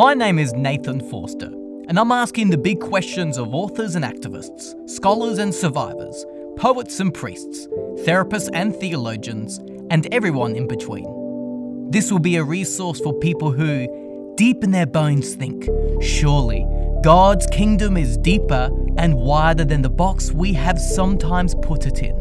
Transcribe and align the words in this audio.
My 0.00 0.14
name 0.14 0.38
is 0.38 0.54
Nathan 0.54 1.06
Forster, 1.10 1.52
and 1.88 1.98
I'm 1.98 2.10
asking 2.10 2.48
the 2.48 2.56
big 2.56 2.80
questions 2.80 3.36
of 3.36 3.54
authors 3.54 3.96
and 3.96 4.02
activists, 4.02 4.72
scholars 4.88 5.36
and 5.36 5.54
survivors, 5.54 6.24
poets 6.56 7.00
and 7.00 7.12
priests, 7.12 7.66
therapists 8.06 8.48
and 8.54 8.74
theologians, 8.74 9.58
and 9.90 10.08
everyone 10.10 10.56
in 10.56 10.66
between. 10.66 11.90
This 11.90 12.10
will 12.10 12.18
be 12.18 12.36
a 12.36 12.42
resource 12.42 12.98
for 12.98 13.12
people 13.12 13.52
who, 13.52 14.34
deep 14.38 14.64
in 14.64 14.70
their 14.70 14.86
bones, 14.86 15.34
think 15.34 15.68
surely 16.00 16.64
God's 17.04 17.46
kingdom 17.48 17.98
is 17.98 18.16
deeper 18.16 18.70
and 18.96 19.14
wider 19.14 19.66
than 19.66 19.82
the 19.82 19.90
box 19.90 20.32
we 20.32 20.54
have 20.54 20.78
sometimes 20.78 21.54
put 21.56 21.84
it 21.84 22.02
in. 22.02 22.16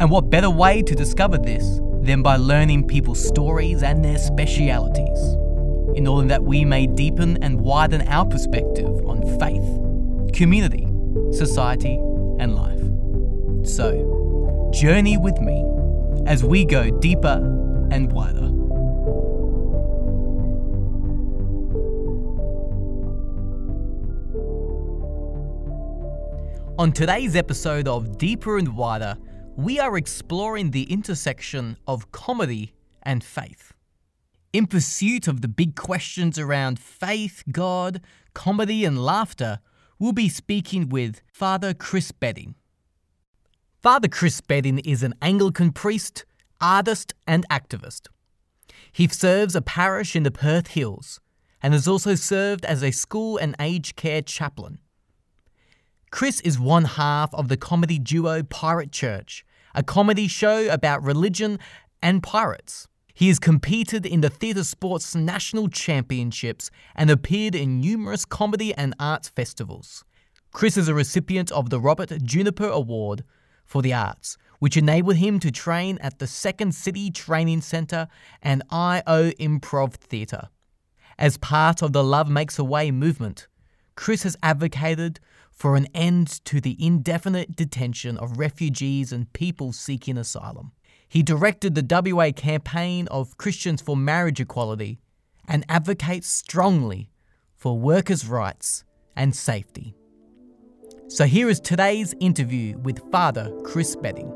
And 0.00 0.10
what 0.10 0.28
better 0.28 0.50
way 0.50 0.82
to 0.82 0.94
discover 0.96 1.38
this 1.38 1.80
than 2.02 2.22
by 2.24 2.34
learning 2.34 2.88
people's 2.88 3.24
stories 3.24 3.84
and 3.84 4.04
their 4.04 4.18
specialities, 4.18 5.36
in 5.96 6.06
order 6.06 6.28
that 6.28 6.44
we 6.44 6.64
may 6.64 6.86
deepen 6.86 7.42
and 7.42 7.60
widen 7.60 8.02
our 8.02 8.26
perspective 8.26 8.86
on 9.06 9.22
faith, 9.40 10.36
community, 10.36 10.86
society, 11.32 11.94
and 12.38 12.54
life. 12.54 12.80
So, 13.66 14.70
journey 14.72 15.16
with 15.16 15.40
me 15.40 15.64
as 16.26 16.44
we 16.44 16.64
go 16.64 16.90
deeper 17.00 17.40
and 17.90 18.12
wider. 18.12 18.52
On 26.78 26.92
today's 26.92 27.36
episode 27.36 27.88
of 27.88 28.18
Deeper 28.18 28.58
and 28.58 28.76
Wider, 28.76 29.16
we 29.56 29.80
are 29.80 29.96
exploring 29.96 30.72
the 30.72 30.82
intersection 30.92 31.78
of 31.86 32.12
comedy 32.12 32.74
and 33.02 33.24
faith. 33.24 33.72
In 34.56 34.66
pursuit 34.66 35.28
of 35.28 35.42
the 35.42 35.48
big 35.48 35.76
questions 35.76 36.38
around 36.38 36.78
faith, 36.78 37.42
God, 37.52 38.00
comedy, 38.32 38.86
and 38.86 38.98
laughter, 38.98 39.58
we'll 39.98 40.12
be 40.12 40.30
speaking 40.30 40.88
with 40.88 41.20
Father 41.30 41.74
Chris 41.74 42.10
Bedding. 42.10 42.54
Father 43.82 44.08
Chris 44.08 44.40
Bedding 44.40 44.78
is 44.78 45.02
an 45.02 45.14
Anglican 45.20 45.72
priest, 45.72 46.24
artist, 46.58 47.12
and 47.26 47.46
activist. 47.50 48.06
He 48.90 49.06
serves 49.08 49.54
a 49.54 49.60
parish 49.60 50.16
in 50.16 50.22
the 50.22 50.30
Perth 50.30 50.68
Hills 50.68 51.20
and 51.62 51.74
has 51.74 51.86
also 51.86 52.14
served 52.14 52.64
as 52.64 52.82
a 52.82 52.92
school 52.92 53.36
and 53.36 53.54
aged 53.60 53.94
care 53.94 54.22
chaplain. 54.22 54.78
Chris 56.10 56.40
is 56.40 56.58
one 56.58 56.86
half 56.86 57.34
of 57.34 57.48
the 57.48 57.58
comedy 57.58 57.98
duo 57.98 58.42
Pirate 58.42 58.90
Church, 58.90 59.44
a 59.74 59.82
comedy 59.82 60.26
show 60.26 60.66
about 60.70 61.02
religion 61.02 61.58
and 62.00 62.22
pirates. 62.22 62.88
He 63.16 63.28
has 63.28 63.38
competed 63.38 64.04
in 64.04 64.20
the 64.20 64.28
Theatre 64.28 64.62
Sports 64.62 65.14
National 65.14 65.68
Championships 65.68 66.70
and 66.94 67.10
appeared 67.10 67.54
in 67.54 67.80
numerous 67.80 68.26
comedy 68.26 68.74
and 68.74 68.94
arts 69.00 69.30
festivals. 69.30 70.04
Chris 70.52 70.76
is 70.76 70.86
a 70.86 70.92
recipient 70.92 71.50
of 71.50 71.70
the 71.70 71.80
Robert 71.80 72.12
Juniper 72.22 72.68
Award 72.68 73.24
for 73.64 73.80
the 73.80 73.94
Arts, 73.94 74.36
which 74.58 74.76
enabled 74.76 75.16
him 75.16 75.40
to 75.40 75.50
train 75.50 75.96
at 76.02 76.18
the 76.18 76.26
Second 76.26 76.74
City 76.74 77.10
Training 77.10 77.62
Centre 77.62 78.06
and 78.42 78.62
IO 78.68 79.30
Improv 79.40 79.94
Theatre. 79.94 80.50
As 81.18 81.38
part 81.38 81.80
of 81.80 81.94
the 81.94 82.04
Love 82.04 82.28
Makes 82.28 82.58
a 82.58 82.64
Way 82.64 82.90
movement, 82.90 83.48
Chris 83.94 84.24
has 84.24 84.36
advocated 84.42 85.20
for 85.50 85.74
an 85.74 85.86
end 85.94 86.44
to 86.44 86.60
the 86.60 86.76
indefinite 86.78 87.56
detention 87.56 88.18
of 88.18 88.36
refugees 88.38 89.10
and 89.10 89.32
people 89.32 89.72
seeking 89.72 90.18
asylum. 90.18 90.72
He 91.08 91.22
directed 91.22 91.74
the 91.74 92.14
WA 92.14 92.32
campaign 92.32 93.06
of 93.08 93.36
Christians 93.38 93.80
for 93.80 93.96
Marriage 93.96 94.40
Equality 94.40 94.98
and 95.48 95.64
advocates 95.68 96.28
strongly 96.28 97.10
for 97.54 97.78
workers' 97.78 98.26
rights 98.26 98.84
and 99.14 99.34
safety. 99.34 99.94
So 101.08 101.24
here 101.24 101.48
is 101.48 101.60
today's 101.60 102.14
interview 102.18 102.76
with 102.78 103.00
Father 103.12 103.52
Chris 103.62 103.94
Bedding. 103.94 104.32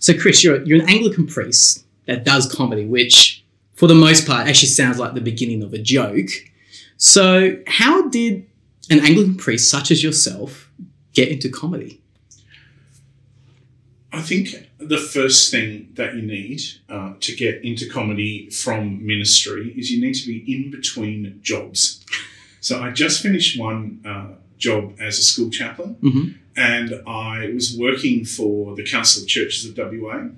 So, 0.00 0.16
Chris, 0.16 0.44
you're, 0.44 0.62
you're 0.62 0.80
an 0.80 0.88
Anglican 0.88 1.26
priest 1.26 1.84
that 2.06 2.24
does 2.24 2.50
comedy, 2.50 2.86
which, 2.86 3.44
for 3.78 3.86
the 3.86 3.94
most 3.94 4.26
part, 4.26 4.48
actually 4.48 4.68
sounds 4.68 4.98
like 4.98 5.14
the 5.14 5.20
beginning 5.20 5.62
of 5.62 5.72
a 5.72 5.78
joke. 5.78 6.30
So, 6.96 7.56
how 7.66 8.08
did 8.08 8.46
an 8.90 9.00
Anglican 9.00 9.36
priest 9.36 9.70
such 9.70 9.90
as 9.90 10.02
yourself 10.02 10.70
get 11.14 11.28
into 11.28 11.48
comedy? 11.48 12.00
I 14.12 14.22
think 14.22 14.48
the 14.78 14.96
first 14.98 15.50
thing 15.50 15.90
that 15.94 16.14
you 16.16 16.22
need 16.22 16.60
uh, 16.88 17.12
to 17.20 17.36
get 17.36 17.62
into 17.62 17.88
comedy 17.88 18.48
from 18.50 19.06
ministry 19.06 19.74
is 19.76 19.90
you 19.90 20.00
need 20.00 20.14
to 20.14 20.26
be 20.26 20.38
in 20.52 20.70
between 20.70 21.38
jobs. 21.42 22.04
So 22.60 22.82
I 22.82 22.90
just 22.90 23.22
finished 23.22 23.58
one 23.60 24.00
uh, 24.04 24.28
job 24.56 24.94
as 24.98 25.18
a 25.18 25.22
school 25.22 25.50
chaplain, 25.50 25.96
Mhm. 26.02 26.34
and 26.56 26.94
I 27.06 27.50
was 27.54 27.76
working 27.76 28.24
for 28.24 28.74
the 28.74 28.82
Council 28.84 29.22
of 29.22 29.28
Churches 29.28 29.64
of 29.66 29.76
WA, 29.76 30.30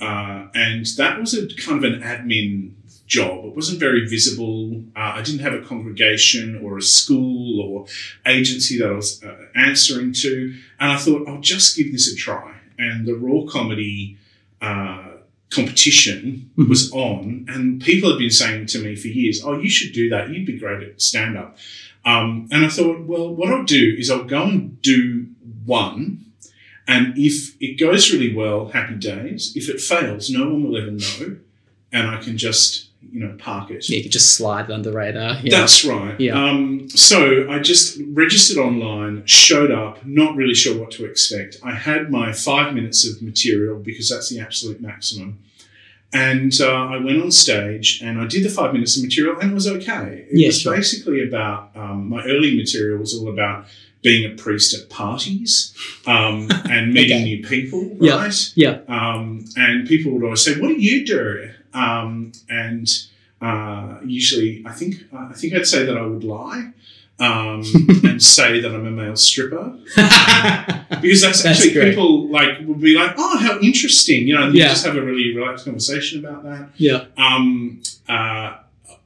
uh, 0.00 0.48
and 0.54 0.86
that 0.96 1.18
was 1.20 1.34
a 1.34 1.46
kind 1.56 1.82
of 1.84 1.92
an 1.92 2.00
admin 2.02 2.72
job. 3.06 3.44
It 3.46 3.54
wasn't 3.54 3.78
very 3.80 4.06
visible. 4.06 4.82
Uh, 4.96 5.14
I 5.16 5.22
didn't 5.22 5.40
have 5.40 5.54
a 5.54 5.60
congregation 5.60 6.60
or 6.62 6.78
a 6.78 6.82
school 6.82 7.60
or 7.60 7.86
agency 8.26 8.78
that 8.78 8.88
I 8.88 8.92
was 8.92 9.22
uh, 9.22 9.46
answering 9.54 10.12
to, 10.14 10.54
and 10.80 10.92
I 10.92 10.96
thought 10.96 11.26
I'll 11.28 11.40
just 11.40 11.76
give 11.76 11.92
this 11.92 12.12
a 12.12 12.16
try. 12.16 12.54
And 12.78 13.06
the 13.06 13.14
raw 13.14 13.44
comedy. 13.50 14.18
Uh, 14.60 15.02
competition 15.48 16.50
Mhm. 16.58 16.68
was 16.68 16.90
on 16.92 17.46
and 17.48 17.80
people 17.80 18.10
had 18.10 18.18
been 18.18 18.30
saying 18.32 18.66
to 18.66 18.80
me 18.80 18.96
for 18.96 19.06
years 19.06 19.40
oh 19.44 19.56
you 19.56 19.70
should 19.70 19.92
do 19.92 20.08
that 20.08 20.28
you'd 20.28 20.44
be 20.44 20.58
great 20.58 20.82
at 20.82 21.00
stand 21.00 21.38
up 21.38 21.56
um, 22.04 22.48
and 22.52 22.64
I 22.64 22.68
thought, 22.68 23.00
well, 23.06 23.34
what 23.34 23.48
I'll 23.52 23.64
do 23.64 23.96
is 23.98 24.10
I'll 24.10 24.22
go 24.24 24.44
and 24.44 24.80
do 24.80 25.26
one. 25.64 26.25
And 26.88 27.14
if 27.16 27.56
it 27.60 27.78
goes 27.78 28.12
really 28.12 28.34
well, 28.34 28.68
happy 28.68 28.94
days. 28.94 29.52
If 29.56 29.68
it 29.68 29.80
fails, 29.80 30.30
no 30.30 30.44
one 30.48 30.64
will 30.64 30.76
ever 30.76 30.90
know. 30.92 31.36
And 31.92 32.08
I 32.08 32.18
can 32.22 32.36
just, 32.36 32.90
you 33.12 33.20
know, 33.20 33.34
park 33.38 33.70
it. 33.70 33.88
You 33.88 34.02
could 34.02 34.12
just 34.12 34.36
slide 34.36 34.70
under 34.70 34.90
the 34.90 34.96
radar. 34.96 35.36
Yeah. 35.42 35.60
That's 35.60 35.84
right. 35.84 36.18
Yeah. 36.20 36.34
Um, 36.40 36.88
so 36.90 37.48
I 37.50 37.58
just 37.58 37.98
registered 38.12 38.58
online, 38.58 39.24
showed 39.26 39.70
up, 39.70 40.04
not 40.06 40.36
really 40.36 40.54
sure 40.54 40.78
what 40.78 40.90
to 40.92 41.04
expect. 41.06 41.56
I 41.64 41.72
had 41.72 42.10
my 42.10 42.32
five 42.32 42.74
minutes 42.74 43.06
of 43.08 43.20
material 43.22 43.78
because 43.78 44.08
that's 44.08 44.28
the 44.28 44.40
absolute 44.40 44.80
maximum. 44.80 45.38
And 46.12 46.52
uh, 46.60 46.72
I 46.72 46.98
went 46.98 47.20
on 47.20 47.32
stage 47.32 48.00
and 48.02 48.20
I 48.20 48.26
did 48.26 48.44
the 48.44 48.48
five 48.48 48.72
minutes 48.72 48.96
of 48.96 49.02
material 49.02 49.38
and 49.40 49.50
it 49.50 49.54
was 49.54 49.66
okay. 49.66 50.26
It 50.30 50.38
Yeah, 50.38 50.48
was 50.48 50.60
sure. 50.60 50.76
basically 50.76 51.26
about 51.26 51.70
um, 51.74 52.08
my 52.08 52.24
early 52.24 52.56
material 52.56 52.98
was 52.98 53.12
all 53.18 53.28
about 53.28 53.66
being 54.08 54.24
a 54.30 54.34
priest 54.44 54.70
at 54.78 54.88
parties 54.88 55.52
um, 56.06 56.48
and 56.74 56.94
meeting 56.94 57.16
Okay. 57.22 57.24
new 57.30 57.40
people, 57.54 57.82
right? 57.98 58.38
Yeah. 58.54 58.78
Um, 58.98 59.44
and 59.56 59.86
people 59.92 60.12
would 60.12 60.22
always 60.24 60.44
say, 60.46 60.52
"What 60.60 60.68
do 60.68 60.78
you 60.90 61.04
do?" 61.04 61.50
Um, 61.74 62.08
and 62.48 62.86
uh, 63.48 63.96
usually, 64.04 64.62
I 64.70 64.72
think 64.78 64.92
I 65.12 65.34
think 65.40 65.50
I'd 65.54 65.66
say 65.74 65.84
that 65.88 65.96
I 66.02 66.04
would 66.12 66.24
lie 66.24 66.62
um, 67.18 67.62
and 68.08 68.22
say 68.22 68.60
that 68.62 68.70
I'm 68.76 68.86
a 68.86 68.90
male 69.02 69.16
stripper 69.16 69.66
because 71.02 71.20
that's, 71.22 71.42
That's 71.42 71.46
actually 71.46 71.72
great. 71.74 71.90
people 71.90 72.28
like 72.38 72.52
would 72.66 72.80
be 72.80 72.94
like, 72.94 73.12
"Oh, 73.18 73.36
how 73.38 73.54
interesting!" 73.60 74.26
You 74.28 74.34
know, 74.36 74.44
and 74.46 74.54
you 74.54 74.60
Yeah. 74.62 74.68
just 74.74 74.84
have 74.86 74.96
a 74.96 75.02
really 75.02 75.34
relaxed 75.36 75.64
conversation 75.64 76.24
about 76.24 76.44
that. 76.44 76.68
yeah. 76.76 77.06
Um, 77.18 77.82
uh, 78.08 78.48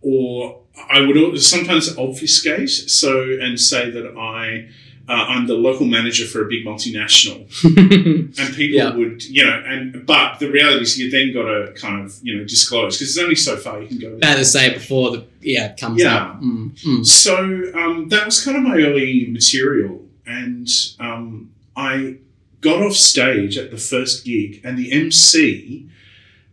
or 0.02 0.60
I 0.96 1.00
would 1.02 1.40
sometimes 1.40 1.96
obfuscate 1.96 2.70
so 3.00 3.12
and 3.44 3.58
say 3.58 3.90
that 3.90 4.06
I. 4.36 4.68
Uh, 5.12 5.24
I'm 5.32 5.46
the 5.48 5.54
local 5.68 5.86
manager 5.86 6.24
for 6.32 6.40
a 6.46 6.48
big 6.48 6.62
multinational, 6.64 7.40
and 8.40 8.54
people 8.54 8.78
Yeah. 8.78 8.94
would, 8.98 9.24
you 9.24 9.44
know, 9.44 9.58
and 9.66 10.06
but 10.06 10.38
the 10.38 10.48
reality 10.58 10.82
is 10.82 10.98
you 11.00 11.10
then 11.10 11.32
got 11.38 11.46
to 11.52 11.72
kind 11.84 11.96
of, 12.04 12.08
you 12.22 12.32
know, 12.36 12.44
disclose 12.44 12.96
because 12.96 13.14
there's 13.14 13.24
only 13.24 13.34
so 13.48 13.56
far 13.56 13.82
you 13.82 13.88
can 13.88 13.98
go. 13.98 14.16
Bad 14.18 14.36
to 14.36 14.44
say 14.44 14.62
it 14.70 14.74
before 14.74 15.10
the 15.14 15.20
yeah 15.54 15.70
it 15.72 15.76
comes 15.80 16.00
Yeah. 16.00 16.16
up. 16.16 16.40
Mm, 16.40 16.66
mm. 16.90 17.04
So 17.04 17.34
um, 17.80 18.08
that 18.10 18.24
was 18.24 18.44
kind 18.44 18.56
of 18.58 18.62
my 18.62 18.76
early 18.76 19.26
material, 19.38 19.94
and 20.26 20.68
um, 21.00 21.50
I 21.74 22.18
got 22.60 22.80
off 22.86 22.94
stage 22.94 23.58
at 23.58 23.70
the 23.72 23.78
first 23.92 24.24
gig, 24.24 24.60
and 24.64 24.78
the 24.78 24.92
MC 24.92 25.88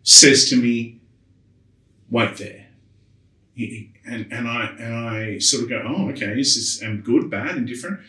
says 0.03 0.49
to 0.49 0.55
me, 0.55 0.99
"Wait 2.09 2.37
there," 2.37 2.65
He- 3.53 3.91
and 4.05 4.25
and 4.31 4.47
I 4.47 4.61
and 4.79 4.93
I 4.95 5.37
sort 5.39 5.63
of 5.63 5.69
go, 5.69 5.79
"Oh, 5.85 6.09
okay, 6.11 6.39
is 6.39 6.55
this 6.55 6.81
am 6.81 7.01
good, 7.01 7.29
bad, 7.29 7.57
indifferent?" 7.57 7.99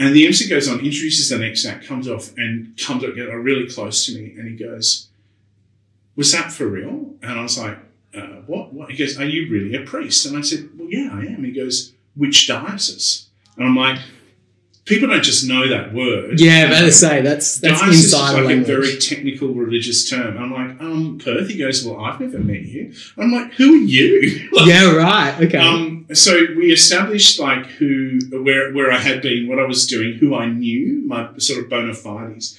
And 0.00 0.16
the 0.16 0.26
MC 0.26 0.48
goes 0.48 0.66
on, 0.66 0.76
introduces 0.78 1.28
the 1.28 1.36
next 1.36 1.66
act, 1.66 1.86
comes 1.86 2.08
off, 2.08 2.32
and 2.38 2.74
comes 2.78 3.04
up, 3.04 3.14
really 3.14 3.68
close 3.68 4.06
to 4.06 4.14
me, 4.14 4.34
and 4.38 4.48
he 4.48 4.56
goes, 4.56 5.08
"Was 6.16 6.32
that 6.32 6.50
for 6.50 6.66
real?" 6.66 7.16
And 7.20 7.38
I 7.38 7.42
was 7.42 7.58
like, 7.58 7.76
uh, 8.14 8.40
"What? 8.46 8.72
What?" 8.72 8.90
He 8.90 8.96
goes, 8.96 9.18
"Are 9.18 9.26
you 9.26 9.50
really 9.50 9.74
a 9.74 9.82
priest?" 9.84 10.24
And 10.24 10.38
I 10.38 10.40
said, 10.40 10.70
"Well, 10.74 10.88
yeah, 10.90 11.10
I 11.12 11.26
am." 11.26 11.44
He 11.44 11.52
goes, 11.52 11.92
"Which 12.14 12.48
diocese?" 12.48 13.26
And 13.58 13.66
I'm 13.66 13.76
like, 13.76 13.98
people 14.84 15.08
don't 15.08 15.22
just 15.22 15.46
know 15.46 15.68
that 15.68 15.92
word. 15.94 16.40
Yeah, 16.40 16.66
about 16.66 16.80
to 16.80 16.92
say 16.92 17.20
that's 17.22 17.56
that's 17.56 17.80
Diocese 17.80 17.98
is 17.98 18.12
inside 18.12 18.32
like 18.32 18.44
language. 18.46 18.68
a 18.68 18.72
very 18.72 18.98
technical 18.98 19.48
religious 19.48 20.08
term. 20.08 20.36
I'm 20.38 20.52
like, 20.52 20.80
um, 20.80 21.18
Perth. 21.22 21.48
He 21.48 21.58
goes, 21.58 21.84
well, 21.84 22.00
I've 22.04 22.20
never 22.20 22.38
met 22.38 22.62
you. 22.62 22.92
I'm 23.16 23.32
like, 23.32 23.52
who 23.54 23.74
are 23.74 23.76
you? 23.76 24.48
Like, 24.52 24.66
yeah, 24.66 24.94
right. 24.96 25.40
Okay. 25.42 25.58
Um, 25.58 26.06
so 26.12 26.32
we 26.56 26.72
established 26.72 27.38
like 27.38 27.66
who, 27.66 28.18
where, 28.30 28.72
where 28.72 28.90
I 28.90 28.98
had 28.98 29.22
been, 29.22 29.48
what 29.48 29.58
I 29.58 29.64
was 29.64 29.86
doing, 29.86 30.14
who 30.14 30.34
I 30.34 30.46
knew, 30.46 31.02
my 31.06 31.30
sort 31.38 31.62
of 31.62 31.70
bona 31.70 31.94
fides, 31.94 32.58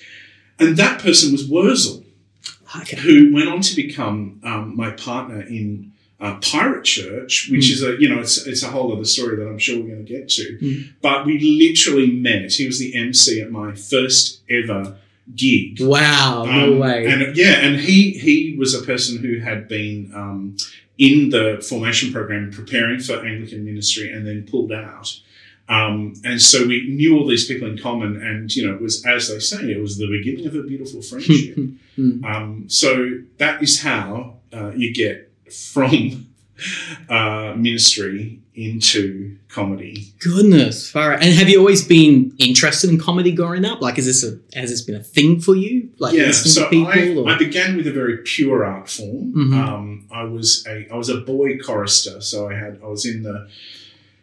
and 0.58 0.78
that 0.78 1.02
person 1.02 1.34
was 1.34 1.46
Wurzel, 1.48 2.04
okay. 2.78 2.98
who 2.98 3.34
went 3.34 3.50
on 3.50 3.62
to 3.62 3.76
become 3.76 4.40
um, 4.44 4.76
my 4.76 4.92
partner 4.92 5.42
in 5.42 5.92
uh, 6.22 6.36
Pirate 6.42 6.86
Church, 6.86 7.50
which 7.52 7.66
Mm. 7.66 7.72
is 7.74 7.84
a 7.84 7.92
you 8.00 8.08
know 8.10 8.20
it's, 8.20 8.46
it's 8.48 8.64
a 8.64 8.68
whole 8.68 8.94
other 8.94 9.06
story 9.06 9.36
that 9.38 9.48
I'm 9.50 9.58
sure 9.60 9.80
we're 9.80 9.88
going 9.96 10.06
to 10.06 10.12
get 10.18 10.30
to. 10.30 10.58
Mm. 10.62 10.90
But 11.02 11.26
we 11.26 11.40
literally 11.40 12.12
met. 12.12 12.52
He 12.54 12.66
was 12.68 12.80
the 12.80 12.96
MC 12.96 13.42
at 13.42 13.52
my 13.52 13.74
first 13.74 14.42
ever 14.50 14.98
gig. 15.36 15.80
Wow. 15.82 16.44
no 16.46 16.74
Um, 16.74 16.80
way. 16.80 17.06
And 17.08 17.36
yeah, 17.36 17.54
and 17.66 17.80
he 17.80 18.12
he 18.12 18.56
was 18.58 18.74
a 18.74 18.84
person 18.84 19.18
who 19.18 19.40
had 19.40 19.68
been 19.68 20.12
um, 20.14 20.58
in 20.98 21.30
the 21.30 21.64
formation 21.68 22.12
program 22.12 22.52
preparing 22.52 23.00
for 23.00 23.26
Anglican 23.26 23.66
ministry 23.66 24.12
and 24.14 24.28
then 24.28 24.44
pulled 24.52 24.72
out. 24.72 25.20
Um, 25.70 26.14
and 26.26 26.42
so 26.42 26.68
we 26.68 26.88
knew 26.90 27.18
all 27.18 27.26
these 27.26 27.48
people 27.48 27.68
in 27.70 27.78
common, 27.78 28.22
and 28.22 28.54
you 28.54 28.68
know, 28.68 28.74
it 28.76 28.82
was 28.82 29.06
as 29.06 29.30
they 29.30 29.40
say, 29.40 29.72
it 29.72 29.80
was 29.82 29.98
the 29.98 30.08
beginning 30.08 30.46
of 30.46 30.54
a 30.56 30.64
beautiful 30.64 31.02
friendship. 31.02 31.58
Hmm. 31.98 32.24
um, 32.24 32.64
so 32.68 33.20
that 33.38 33.62
is 33.62 33.82
how 33.82 34.38
uh, 34.54 34.72
you 34.78 34.94
get 34.94 35.31
from 35.52 36.28
uh, 37.10 37.54
ministry 37.58 38.40
into 38.54 39.38
comedy. 39.48 40.14
Goodness, 40.20 40.90
far 40.90 41.14
out. 41.14 41.24
And 41.24 41.34
have 41.34 41.50
you 41.50 41.58
always 41.60 41.86
been 41.86 42.34
interested 42.38 42.90
in 42.90 43.00
comedy 43.00 43.32
growing 43.32 43.66
up? 43.66 43.82
Like, 43.82 43.98
is 43.98 44.06
this 44.06 44.24
a 44.24 44.40
has 44.58 44.70
this 44.70 44.82
been 44.82 44.96
a 44.96 45.04
thing 45.04 45.40
for 45.40 45.56
you? 45.56 45.90
Like, 46.00 46.14
yeah, 46.14 46.32
so 46.32 46.70
people? 46.70 47.28
I. 47.30 47.34
I 47.34 47.38
began 47.38 47.78
with 47.78 47.88
a 47.88 47.92
very 47.92 48.18
pure 48.18 48.66
art 48.66 48.90
form. 48.90 49.34
Mhm. 49.34 49.54
Um, 49.56 50.08
I 50.12 50.24
was 50.24 50.66
a 50.68 50.88
I 50.92 50.96
was 50.98 51.10
a 51.10 51.18
boy 51.18 51.58
chorister, 51.58 52.22
so 52.22 52.50
I 52.50 52.54
had 52.54 52.80
I 52.84 52.88
was 52.88 53.06
in 53.06 53.24
the, 53.24 53.48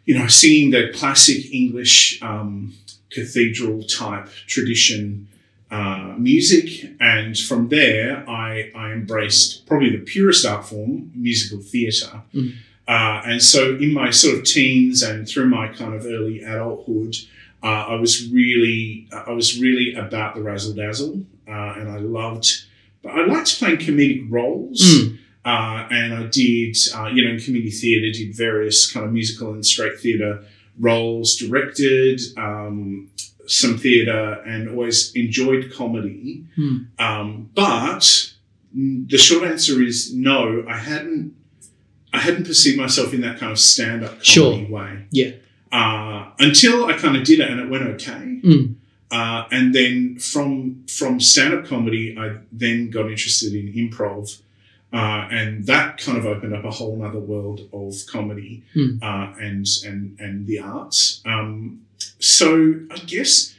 you 0.05 0.17
know, 0.17 0.27
singing 0.27 0.71
the 0.71 0.91
classic 0.93 1.51
English 1.51 2.21
um, 2.21 2.73
cathedral 3.11 3.83
type 3.83 4.29
tradition 4.47 5.27
uh, 5.71 6.15
music, 6.17 6.67
and 6.99 7.37
from 7.37 7.69
there 7.69 8.23
I 8.29 8.71
I 8.75 8.91
embraced 8.91 9.65
probably 9.67 9.91
the 9.91 10.03
purest 10.03 10.45
art 10.45 10.65
form, 10.67 11.11
musical 11.15 11.59
theatre. 11.59 12.21
Mhm. 12.33 12.53
Uh, 12.87 13.21
and 13.25 13.41
so 13.41 13.75
in 13.75 13.93
my 13.93 14.09
sort 14.09 14.35
of 14.39 14.43
teens 14.45 15.03
and 15.03 15.27
through 15.29 15.47
my 15.47 15.67
kind 15.67 15.93
of 15.93 16.05
early 16.07 16.41
adulthood, 16.41 17.15
uh, 17.61 17.85
I 17.93 17.95
was 17.95 18.27
really 18.29 19.07
I 19.11 19.31
was 19.31 19.59
really 19.59 19.93
about 19.93 20.33
the 20.35 20.41
razzle 20.41 20.73
dazzle, 20.73 21.23
uh, 21.47 21.73
and 21.77 21.87
I 21.89 21.97
loved. 21.99 22.63
But 23.03 23.11
I 23.13 23.25
liked 23.25 23.59
playing 23.59 23.77
comedic 23.77 24.25
roles, 24.29 24.81
Mm. 24.81 25.17
uh, 25.45 25.87
and 25.91 26.13
I 26.15 26.23
did 26.27 26.75
uh, 26.95 27.09
you 27.13 27.23
know 27.23 27.31
in 27.35 27.39
community 27.39 27.71
theatre 27.71 28.11
did 28.11 28.35
various 28.35 28.91
kind 28.91 29.05
of 29.05 29.13
musical 29.13 29.53
and 29.53 29.63
straight 29.65 29.99
theatre 29.99 30.43
roles, 30.79 31.35
directed 31.37 32.19
um, 32.37 33.09
some 33.49 33.77
theatre, 33.77 34.41
and 34.45 34.69
always 34.69 35.11
enjoyed 35.15 35.71
comedy. 35.73 36.45
Hmm. 36.55 36.77
Um, 36.97 37.49
but 37.55 38.33
mm, 38.75 39.09
the 39.09 39.17
short 39.17 39.43
answer 39.49 39.81
is 39.81 40.13
no. 40.13 40.63
I 40.67 40.77
hadn't. 40.77 41.35
I 42.11 42.19
hadn't 42.19 42.45
perceived 42.47 42.77
myself 42.77 43.13
in 43.13 43.21
that 43.21 43.37
kind 43.39 43.51
of 43.51 43.59
stand-up 43.59 44.09
comedy 44.23 44.23
Sure. 44.23 44.65
way. 44.67 45.05
Yeah. 45.11 45.31
Uh, 45.71 46.31
until 46.39 46.85
I 46.85 46.93
kind 46.93 47.15
of 47.15 47.23
did 47.23 47.39
it 47.39 47.47
and 47.51 47.59
it 47.59 47.69
went 47.69 47.83
okay. 47.83 48.39
Mm. 48.43 48.75
Uh, 49.11 49.43
and 49.51 49.75
then 49.75 50.17
from 50.17 50.85
from 50.87 51.19
stand-up 51.19 51.65
comedy, 51.65 52.15
I 52.17 52.37
then 52.51 52.89
got 52.89 53.11
interested 53.11 53.53
in 53.53 53.71
improv. 53.73 54.41
Uh, 54.91 55.27
and 55.29 55.67
that 55.67 55.99
kind 55.99 56.17
of 56.17 56.25
opened 56.25 56.55
up 56.55 56.63
a 56.65 56.71
whole 56.71 57.03
other 57.03 57.19
world 57.19 57.69
of 57.71 57.93
comedy 58.07 58.63
Hmm. 58.73 58.97
uh, 59.03 59.33
and 59.39 59.67
and 59.85 60.19
and 60.19 60.47
the 60.47 60.57
arts. 60.59 61.21
Um, 61.25 61.81
so 62.19 62.75
I 62.91 62.97
guess 62.97 63.55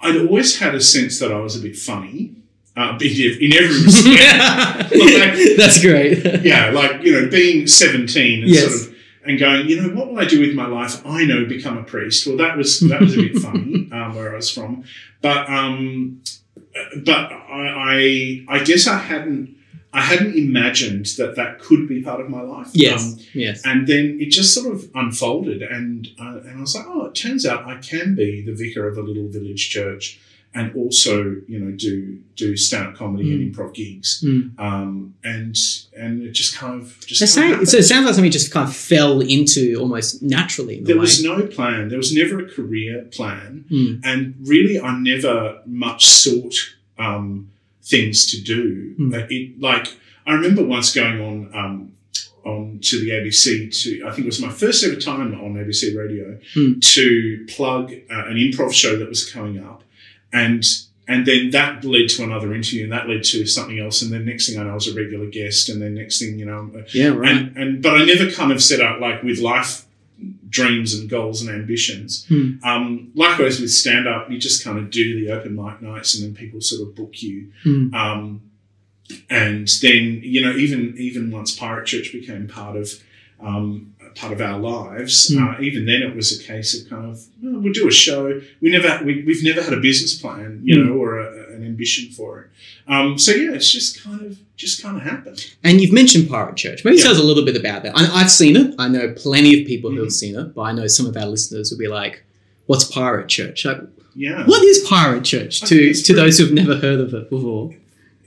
I'd 0.00 0.16
always 0.16 0.58
had 0.58 0.74
a 0.74 0.80
sense 0.80 1.18
that 1.20 1.32
I 1.32 1.38
was 1.38 1.56
a 1.56 1.60
bit 1.60 1.76
funny, 1.76 2.34
uh, 2.76 2.98
in 3.00 3.10
in 3.40 3.52
every 3.52 3.82
respect. 3.84 4.90
That's 5.56 5.80
great. 5.80 6.42
yeah, 6.44 6.70
like 6.70 7.02
you 7.02 7.12
know, 7.12 7.28
being 7.30 7.66
seventeen 7.66 8.42
and 8.42 8.50
Yes. 8.50 8.62
sort 8.64 8.88
of 8.88 8.94
and 9.26 9.38
going, 9.38 9.66
you 9.70 9.80
know, 9.80 9.88
what 9.94 10.10
will 10.10 10.18
I 10.20 10.26
do 10.26 10.38
with 10.40 10.54
my 10.54 10.66
life? 10.66 11.00
I 11.06 11.24
know, 11.24 11.46
become 11.46 11.78
a 11.78 11.82
priest. 11.82 12.26
Well, 12.26 12.36
that 12.36 12.58
was 12.58 12.80
that 12.80 13.00
was 13.00 13.14
a 13.16 13.22
bit 13.22 13.36
funny 13.38 13.88
um, 13.90 14.14
where 14.14 14.32
I 14.32 14.36
was 14.36 14.50
from, 14.50 14.84
but 15.22 15.48
um, 15.48 16.20
but 17.04 17.32
I, 17.32 18.44
I 18.48 18.56
I 18.58 18.64
guess 18.64 18.86
I 18.86 18.98
hadn't 18.98 19.56
I 19.94 20.00
hadn't 20.02 20.34
imagined 20.36 21.06
that 21.18 21.36
that 21.36 21.60
could 21.60 21.88
be 21.88 22.02
part 22.02 22.20
of 22.20 22.28
my 22.28 22.40
life. 22.42 22.68
Yes. 22.72 23.00
Um, 23.12 23.18
yes. 23.32 23.62
and 23.64 23.86
then 23.86 24.18
it 24.20 24.30
just 24.30 24.52
sort 24.52 24.74
of 24.74 24.90
unfolded, 24.94 25.62
and 25.62 26.08
uh, 26.20 26.38
and 26.46 26.58
I 26.58 26.60
was 26.60 26.74
like, 26.74 26.86
oh, 26.88 27.06
it 27.06 27.14
turns 27.14 27.46
out 27.46 27.66
I 27.66 27.76
can 27.78 28.14
be 28.14 28.42
the 28.42 28.54
vicar 28.54 28.86
of 28.88 28.98
a 28.98 29.02
little 29.02 29.28
village 29.28 29.70
church, 29.70 30.18
and 30.56 30.74
also 30.74 31.14
you 31.48 31.58
know 31.60 31.70
do 31.76 32.18
do 32.36 32.56
stand 32.56 32.88
up 32.88 32.94
comedy 32.96 33.32
and 33.32 33.54
improv 33.54 33.72
gigs, 33.74 34.22
Mm. 34.26 34.58
um, 34.58 35.14
and 35.22 35.56
and 35.96 36.22
it 36.26 36.32
just 36.32 36.56
kind 36.56 36.80
of 36.82 36.86
just 37.06 37.32
So, 37.34 37.40
kind 37.40 37.62
of 37.62 37.68
so 37.68 37.76
it 37.78 37.84
sounds 37.84 38.04
like 38.06 38.14
something 38.16 38.32
just 38.32 38.50
kind 38.52 38.68
of 38.68 38.74
fell 38.74 39.20
into 39.20 39.76
almost 39.80 40.22
naturally. 40.22 40.80
There 40.80 40.96
way. 40.96 41.00
was 41.00 41.22
no 41.22 41.46
plan. 41.46 41.88
There 41.88 41.98
was 41.98 42.12
never 42.12 42.40
a 42.44 42.48
career 42.56 43.06
plan, 43.12 43.64
Mm. 43.70 44.00
and 44.04 44.34
really, 44.44 44.80
I 44.80 44.98
never 44.98 45.60
much 45.66 46.06
sought 46.06 46.56
um, 46.98 47.50
things 47.84 48.30
to 48.32 48.40
do. 48.42 48.94
Mm. 48.98 49.30
It 49.30 49.60
like 49.60 49.88
I 50.26 50.32
remember 50.34 50.64
once 50.64 50.94
going 50.94 51.20
on 51.20 51.50
um, 51.54 51.92
on 52.44 52.78
to 52.82 52.98
the 53.00 53.10
ABC 53.10 53.70
to 53.82 54.06
I 54.06 54.10
think 54.10 54.20
it 54.26 54.26
was 54.26 54.40
my 54.40 54.50
first 54.50 54.84
ever 54.84 54.96
time 54.96 55.20
on 55.34 55.54
ABC 55.54 55.96
Radio 55.96 56.38
Mm. 56.56 56.80
to 56.94 57.46
plug 57.48 57.92
uh, 57.92 58.26
an 58.26 58.36
improv 58.36 58.72
show 58.72 58.96
that 58.98 59.08
was 59.08 59.28
coming 59.30 59.58
up, 59.62 59.82
and 60.32 60.62
and 61.06 61.26
then 61.26 61.50
that 61.50 61.84
led 61.84 62.08
to 62.08 62.22
another 62.24 62.54
interview, 62.54 62.84
and 62.84 62.92
that 62.92 63.06
led 63.08 63.24
to 63.24 63.44
something 63.46 63.78
else, 63.78 64.00
and 64.02 64.10
then 64.12 64.24
next 64.24 64.48
thing 64.48 64.58
I 64.58 64.64
know, 64.64 64.70
I 64.70 64.74
was 64.74 64.88
a 64.88 64.94
regular 64.94 65.26
guest, 65.26 65.68
and 65.68 65.80
then 65.82 65.94
next 65.94 66.18
thing 66.18 66.38
you 66.38 66.46
know, 66.46 66.70
Yeah, 66.94 67.08
right. 67.08 67.30
and 67.30 67.56
and 67.56 67.82
but 67.82 68.00
I 68.00 68.04
never 68.06 68.30
kind 68.30 68.50
of 68.52 68.62
set 68.62 68.80
out 68.80 69.00
like 69.00 69.22
with 69.22 69.38
life 69.40 69.84
dreams 70.58 70.94
and 70.94 71.10
goals 71.10 71.42
and 71.42 71.50
ambitions. 71.60 72.24
Hmm. 72.28 72.52
Um, 72.70 73.10
likewise 73.14 73.60
with 73.60 73.70
stand 73.72 74.06
up, 74.08 74.30
you 74.30 74.38
just 74.38 74.64
kind 74.64 74.78
of 74.78 74.90
do 74.90 75.04
the 75.20 75.32
open 75.32 75.54
mic 75.56 75.82
nights, 75.82 76.14
and 76.14 76.20
then 76.24 76.34
people 76.42 76.60
sort 76.60 76.80
of 76.88 76.94
book 76.94 77.14
you. 77.22 77.50
Hmm. 77.64 77.94
Um, 77.94 78.22
and 79.28 79.68
then 79.82 80.20
you 80.22 80.40
know 80.42 80.52
even 80.64 80.94
even 80.98 81.30
once 81.30 81.54
Pirate 81.54 81.86
Church 81.86 82.12
became 82.12 82.46
part 82.48 82.76
of 82.76 82.88
um, 83.40 83.94
part 84.14 84.32
of 84.32 84.40
our 84.40 84.58
lives, 84.58 85.16
Hmm. 85.34 85.42
uh, 85.44 85.60
even 85.60 85.86
then 85.86 86.00
it 86.02 86.14
was 86.14 86.28
a 86.38 86.42
case 86.42 86.70
of 86.80 86.88
kind 86.88 87.06
of 87.10 87.20
well, 87.42 87.60
we'll 87.60 87.72
do 87.72 87.88
a 87.88 87.92
show. 87.92 88.40
We 88.62 88.70
never 88.70 89.04
we, 89.04 89.22
we've 89.26 89.44
never 89.44 89.62
had 89.62 89.72
a 89.74 89.80
business 89.80 90.14
plan, 90.18 90.60
you 90.64 90.76
Hmm. 90.80 90.86
know, 90.88 90.94
or 90.94 91.18
a, 91.18 91.43
ambition 91.74 92.10
for 92.10 92.28
it. 92.40 92.46
Um, 92.92 93.18
so 93.18 93.32
yeah, 93.32 93.52
it's 93.58 93.70
just 93.70 94.02
kind 94.04 94.20
of 94.22 94.38
just 94.56 94.82
kind 94.82 94.96
of 94.96 95.02
happened. 95.02 95.38
And 95.64 95.80
you've 95.80 95.92
mentioned 95.92 96.28
Pirate 96.28 96.56
Church. 96.56 96.84
Maybe 96.84 96.96
Yeah. 96.96 97.04
tell 97.04 97.12
us 97.12 97.18
a 97.18 97.22
little 97.30 97.44
bit 97.44 97.56
about 97.56 97.82
that. 97.84 97.92
I, 97.96 98.02
I've 98.20 98.30
seen 98.30 98.56
it. 98.56 98.74
I 98.78 98.86
know 98.88 99.12
plenty 99.16 99.60
of 99.60 99.66
people 99.66 99.90
who 99.90 99.98
have 100.06 100.08
Mhm. 100.08 100.22
seen 100.22 100.34
it, 100.38 100.54
but 100.54 100.62
I 100.62 100.72
know 100.72 100.86
some 100.86 101.06
of 101.06 101.16
our 101.16 101.26
listeners 101.26 101.70
will 101.70 101.78
be 101.78 101.88
like, 101.88 102.22
"What's 102.66 102.84
Pirate 102.84 103.28
Church? 103.28 103.64
Like, 103.64 103.80
Yeah. 104.14 104.44
what 104.46 104.62
is 104.64 104.78
Pirate 104.88 105.24
Church?" 105.24 105.60
To 105.62 105.66
to 105.66 105.74
pretty- 105.74 106.12
those 106.14 106.38
who've 106.38 106.52
never 106.52 106.76
heard 106.76 107.00
of 107.00 107.12
it 107.14 107.28
before. 107.30 107.74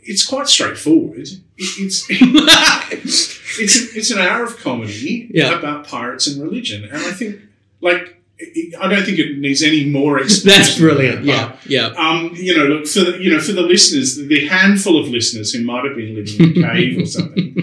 it's 0.09 0.25
quite 0.25 0.47
straightforward. 0.47 1.27
It, 1.57 1.69
it's 1.83 2.05
it's 2.91 3.95
it's 3.95 4.11
an 4.11 4.19
hour 4.19 4.43
of 4.43 4.57
comedy 4.57 5.29
Yeah. 5.33 5.57
about 5.57 5.87
pirates 5.87 6.27
and 6.27 6.41
religion, 6.41 6.83
and 6.85 6.93
I 6.97 7.11
think 7.11 7.39
like 7.81 8.16
it, 8.39 8.75
I 8.79 8.87
don't 8.87 9.03
think 9.05 9.19
it 9.19 9.37
needs 9.39 9.63
any 9.63 9.85
more 9.85 10.19
explanation. 10.23 10.61
That's 10.63 10.77
brilliant. 10.79 11.25
that, 11.25 11.59
Yeah, 11.67 11.91
yeah. 11.95 12.09
Um, 12.09 12.31
you 12.35 12.55
know, 12.57 12.65
look 12.65 12.87
for 12.87 12.99
the 13.01 13.17
you 13.21 13.29
know 13.31 13.39
for 13.39 13.51
the 13.53 13.61
listeners, 13.63 14.15
the 14.15 14.47
handful 14.47 14.99
of 14.99 15.07
listeners 15.09 15.51
who 15.53 15.63
might 15.63 15.85
have 15.85 15.95
been 15.95 16.15
living 16.15 16.57
in 16.57 16.63
a 16.63 16.67
cave 16.73 17.01
or 17.01 17.05
something. 17.05 17.55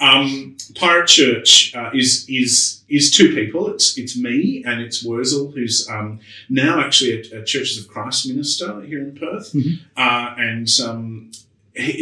Um, 0.00 0.56
Pirate 0.74 1.06
Church 1.08 1.74
uh, 1.74 1.90
is 1.94 2.26
is 2.28 2.82
is 2.88 3.10
two 3.10 3.34
people. 3.34 3.68
It's 3.72 3.96
it's 3.98 4.16
me 4.16 4.62
and 4.66 4.80
it's 4.80 5.04
Wurzel, 5.04 5.50
who's 5.52 5.86
um, 5.88 6.20
now 6.48 6.80
actually 6.80 7.12
a, 7.30 7.40
a 7.40 7.44
Churches 7.44 7.78
of 7.78 7.88
Christ 7.88 8.26
minister 8.28 8.80
here 8.82 9.00
in 9.00 9.14
Perth, 9.14 9.52
Mhm. 9.52 9.80
uh, 9.96 10.34
and 10.38 10.68
um, 10.84 11.30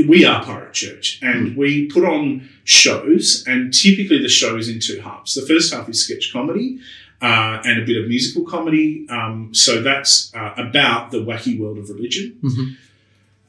we 0.08 0.24
are 0.24 0.42
Pirate 0.44 0.72
Church, 0.72 1.18
and 1.22 1.56
we 1.56 1.86
put 1.86 2.04
on 2.04 2.48
shows, 2.64 3.44
and 3.46 3.72
typically 3.72 4.20
the 4.22 4.28
show 4.28 4.56
is 4.56 4.68
in 4.68 4.80
two 4.80 5.00
halves. 5.00 5.34
The 5.34 5.42
first 5.46 5.72
half 5.72 5.88
is 5.88 6.04
sketch 6.04 6.32
comedy. 6.32 6.78
Uh, 7.22 7.60
and 7.66 7.82
a 7.82 7.84
bit 7.84 7.98
of 7.98 8.08
musical 8.08 8.44
comedy. 8.44 9.06
Um, 9.10 9.50
so 9.52 9.82
that's 9.82 10.34
uh, 10.34 10.54
about 10.56 11.10
the 11.10 11.18
wacky 11.18 11.58
world 11.60 11.76
of 11.76 11.90
religion. 11.90 12.38
Mhm. 12.42 12.76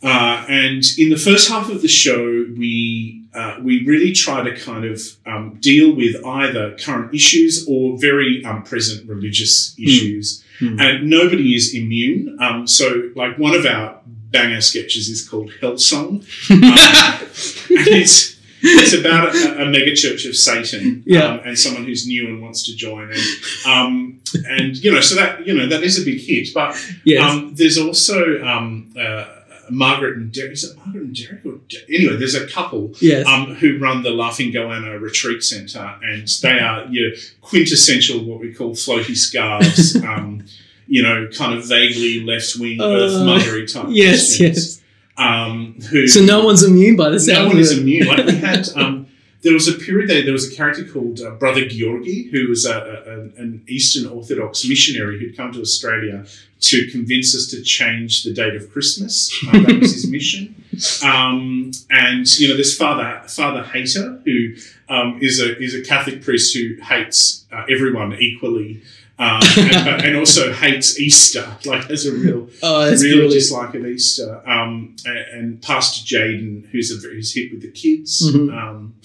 Uh, 0.04 0.44
and 0.50 0.84
in 0.98 1.10
the 1.10 1.18
first 1.18 1.48
half 1.48 1.70
of 1.70 1.82
the 1.82 1.88
show, 1.88 2.46
we 2.58 3.22
uh, 3.34 3.58
we 3.62 3.86
really 3.86 4.12
try 4.12 4.44
to 4.44 4.54
kind 4.60 4.84
of 4.84 5.00
um, 5.26 5.58
deal 5.62 5.96
with 5.96 6.16
either 6.26 6.76
current 6.78 7.14
issues 7.14 7.66
or 7.70 7.98
very 7.98 8.44
um, 8.44 8.64
present 8.64 9.08
religious 9.08 9.74
issues. 9.80 10.44
Hmm. 10.60 10.80
And 10.80 11.10
nobody 11.10 11.56
is 11.56 11.74
immune. 11.74 12.38
Um, 12.42 12.68
so, 12.68 13.10
like, 13.16 13.38
one 13.40 13.56
of 13.56 13.66
our 13.66 14.02
banger 14.06 14.62
sketches 14.62 15.08
is 15.08 15.28
called 15.28 15.52
Hellsong. 15.62 16.26
Um, 17.72 17.78
and 17.78 17.88
it's, 17.88 18.36
it's 18.64 18.94
about 18.94 19.36
a, 19.36 19.64
a 19.64 19.66
mega 19.66 19.96
church 19.96 20.26
of 20.26 20.36
Satan 20.36 21.04
Yeah. 21.06 21.26
um, 21.26 21.40
and 21.46 21.58
someone 21.58 21.84
who's 21.86 22.06
new 22.08 22.28
and 22.28 22.42
wants 22.42 22.64
to 22.66 22.76
join. 22.76 23.12
And, 23.12 23.22
um, 23.66 24.22
and, 24.48 24.78
you 24.78 24.92
know, 24.92 25.02
so 25.02 25.16
that, 25.16 25.46
you 25.48 25.54
know, 25.54 25.68
that 25.68 25.84
is 25.84 26.02
a 26.02 26.06
big 26.06 26.20
hit. 26.22 26.54
But 26.54 26.76
Yes. 27.04 27.22
um, 27.24 27.54
there's 27.56 27.78
also 27.78 28.44
um, 28.46 28.94
uh, 28.98 29.26
Margaret 29.70 30.18
and 30.18 30.32
Derek. 30.32 30.52
Is 30.54 30.64
it 30.66 30.78
Margaret 30.78 31.04
and 31.04 31.16
Derek? 31.16 31.46
Or 31.46 31.60
anyway, 31.90 32.16
there's 32.18 32.36
a 32.36 32.48
couple 32.48 32.92
yes. 33.00 33.26
um, 33.28 33.56
who 33.56 33.78
run 33.80 34.04
the 34.04 34.12
Laughing 34.12 34.52
Goanna 34.52 35.00
Retreat 35.00 35.44
Centre, 35.44 35.96
and 36.04 36.28
they 36.42 36.60
are 36.60 36.86
your 36.88 37.12
quintessential 37.42 38.24
what 38.24 38.40
we 38.40 38.54
call 38.54 38.72
floaty 38.72 39.16
scarves. 39.16 39.96
um, 40.04 40.44
you 40.88 41.02
know, 41.02 41.26
kind 41.38 41.58
of 41.58 41.66
vaguely 41.66 42.20
left 42.22 42.58
wing 42.60 42.82
Uh, 42.82 42.86
Earth 42.86 43.14
Mothery 43.14 43.72
type. 43.72 43.86
yes, 43.90 44.36
Christians, 44.38 44.81
Um, 45.22 45.76
who 45.90 46.08
so 46.08 46.22
no 46.22 46.44
one's 46.44 46.64
immune 46.64 46.96
by 46.96 47.10
the 47.10 47.24
no 47.28 47.48
one 47.48 47.58
is 47.58 47.78
immune. 47.78 48.08
Like 48.08 48.26
we 48.26 48.36
had, 48.50 48.70
um, 48.76 49.08
there 49.42 49.54
was 49.54 49.68
a 49.68 49.74
period 49.74 50.10
there. 50.10 50.24
There 50.24 50.34
was 50.34 50.52
a 50.52 50.56
character 50.56 50.84
called 50.84 51.20
uh, 51.20 51.32
Brother 51.32 51.68
Georgi, 51.68 52.30
who 52.32 52.48
was 52.48 52.66
a, 52.66 52.78
a, 52.78 53.42
an 53.42 53.64
Eastern 53.68 54.12
Orthodox 54.12 54.68
missionary 54.68 55.20
who'd 55.20 55.38
come 55.38 55.52
to 55.54 55.62
Australia 55.62 56.26
to 56.62 56.88
convince 56.92 57.36
us 57.36 57.48
to 57.48 57.62
change 57.62 58.24
the 58.24 58.34
date 58.34 58.56
of 58.56 58.72
Christmas. 58.72 59.32
Um, 59.52 59.64
that 59.64 59.80
was 59.80 59.94
his 59.94 60.10
mission. 60.18 60.56
Um, 61.04 61.72
and 61.90 62.40
you 62.40 62.50
know, 62.50 62.58
this 62.58 62.78
Father 62.78 63.28
Father 63.28 63.64
Hater, 63.64 64.22
who 64.26 64.56
um, 64.90 65.20
is 65.22 65.40
a 65.40 65.58
is 65.60 65.76
a 65.76 65.82
Catholic 65.82 66.24
priest 66.24 66.56
who 66.56 66.76
hates 66.82 67.46
uh, 67.52 67.64
everyone 67.70 68.14
equally. 68.14 68.82
Um, 69.22 69.40
and, 69.56 70.02
and 70.06 70.18
also 70.18 70.52
hates 70.52 71.00
Easter, 71.00 71.46
like 71.66 71.90
as 71.92 72.08
a 72.08 72.12
real 72.12 72.50
Oh, 72.64 72.90
real 72.90 73.30
dislike 73.30 73.76
of 73.76 73.86
Easter. 73.86 74.42
Um, 74.50 74.96
and, 75.06 75.18
and 75.18 75.62
Pastor 75.62 76.02
Jaden, 76.04 76.68
who's 76.72 76.90
a 76.92 77.08
who's 77.08 77.32
hit 77.36 77.52
with 77.52 77.62
the 77.62 77.70
kids. 77.72 78.32
Mhm. 78.34 78.52
Um, 78.52 78.96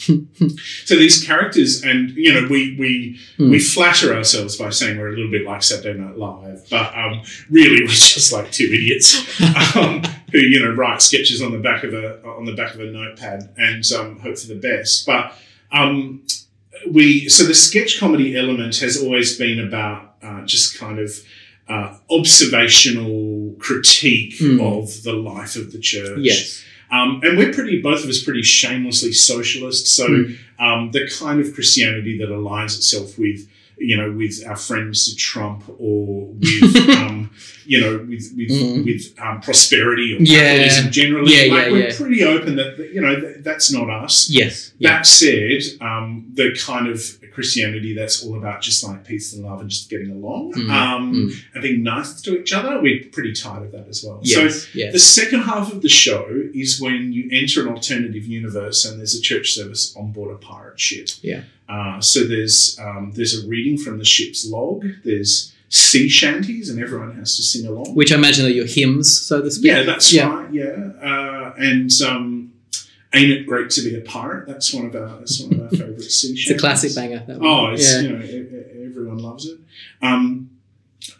so 0.86 0.96
these 0.96 1.22
characters, 1.22 1.82
and 1.82 2.10
you 2.10 2.32
know, 2.32 2.48
we 2.48 2.76
we 2.78 3.20
Hmm. 3.36 3.50
we 3.50 3.58
flatter 3.58 4.14
ourselves 4.14 4.56
by 4.56 4.70
saying 4.70 4.98
we're 4.98 5.08
a 5.08 5.16
little 5.16 5.30
bit 5.30 5.44
like 5.44 5.62
Saturday 5.62 5.98
Night 5.98 6.16
Live, 6.16 6.66
but 6.70 6.96
um, 6.96 7.20
really 7.50 7.82
we're 7.82 7.88
just 8.18 8.32
like 8.32 8.50
two 8.50 8.64
idiots 8.72 9.18
um, 9.76 10.02
who 10.32 10.38
you 10.38 10.64
know 10.64 10.72
write 10.72 11.02
sketches 11.02 11.42
on 11.42 11.52
the 11.52 11.58
back 11.58 11.84
of 11.84 11.92
a 11.92 12.22
on 12.24 12.46
the 12.46 12.54
back 12.54 12.74
of 12.74 12.80
a 12.80 12.84
notepad 12.86 13.50
and 13.58 13.84
um, 13.92 14.18
hope 14.20 14.38
for 14.38 14.46
the 14.48 14.54
best. 14.54 15.04
But 15.04 15.34
um, 15.72 16.22
we 16.90 17.28
so 17.28 17.44
the 17.44 17.54
sketch 17.54 17.98
comedy 18.00 18.36
element 18.36 18.76
has 18.78 19.02
always 19.02 19.36
been 19.36 19.60
about 19.60 20.05
uh, 20.22 20.44
just 20.44 20.78
kind 20.78 20.98
of 20.98 21.10
uh, 21.68 21.96
observational 22.10 23.54
critique 23.58 24.34
Hmm. 24.38 24.60
of 24.60 25.02
the 25.02 25.12
life 25.12 25.56
of 25.56 25.72
the 25.72 25.78
church. 25.78 26.18
Yes. 26.20 26.62
Um, 26.90 27.20
and 27.24 27.36
we're 27.36 27.52
pretty, 27.52 27.82
both 27.82 28.04
of 28.04 28.08
us, 28.10 28.22
pretty 28.22 28.42
shamelessly 28.42 29.12
socialist. 29.12 29.88
So 29.88 30.06
Mm. 30.08 30.36
um, 30.60 30.90
the 30.92 31.08
kind 31.08 31.40
of 31.40 31.52
Christianity 31.54 32.16
that 32.18 32.28
aligns 32.28 32.76
itself 32.76 33.18
with, 33.18 33.48
you 33.78 33.96
know, 33.96 34.12
with 34.12 34.42
our 34.46 34.54
friend 34.56 34.94
Mr. 34.94 35.16
Trump 35.16 35.64
or 35.78 36.26
with, 36.28 36.88
um, 36.90 37.30
you 37.66 37.80
know, 37.80 37.98
with 38.08 38.32
with, 38.36 38.50
Mm. 38.50 38.84
with 38.84 39.12
um, 39.18 39.40
prosperity 39.40 40.14
or 40.14 40.18
Yeah. 40.22 40.38
capitalism 40.38 40.92
generally. 40.92 41.32
Yeah, 41.34 41.52
like 41.52 41.66
yeah, 41.66 41.72
we're 41.72 41.88
yeah. 41.88 41.96
pretty 41.96 42.22
open 42.24 42.54
that 42.56 42.90
you 42.94 43.00
know 43.00 43.20
that, 43.20 43.42
that's 43.42 43.72
not 43.72 43.90
us. 43.90 44.30
Yes. 44.30 44.72
That 44.80 45.04
said, 45.06 45.62
um, 45.80 46.26
the 46.34 46.56
kind 46.56 46.86
of 46.86 47.00
Christianity 47.36 47.94
that's 47.94 48.24
all 48.24 48.36
about 48.36 48.62
just 48.62 48.82
like 48.82 49.04
peace 49.04 49.32
and 49.34 49.44
love 49.44 49.60
and 49.60 49.68
just 49.70 49.88
getting 49.90 50.10
along 50.10 50.54
Mm, 50.54 50.70
um, 50.70 51.02
mm. 51.14 51.32
and 51.54 51.62
being 51.62 51.82
nice 51.82 52.20
to 52.22 52.30
each 52.40 52.52
other, 52.58 52.80
we're 52.80 53.04
pretty 53.12 53.32
tired 53.34 53.62
of 53.66 53.72
that 53.72 53.86
as 53.88 54.02
well. 54.04 54.18
Yes. 54.22 54.62
So 54.64 54.68
yes. 54.74 54.92
the 54.92 54.98
second 54.98 55.40
half 55.50 55.66
of 55.72 55.82
the 55.82 55.88
show 56.04 56.24
is 56.54 56.80
when 56.80 57.12
you 57.12 57.28
enter 57.30 57.58
an 57.62 57.68
alternative 57.76 58.24
universe 58.24 58.78
and 58.86 58.98
there's 58.98 59.14
a 59.14 59.20
church 59.30 59.52
service 59.52 59.94
on 59.96 60.12
board 60.12 60.30
a 60.34 60.38
pirate 60.38 60.80
ship. 60.80 61.08
Yeah. 61.22 61.42
Uh, 61.68 62.00
so 62.00 62.18
there's 62.32 62.78
um, 62.86 63.12
there's 63.16 63.34
a 63.40 63.46
reading 63.46 63.76
from 63.84 63.98
the 63.98 64.04
ship's 64.04 64.40
log. 64.48 64.84
There's 65.04 65.52
sea 65.68 66.08
shanties 66.08 66.70
and 66.70 66.80
everyone 66.80 67.12
has 67.20 67.36
to 67.36 67.42
sing 67.42 67.66
along. 67.66 67.94
Which 67.94 68.12
I 68.12 68.14
imagine 68.14 68.46
are 68.46 68.56
your 68.60 68.66
hymns, 68.78 69.08
so 69.28 69.42
to 69.42 69.50
speak. 69.50 69.66
Yeah, 69.72 69.82
that's 69.82 70.12
Yeah. 70.12 70.28
right. 70.32 70.52
Yeah, 70.60 70.74
uh, 71.10 71.52
and 71.58 71.90
um, 72.10 72.35
ain't 73.16 73.30
it 73.30 73.46
great 73.46 73.70
to 73.70 73.82
be 73.82 73.96
a 73.96 74.00
pirate? 74.02 74.46
That's 74.46 74.72
one 74.74 74.86
of 74.86 74.94
our 74.94 75.18
that's 75.18 75.40
one 75.40 75.54
of 75.54 75.60
our 75.62 75.68
favourite 75.70 76.00
sea 76.18 76.32
It's 76.32 76.50
a 76.50 76.58
classic 76.58 76.94
banger. 76.94 77.24
Oh, 77.40 77.68
it's 77.68 77.92
yeah. 77.92 78.00
you 78.00 78.08
know 78.10 78.64
everyone 78.88 79.18
loves 79.18 79.46
it. 79.46 79.58
Um, 80.02 80.50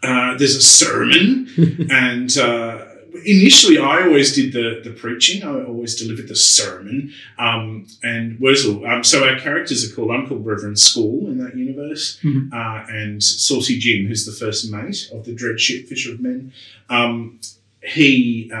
uh, 0.03 0.37
there's 0.37 0.55
a 0.55 0.61
sermon, 0.61 1.47
and 1.91 2.37
uh, 2.37 2.85
initially 3.25 3.77
I 3.77 4.03
always 4.05 4.35
did 4.35 4.51
the 4.53 4.81
the 4.83 4.91
preaching. 4.91 5.43
I 5.43 5.63
always 5.63 5.95
delivered 6.01 6.27
the 6.27 6.35
sermon. 6.35 7.13
Um, 7.39 7.87
and 8.03 8.39
Wurzel. 8.39 8.85
Um, 8.85 9.03
so 9.03 9.27
our 9.27 9.37
characters 9.39 9.89
are 9.89 9.95
called. 9.95 10.11
I'm 10.11 10.27
called 10.27 10.45
Reverend 10.45 10.77
School 10.79 11.27
in 11.27 11.37
that 11.43 11.55
universe, 11.55 12.19
Mhm. 12.23 12.51
uh, 12.53 12.85
and 12.91 13.23
Saucy 13.23 13.77
Jim, 13.79 14.07
who's 14.07 14.25
the 14.25 14.31
first 14.45 14.69
mate 14.71 15.09
of 15.13 15.25
the 15.25 15.33
dread 15.33 15.59
ship 15.59 15.87
Fisher 15.87 16.13
of 16.13 16.19
Men. 16.19 16.51
Um, 16.89 17.39
he. 17.81 18.51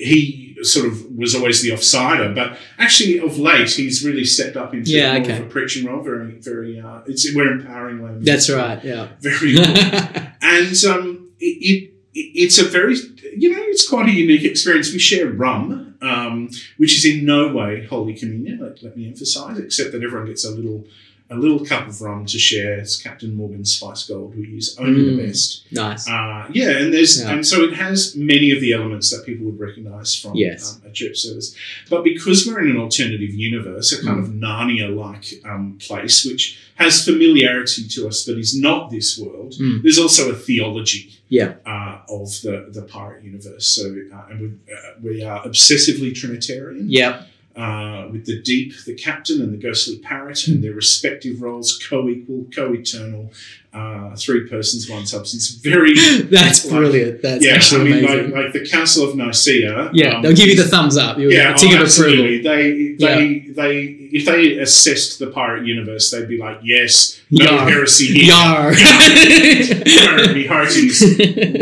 He 0.00 0.56
sort 0.62 0.86
of 0.86 1.06
was 1.16 1.34
always 1.34 1.60
the 1.62 1.70
offsider, 1.70 2.34
but 2.34 2.56
actually 2.78 3.18
of 3.18 3.38
late 3.38 3.70
he's 3.70 4.04
really 4.04 4.24
stepped 4.24 4.56
up 4.56 4.72
into 4.74 4.90
Yeah, 4.90 5.12
more 5.12 5.22
okay. 5.22 5.38
of 5.38 5.46
a 5.46 5.48
preaching 5.48 5.86
role. 5.86 6.02
Very, 6.02 6.32
very. 6.40 6.80
Uh, 6.80 7.00
it's 7.06 7.34
we're 7.34 7.52
empowering 7.52 8.02
language. 8.02 8.24
That's 8.24 8.48
right. 8.50 8.82
Yeah. 8.84 9.08
Very 9.20 9.56
and 10.40 10.84
um, 10.84 11.30
it, 11.38 11.56
it 11.60 11.88
it's 12.14 12.58
a 12.58 12.64
very 12.64 12.94
you 13.36 13.50
know 13.50 13.62
it's 13.62 13.88
quite 13.88 14.08
a 14.08 14.12
unique 14.12 14.44
experience. 14.44 14.92
We 14.92 14.98
share 14.98 15.28
rum, 15.28 15.96
um, 16.02 16.50
which 16.76 16.96
is 16.96 17.04
in 17.04 17.24
no 17.24 17.52
way 17.52 17.86
Holy 17.86 18.14
Communion. 18.14 18.58
Let, 18.60 18.82
let 18.82 18.96
me 18.96 19.06
emphasise, 19.08 19.58
except 19.58 19.92
that 19.92 20.02
everyone 20.02 20.26
gets 20.26 20.44
a 20.44 20.50
little 20.50 20.84
a 21.32 21.36
little 21.36 21.64
cup 21.64 21.88
of 21.88 22.00
rum 22.00 22.26
to 22.26 22.38
share. 22.38 22.74
It's 22.78 23.00
Captain 23.00 23.34
Morgan's 23.34 23.72
Spice 23.74 24.06
Gold. 24.06 24.36
We 24.36 24.46
use 24.46 24.76
only 24.78 25.02
Mm. 25.02 25.16
the 25.16 25.22
best. 25.26 25.62
nice. 25.72 26.08
Uh, 26.08 26.48
yeah, 26.52 26.70
and 26.78 26.92
there's 26.92 27.20
Yeah. 27.20 27.32
and 27.32 27.46
so 27.46 27.62
it 27.64 27.74
has 27.74 28.14
many 28.16 28.50
of 28.50 28.60
the 28.60 28.72
elements 28.72 29.10
that 29.10 29.24
people 29.24 29.46
would 29.46 29.58
recognise 29.58 30.14
from 30.14 30.34
Yes. 30.36 30.60
um, 30.84 30.90
a 30.90 30.92
church 30.92 31.18
service. 31.18 31.54
But 31.90 32.04
because 32.04 32.46
we're 32.46 32.60
in 32.64 32.70
an 32.70 32.76
alternative 32.76 33.32
universe, 33.34 33.92
a 33.92 34.02
kind 34.04 34.18
Mm. 34.18 34.22
of 34.24 34.28
Narnia-like 34.34 35.26
um, 35.44 35.78
place, 35.78 36.24
which 36.24 36.58
has 36.76 37.04
familiarity 37.04 37.86
to 37.88 38.08
us, 38.08 38.24
but 38.26 38.38
is 38.38 38.54
not 38.58 38.90
this 38.90 39.16
world, 39.18 39.54
Mm. 39.60 39.82
there's 39.82 39.98
also 39.98 40.30
a 40.30 40.34
theology. 40.34 41.10
Yeah. 41.28 41.54
Uh, 41.64 42.00
of 42.10 42.28
the, 42.42 42.68
the 42.70 42.82
pirate 42.82 43.24
universe. 43.24 43.66
So, 43.66 43.84
uh, 44.12 44.24
and 44.30 44.40
we, 44.40 44.46
uh, 44.48 44.78
we 45.02 45.22
are 45.22 45.42
obsessively 45.48 46.14
Trinitarian 46.14 46.90
Yep. 46.90 47.26
Uh, 47.56 48.08
with 48.10 48.24
the 48.26 48.40
deep, 48.42 48.72
the 48.86 48.94
captain, 48.94 49.42
and 49.42 49.52
the 49.52 49.56
ghostly 49.58 49.98
parrot, 49.98 50.46
and 50.48 50.62
their 50.64 50.72
respective 50.72 51.42
roles 51.42 51.78
co-equal, 51.88 52.46
co-eternal, 52.54 53.30
uh, 53.72 54.14
three 54.16 54.48
persons, 54.48 54.88
one 54.88 55.06
substance. 55.06 55.50
Very, 55.50 55.94
That's 56.22 56.64
like- 56.64 56.74
brilliant. 56.74 57.22
That's 57.22 57.44
yeah. 57.44 57.52
I 57.52 57.54
actually 57.56 57.84
mean, 57.84 58.04
amazing. 58.04 58.30
like, 58.32 58.44
like 58.44 58.52
the 58.52 58.68
Council 58.68 59.08
of 59.08 59.16
Nicaea. 59.16 59.90
yeah, 59.92 60.16
um, 60.16 60.22
they'll 60.22 60.34
give 60.34 60.48
you 60.48 60.56
the 60.56 60.68
thumbs 60.68 60.96
up. 60.96 61.18
You'll 61.18 61.32
yeah, 61.32 61.52
ticket 61.54 61.78
oh, 61.78 61.82
of 61.84 61.90
approval. 61.90 62.24
absolutely. 62.24 62.42
They, 62.42 62.92
they, 62.98 63.38
they, 63.52 63.82
if 64.12 64.24
they 64.26 64.58
assessed 64.58 65.18
the 65.18 65.28
pirate 65.28 65.66
universe, 65.66 66.10
they'd 66.10 66.28
be 66.28 66.38
like, 66.38 66.58
yes, 66.62 67.20
no 67.30 67.44
Yar. 67.50 67.68
heresy 67.68 68.06
here. 68.08 68.24
Yar. 68.34 68.72
Pirate 68.74 70.46
hearties. 70.46 71.02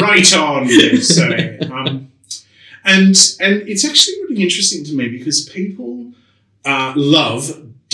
right 0.01 0.37
on, 0.37 0.69
say. 1.01 1.59
Um, 1.61 2.00
and 2.95 3.15
and 3.45 3.55
it's 3.73 3.85
actually 3.91 4.17
really 4.23 4.43
interesting 4.43 4.85
to 4.85 4.93
me 4.95 5.09
because 5.09 5.39
people 5.49 6.13
uh, 6.65 6.93
love 6.97 7.43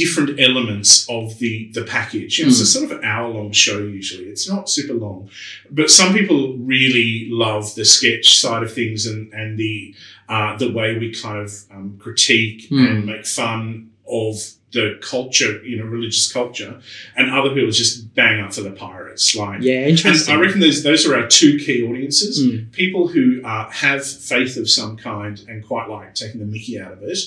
different 0.02 0.38
elements 0.48 0.90
of 1.08 1.38
the 1.38 1.70
the 1.72 1.82
package. 1.96 2.38
You 2.38 2.44
know, 2.44 2.50
It's 2.50 2.60
a 2.60 2.66
sort 2.66 2.90
of 2.90 3.02
hour 3.02 3.28
long 3.36 3.50
show 3.52 3.78
usually. 3.78 4.26
It's 4.34 4.48
not 4.48 4.68
super 4.76 4.94
long, 5.06 5.30
but 5.70 5.88
some 5.90 6.10
people 6.18 6.40
really 6.74 7.28
love 7.30 7.74
the 7.74 7.84
sketch 7.84 8.38
side 8.42 8.62
of 8.66 8.72
things 8.72 9.06
and 9.06 9.32
and 9.40 9.58
the 9.58 9.94
uh, 10.28 10.56
the 10.62 10.70
way 10.78 10.88
we 10.98 11.08
kind 11.24 11.38
of 11.44 11.50
um, 11.74 11.88
critique 12.04 12.60
Hmm. 12.68 12.86
and 12.86 13.06
make 13.06 13.26
fun 13.26 13.90
of 14.24 14.34
the 14.72 14.98
culture, 15.00 15.52
you 15.64 15.76
know, 15.78 15.84
religious 15.96 16.30
culture, 16.30 16.72
and 17.16 17.30
other 17.30 17.50
people 17.54 17.70
just 17.70 17.94
bang 18.14 18.36
up 18.44 18.52
for 18.52 18.62
the 18.68 18.70
Like, 19.34 19.62
yeah, 19.62 19.80
and 19.80 19.90
interesting. 19.90 20.34
I 20.34 20.38
reckon 20.40 20.60
those 20.60 20.82
those 20.82 21.06
are 21.06 21.14
our 21.16 21.26
two 21.26 21.58
key 21.58 21.82
audiences: 21.82 22.44
Mm. 22.44 22.72
people 22.72 23.08
who 23.08 23.40
uh, 23.44 23.70
have 23.70 24.06
faith 24.06 24.56
of 24.56 24.68
some 24.68 24.96
kind 24.96 25.42
and 25.48 25.64
quite 25.66 25.88
like 25.88 26.14
taking 26.14 26.40
the 26.40 26.46
Mickey 26.46 26.80
out 26.80 26.92
of 26.92 27.02
it, 27.02 27.18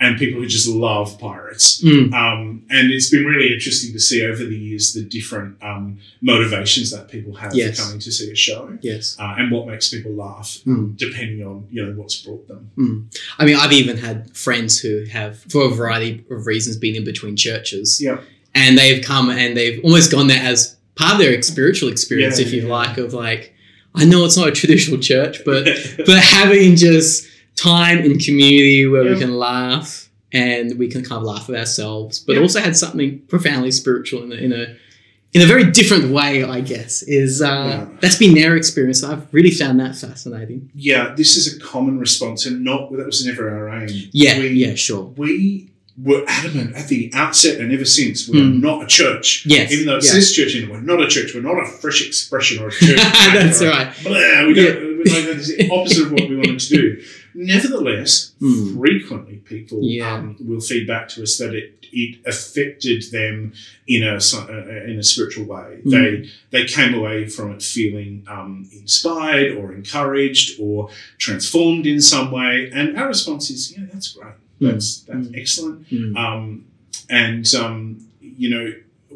and 0.00 0.18
people 0.18 0.40
who 0.40 0.46
just 0.46 0.68
love 0.68 1.18
pirates. 1.18 1.82
Mm. 1.82 2.12
Um, 2.12 2.62
and 2.70 2.90
it's 2.90 3.10
been 3.10 3.24
really 3.24 3.52
interesting 3.54 3.92
to 3.92 4.00
see 4.00 4.24
over 4.24 4.44
the 4.44 4.56
years 4.56 4.92
the 4.92 5.02
different 5.02 5.56
um, 5.62 5.98
motivations 6.20 6.90
that 6.90 7.08
people 7.08 7.34
have 7.34 7.54
Yes. 7.54 7.76
for 7.78 7.84
coming 7.84 8.00
to 8.00 8.10
see 8.12 8.30
a 8.30 8.34
show. 8.34 8.76
Yes. 8.82 9.16
Uh, 9.18 9.34
and 9.38 9.50
what 9.50 9.66
makes 9.66 9.88
people 9.90 10.12
laugh, 10.12 10.58
Mm. 10.66 10.96
depending 10.96 11.46
on 11.46 11.66
you 11.70 11.84
know 11.84 11.92
what's 11.92 12.16
brought 12.22 12.48
them. 12.48 13.08
I 13.38 13.44
mean, 13.44 13.56
I've 13.56 13.72
even 13.72 13.96
had 13.98 14.36
friends 14.36 14.78
who 14.80 15.04
have, 15.04 15.38
for 15.50 15.66
a 15.66 15.74
variety 15.74 16.24
of 16.30 16.46
reasons, 16.46 16.76
been 16.76 16.96
in 16.96 17.04
between 17.04 17.36
churches. 17.36 18.00
Yeah. 18.00 18.20
And 18.56 18.78
they've 18.78 19.02
come 19.04 19.30
and 19.30 19.56
they've 19.56 19.80
almost 19.84 20.12
gone 20.12 20.28
there 20.28 20.38
as 20.42 20.73
part 20.96 21.12
of 21.14 21.18
their 21.18 21.40
spiritual 21.42 21.88
experience, 21.90 22.38
Yeah, 22.38 22.46
if 22.46 22.52
you 22.52 22.62
yeah. 22.66 22.72
like, 22.72 22.98
of 22.98 23.12
like, 23.14 23.54
I 23.94 24.04
know 24.04 24.24
it's 24.24 24.36
not 24.36 24.48
a 24.48 24.52
traditional 24.52 25.00
church, 25.00 25.44
but 25.44 25.64
but 26.06 26.18
having 26.18 26.76
just 26.76 27.26
time 27.56 27.98
in 27.98 28.18
community 28.18 28.86
where 28.86 29.04
we 29.04 29.18
can 29.18 29.34
laugh 29.34 30.08
and 30.32 30.76
we 30.78 30.88
can 30.88 31.02
kind 31.04 31.18
of 31.20 31.22
laugh 31.24 31.48
at 31.48 31.54
ourselves, 31.54 32.18
but 32.18 32.34
Yeah. 32.34 32.42
also 32.42 32.58
had 32.60 32.76
something 32.76 33.20
profoundly 33.28 33.70
spiritual 33.70 34.24
in 34.24 34.32
a, 34.32 34.36
in 34.36 34.52
a 34.52 34.76
in 35.32 35.42
a 35.42 35.46
very 35.46 35.68
different 35.72 36.10
way, 36.12 36.44
I 36.44 36.60
guess. 36.60 37.02
Is 37.02 37.42
uh, 37.42 37.46
Yeah. 37.46 37.88
that's 38.00 38.16
been 38.18 38.34
their 38.34 38.56
experience. 38.56 39.02
I've 39.02 39.26
really 39.32 39.50
found 39.50 39.78
that 39.80 39.96
fascinating. 39.96 40.70
yeah, 40.74 41.12
this 41.16 41.36
is 41.36 41.56
a 41.56 41.60
common 41.60 41.98
response, 41.98 42.46
and 42.46 42.62
not 42.64 42.92
that 42.96 43.04
was 43.06 43.24
never 43.26 43.48
our 43.50 43.68
aim. 43.82 44.08
Yeah, 44.12 44.38
we, 44.38 44.48
yeah, 44.50 44.74
sure. 44.76 45.04
we 45.16 45.70
were 45.96 46.24
adamant 46.26 46.74
at 46.74 46.88
the 46.88 47.08
outset 47.14 47.60
and 47.60 47.72
ever 47.72 47.84
since 47.84 48.28
we 48.28 48.40
are 48.40 48.42
Mm. 48.44 48.60
not 48.60 48.82
a 48.82 48.86
church. 48.86 49.44
Yes, 49.46 49.70
Even 49.72 49.86
though 49.86 49.96
it 49.98 50.04
yeah. 50.04 50.10
says 50.10 50.32
church 50.32 50.56
in 50.56 50.64
it, 50.64 50.70
we're 50.70 50.80
not 50.80 51.00
a 51.00 51.06
church. 51.06 51.32
We're 51.34 51.42
not 51.42 51.62
a 51.62 51.66
fresh 51.66 52.04
expression 52.04 52.60
or 52.62 52.68
a 52.68 52.72
church. 52.72 52.96
That's 53.32 53.62
or 53.62 53.68
right. 53.68 53.94
Blah, 54.02 54.46
we 54.46 54.54
don't, 54.54 54.82
we're 54.98 55.14
like, 55.14 55.26
that's 55.26 55.56
the 55.56 55.70
opposite 55.70 56.06
of 56.06 56.12
what 56.12 56.28
we 56.28 56.36
wanted 56.36 56.58
to 56.58 56.68
do. 56.76 57.02
Nevertheless, 57.34 58.32
Mm. 58.42 58.76
frequently 58.80 59.36
people 59.36 59.78
Yeah. 59.82 60.14
um, 60.14 60.36
will 60.40 60.60
feed 60.60 60.86
back 60.86 61.08
to 61.10 61.22
us 61.22 61.36
that 61.38 61.54
it, 61.54 61.86
it 61.92 62.18
affected 62.26 63.04
them 63.12 63.52
in 63.86 64.02
a 64.02 64.16
uh, 64.16 64.90
in 64.90 64.98
a 64.98 65.02
spiritual 65.04 65.44
way. 65.44 65.78
Mm. 65.86 65.90
They 65.90 66.30
they 66.50 66.64
came 66.66 66.92
away 66.94 67.28
from 67.28 67.52
it 67.52 67.62
feeling 67.62 68.24
um, 68.26 68.68
inspired 68.72 69.56
or 69.56 69.72
encouraged 69.72 70.58
or 70.60 70.90
transformed 71.18 71.86
in 71.86 72.00
some 72.00 72.30
way. 72.32 72.70
And 72.72 72.96
our 72.98 73.08
response 73.08 73.50
is, 73.50 73.72
yeah, 73.76 73.84
that's 73.92 74.08
great. 74.12 74.34
That's 74.60 75.00
that's 75.02 75.28
Mm. 75.28 75.38
excellent. 75.38 75.90
Mm. 75.90 76.16
Um, 76.16 76.64
and 77.10 77.54
um, 77.54 78.06
you 78.20 78.48
know, 78.50 78.72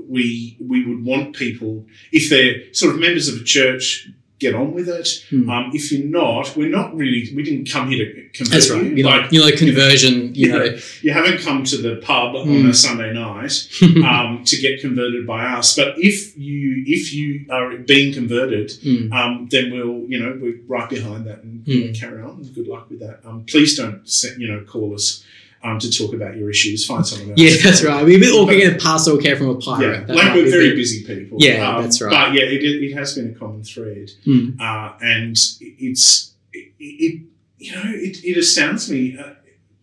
we 0.09 0.57
we 0.61 0.85
would 0.87 1.04
want 1.04 1.37
people 1.37 1.87
if 2.12 2.28
they're 2.30 2.73
sort 2.75 2.95
of 2.95 3.00
members 3.00 3.28
of 3.28 3.40
a 3.40 3.45
church, 3.45 4.09
get 4.38 4.54
on 4.54 4.73
with 4.73 4.88
it. 4.88 5.07
Mm. 5.30 5.49
Um, 5.50 5.71
if 5.75 5.90
you're 5.90 6.07
not, 6.07 6.57
we're 6.57 6.68
not 6.71 6.95
really. 6.97 7.28
We 7.35 7.42
didn't 7.42 7.68
come 7.71 7.90
here 7.90 8.04
to 8.14 8.28
convert 8.33 8.52
That's 8.52 8.71
right. 8.71 8.85
you. 8.85 8.90
You 8.97 9.02
know, 9.04 9.11
Like 9.11 9.33
you 9.33 9.40
know, 9.40 9.50
conversion. 9.57 10.35
You 10.35 10.49
Yeah. 10.49 10.59
know, 10.59 10.78
you 11.02 11.12
haven't 11.12 11.40
come 11.40 11.64
to 11.64 11.76
the 11.76 11.97
pub 11.97 12.35
on 12.37 12.47
Mm. 12.49 12.68
a 12.68 12.75
Sunday 12.75 13.12
night 13.12 13.68
um, 14.04 14.45
to 14.45 14.57
get 14.57 14.80
converted 14.80 15.26
by 15.26 15.45
us. 15.47 15.75
But 15.76 15.95
if 15.99 16.37
you 16.38 16.85
if 16.87 17.12
you 17.12 17.47
are 17.50 17.76
being 17.78 18.12
converted, 18.14 18.68
Mm. 18.85 19.12
um, 19.12 19.49
then 19.50 19.71
we'll 19.73 20.04
you 20.09 20.18
know 20.21 20.38
we're 20.40 20.61
right 20.66 20.88
behind 20.88 21.26
that 21.26 21.42
and 21.45 21.62
you 21.66 21.80
know, 21.80 21.87
Mm. 21.90 21.99
carry 22.00 22.23
on. 22.23 22.42
Good 22.54 22.68
luck 22.68 22.88
with 22.90 23.00
that. 23.00 23.21
Um, 23.25 23.45
please 23.47 23.76
don't 23.76 24.02
you 24.38 24.47
know 24.49 24.61
call 24.66 24.95
us 24.95 25.25
um, 25.72 25.78
to 25.78 25.90
talk 25.90 26.14
about 26.14 26.37
your 26.37 26.50
issues. 26.50 26.87
Find 26.87 27.06
someone 27.06 27.30
else. 27.30 27.40
yeah, 27.40 27.52
that's 27.62 27.82
right. 27.84 28.04
We're 28.04 28.16
a 28.16 28.20
bit 28.20 28.32
awkward 28.34 28.56
getting 28.56 28.78
pastoral 28.80 29.18
care 29.18 29.37
from 29.37 29.48
a 29.50 29.54
pirate. 29.56 30.08
Yeah, 30.08 30.14
like 30.14 30.34
we're 30.34 30.50
very 30.50 30.75
busy 30.75 31.04
people. 31.04 31.38
Yeah, 31.40 31.76
Um, 31.76 31.82
that's 31.82 32.00
right. 32.00 32.10
But 32.10 32.32
yeah, 32.34 32.42
it, 32.44 32.62
it 32.62 32.94
has 32.94 33.14
been 33.14 33.30
a 33.30 33.38
common 33.38 33.62
thread, 33.64 34.10
Mm. 34.26 34.60
uh, 34.60 34.94
and 35.00 35.37
it's 35.60 36.34
it, 36.52 36.72
it 36.78 37.22
you 37.58 37.72
know 37.72 37.82
it, 37.87 38.25
it 38.25 38.37
astounds 38.37 38.90
me. 38.90 39.18
Uh, 39.18 39.34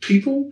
people 0.01 0.51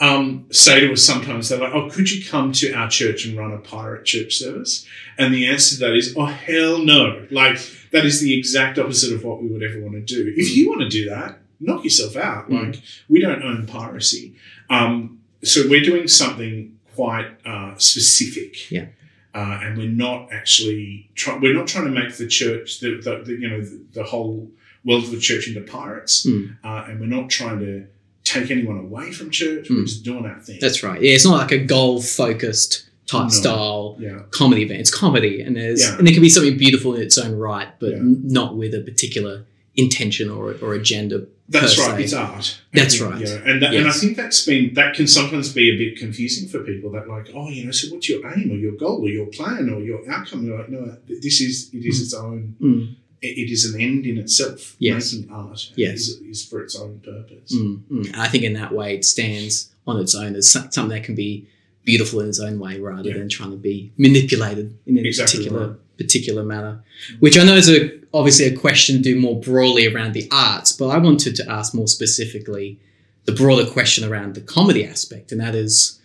um, 0.00 0.46
say 0.50 0.80
to 0.80 0.92
us 0.92 1.02
sometimes 1.04 1.48
they're 1.48 1.58
like, 1.60 1.72
"Oh, 1.72 1.88
could 1.88 2.10
you 2.10 2.24
come 2.24 2.52
to 2.52 2.72
our 2.72 2.88
church 2.90 3.26
and 3.26 3.36
run 3.38 3.52
a 3.52 3.58
pirate 3.58 4.04
church 4.04 4.36
service?" 4.36 4.84
And 5.18 5.32
the 5.32 5.46
answer 5.46 5.76
to 5.76 5.80
that 5.82 5.94
is, 5.94 6.14
"Oh, 6.16 6.24
hell 6.26 6.78
no!" 6.78 7.26
Like 7.30 7.58
that 7.92 8.04
is 8.04 8.20
the 8.20 8.36
exact 8.36 8.78
opposite 8.78 9.14
of 9.14 9.24
what 9.24 9.40
we 9.42 9.48
would 9.48 9.62
ever 9.62 9.80
want 9.80 9.94
to 9.94 10.00
do. 10.02 10.32
If 10.36 10.56
you 10.56 10.68
want 10.68 10.80
to 10.80 10.88
do 10.88 11.08
that, 11.10 11.38
knock 11.60 11.84
yourself 11.84 12.16
out. 12.16 12.50
Mm. 12.50 12.66
Like 12.72 12.82
we 13.08 13.20
don't 13.20 13.42
own 13.42 13.66
piracy, 13.66 14.34
um, 14.70 15.20
so 15.42 15.62
we're 15.68 15.82
doing 15.82 16.08
something 16.08 16.78
quite 16.94 17.26
uh, 17.44 17.74
specific. 17.76 18.70
Yeah. 18.70 18.86
Uh, 19.34 19.58
and 19.62 19.76
we're 19.76 19.88
not 19.88 20.32
actually 20.32 21.10
try- 21.16 21.36
we're 21.38 21.54
not 21.54 21.66
trying 21.66 21.86
to 21.86 21.90
make 21.90 22.14
the 22.16 22.26
church 22.28 22.78
the, 22.80 23.00
the, 23.00 23.22
the 23.24 23.32
you 23.32 23.48
know 23.48 23.60
the, 23.60 23.80
the 23.92 24.04
whole 24.04 24.48
world 24.84 25.02
of 25.04 25.10
the 25.10 25.18
church 25.18 25.48
into 25.48 25.60
pirates 25.60 26.24
Mm. 26.24 26.56
uh, 26.62 26.84
and 26.88 27.00
we're 27.00 27.06
not 27.06 27.30
trying 27.30 27.58
to 27.58 27.86
take 28.22 28.50
anyone 28.52 28.78
away 28.78 29.10
from 29.10 29.30
church 29.30 29.68
we're 29.70 29.78
Mm. 29.78 29.86
just 29.86 30.04
doing 30.04 30.24
our 30.24 30.38
thing 30.40 30.58
That's 30.60 30.82
right. 30.84 31.00
Yeah, 31.02 31.12
it's 31.14 31.24
not 31.24 31.36
like 31.36 31.50
a 31.50 31.58
goal 31.58 32.00
focused 32.00 32.88
type 33.06 33.24
No. 33.24 33.28
style 33.28 33.96
yeah 33.98 34.20
comedy 34.30 34.62
event. 34.62 34.80
It's 34.80 34.94
comedy, 34.94 35.40
and 35.40 35.56
there's 35.56 35.80
Yeah. 35.82 35.98
and 35.98 36.06
there 36.06 36.14
can 36.14 36.22
be 36.22 36.28
something 36.28 36.56
beautiful 36.56 36.94
in 36.94 37.02
its 37.02 37.18
own 37.18 37.32
right, 37.32 37.68
but 37.80 37.90
Yeah. 37.90 37.98
not 38.02 38.56
with 38.56 38.72
a 38.72 38.82
particular 38.82 39.44
intention 39.76 40.30
or 40.30 40.54
or 40.62 40.74
agenda. 40.74 41.26
that's 41.48 41.76
right 41.78 41.98
se. 41.98 42.04
it's 42.04 42.14
art 42.14 42.46
That's 42.72 43.00
And, 43.00 43.10
right. 43.10 43.20
you 43.20 43.26
know, 43.26 43.42
and, 43.50 43.62
that, 43.62 43.74
and 43.74 43.86
I 43.88 43.92
think 43.92 44.16
that's 44.16 44.46
been 44.46 44.72
that 44.74 44.94
can 44.94 45.06
sometimes 45.06 45.52
be 45.52 45.66
a 45.74 45.76
bit 45.82 45.98
confusing 45.98 46.48
for 46.48 46.60
people 46.70 46.90
that 46.92 47.06
like 47.08 47.26
oh 47.34 47.48
you 47.50 47.64
know 47.64 47.72
so 47.72 47.84
what's 47.92 48.08
your 48.08 48.20
aim 48.32 48.50
or 48.52 48.58
your 48.66 48.72
goal 48.84 48.98
or 49.04 49.08
your 49.08 49.26
plan 49.26 49.68
or 49.74 49.80
your 49.90 50.00
outcome 50.10 50.40
You're 50.46 50.58
like 50.58 50.70
no 50.70 50.96
this 51.26 51.40
is 51.40 51.70
it 51.72 51.84
is 51.90 51.96
Mm. 51.98 52.02
its 52.04 52.14
own 52.14 52.56
Mm, 52.60 52.94
it, 53.20 53.34
it 53.42 53.50
is 53.56 53.62
an 53.68 53.80
end 53.80 54.06
in 54.06 54.16
itself 54.24 54.76
Yes. 54.78 55.12
making 55.12 55.30
art 55.32 55.60
Yes. 55.76 55.98
is, 56.00 56.08
is 56.32 56.40
for 56.48 56.58
its 56.64 56.74
own 56.82 57.00
purpose 57.10 57.50
mm. 57.54 58.14
I 58.16 58.28
think 58.28 58.44
in 58.44 58.54
that 58.60 58.72
way 58.72 58.94
it 58.98 59.04
stands 59.04 59.52
on 59.86 59.96
its 60.00 60.14
own 60.14 60.32
as 60.36 60.50
something 60.50 60.88
that 60.88 61.02
can 61.04 61.14
be 61.26 61.46
beautiful 61.84 62.20
in 62.22 62.28
its 62.30 62.40
own 62.40 62.58
way, 62.64 62.74
rather 62.80 63.10
Yeah. 63.10 63.18
than 63.18 63.28
trying 63.28 63.50
to 63.50 63.58
be 63.70 63.92
manipulated 63.98 64.66
in 64.86 64.96
a 64.96 65.02
Exactly 65.02 65.38
particular 65.40 65.66
right. 65.68 65.98
particular 65.98 66.42
manner. 66.42 66.74
Which 67.20 67.36
I 67.38 67.44
know 67.44 67.56
is 67.56 67.68
a 67.68 67.80
obviously 68.14 68.46
a 68.46 68.56
question 68.56 68.96
to 68.96 69.02
do 69.02 69.20
more 69.20 69.38
broadly 69.40 69.86
around 69.86 70.14
the 70.14 70.26
arts, 70.30 70.72
but 70.72 70.88
I 70.88 70.96
wanted 70.98 71.34
to 71.36 71.50
ask 71.50 71.74
more 71.74 71.88
specifically 71.88 72.78
the 73.26 73.32
broader 73.32 73.66
question 73.70 74.04
around 74.10 74.34
the 74.34 74.40
comedy 74.40 74.86
aspect, 74.86 75.32
and 75.32 75.40
that 75.40 75.54
is, 75.54 76.00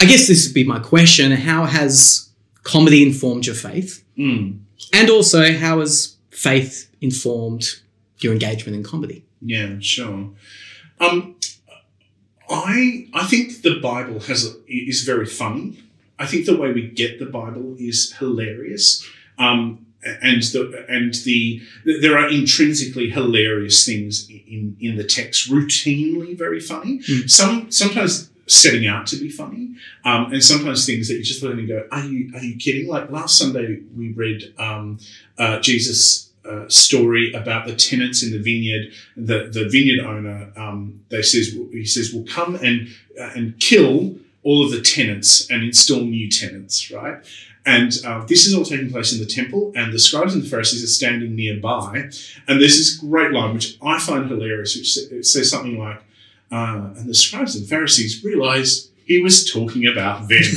I 0.00 0.04
guess 0.04 0.28
this 0.28 0.46
would 0.46 0.54
be 0.54 0.64
my 0.64 0.78
question: 0.78 1.32
How 1.32 1.64
has 1.64 2.28
comedy 2.62 3.02
informed 3.02 3.46
your 3.46 3.56
faith, 3.56 4.04
Mm. 4.18 4.60
and 4.92 5.10
also 5.10 5.52
how 5.56 5.80
has 5.80 6.16
faith 6.30 6.88
informed 7.00 7.64
your 8.20 8.32
engagement 8.32 8.76
in 8.76 8.82
comedy? 8.82 9.24
Yeah, 9.40 9.76
sure. 9.80 10.30
Um, 11.00 11.36
I 12.48 13.06
I 13.14 13.24
think 13.26 13.62
the 13.62 13.78
Bible 13.80 14.20
has 14.20 14.44
a, 14.46 14.52
is 14.68 15.02
very 15.04 15.26
funny. 15.26 15.78
I 16.18 16.26
think 16.26 16.44
the 16.46 16.56
way 16.56 16.72
we 16.72 16.88
get 16.88 17.18
the 17.18 17.26
Bible 17.26 17.76
is 17.78 18.12
hilarious. 18.18 19.02
Um, 19.38 19.86
and 20.02 20.42
the 20.42 20.84
and 20.88 21.14
the 21.14 21.62
there 21.84 22.16
are 22.16 22.28
intrinsically 22.28 23.10
hilarious 23.10 23.84
things 23.84 24.28
in 24.28 24.76
in 24.80 24.96
the 24.96 25.04
text, 25.04 25.50
routinely 25.50 26.36
very 26.36 26.60
funny. 26.60 27.00
Mm. 27.00 27.28
Some 27.28 27.70
sometimes 27.70 28.30
setting 28.46 28.86
out 28.86 29.06
to 29.08 29.16
be 29.16 29.28
funny, 29.28 29.74
um, 30.04 30.32
and 30.32 30.42
sometimes 30.42 30.86
things 30.86 31.08
that 31.08 31.14
you 31.14 31.22
just 31.22 31.42
at 31.42 31.52
and 31.52 31.68
go, 31.68 31.86
"Are 31.92 32.04
you 32.04 32.32
are 32.34 32.42
you 32.42 32.56
kidding?" 32.56 32.88
Like 32.88 33.10
last 33.10 33.38
Sunday 33.38 33.80
we 33.96 34.12
read 34.12 34.54
um, 34.58 34.98
uh, 35.38 35.60
Jesus. 35.60 36.28
Uh, 36.42 36.66
story 36.70 37.34
about 37.34 37.66
the 37.66 37.76
tenants 37.76 38.22
in 38.22 38.32
the 38.32 38.38
vineyard. 38.38 38.90
The 39.14 39.50
the 39.52 39.68
vineyard 39.68 40.00
owner 40.00 40.50
um, 40.56 41.02
they 41.10 41.20
says 41.20 41.54
he 41.70 41.84
says 41.84 42.14
will 42.14 42.24
come 42.24 42.54
and 42.54 42.88
uh, 43.20 43.30
and 43.36 43.60
kill 43.60 44.16
all 44.42 44.64
of 44.64 44.70
the 44.70 44.80
tenants 44.80 45.50
and 45.50 45.62
install 45.62 46.00
new 46.00 46.30
tenants, 46.30 46.90
right? 46.90 47.22
And 47.66 47.92
uh, 48.06 48.24
this 48.26 48.46
is 48.46 48.54
all 48.54 48.64
taking 48.64 48.90
place 48.90 49.12
in 49.12 49.18
the 49.18 49.26
temple, 49.26 49.72
and 49.76 49.92
the 49.92 49.98
scribes 49.98 50.34
and 50.34 50.42
the 50.42 50.48
Pharisees 50.48 50.82
are 50.82 50.86
standing 50.86 51.36
nearby. 51.36 52.08
And 52.48 52.60
there's 52.60 52.78
this 52.78 52.96
great 52.96 53.32
line, 53.32 53.54
which 53.54 53.76
I 53.82 53.98
find 53.98 54.28
hilarious, 54.30 54.74
which 54.76 55.26
says 55.26 55.50
something 55.50 55.78
like, 55.78 56.02
uh, 56.50 56.90
and 56.96 57.08
the 57.08 57.14
scribes 57.14 57.54
and 57.56 57.68
Pharisees 57.68 58.24
realized 58.24 58.90
he 59.04 59.20
was 59.20 59.50
talking 59.50 59.86
about 59.86 60.28
them. 60.28 60.42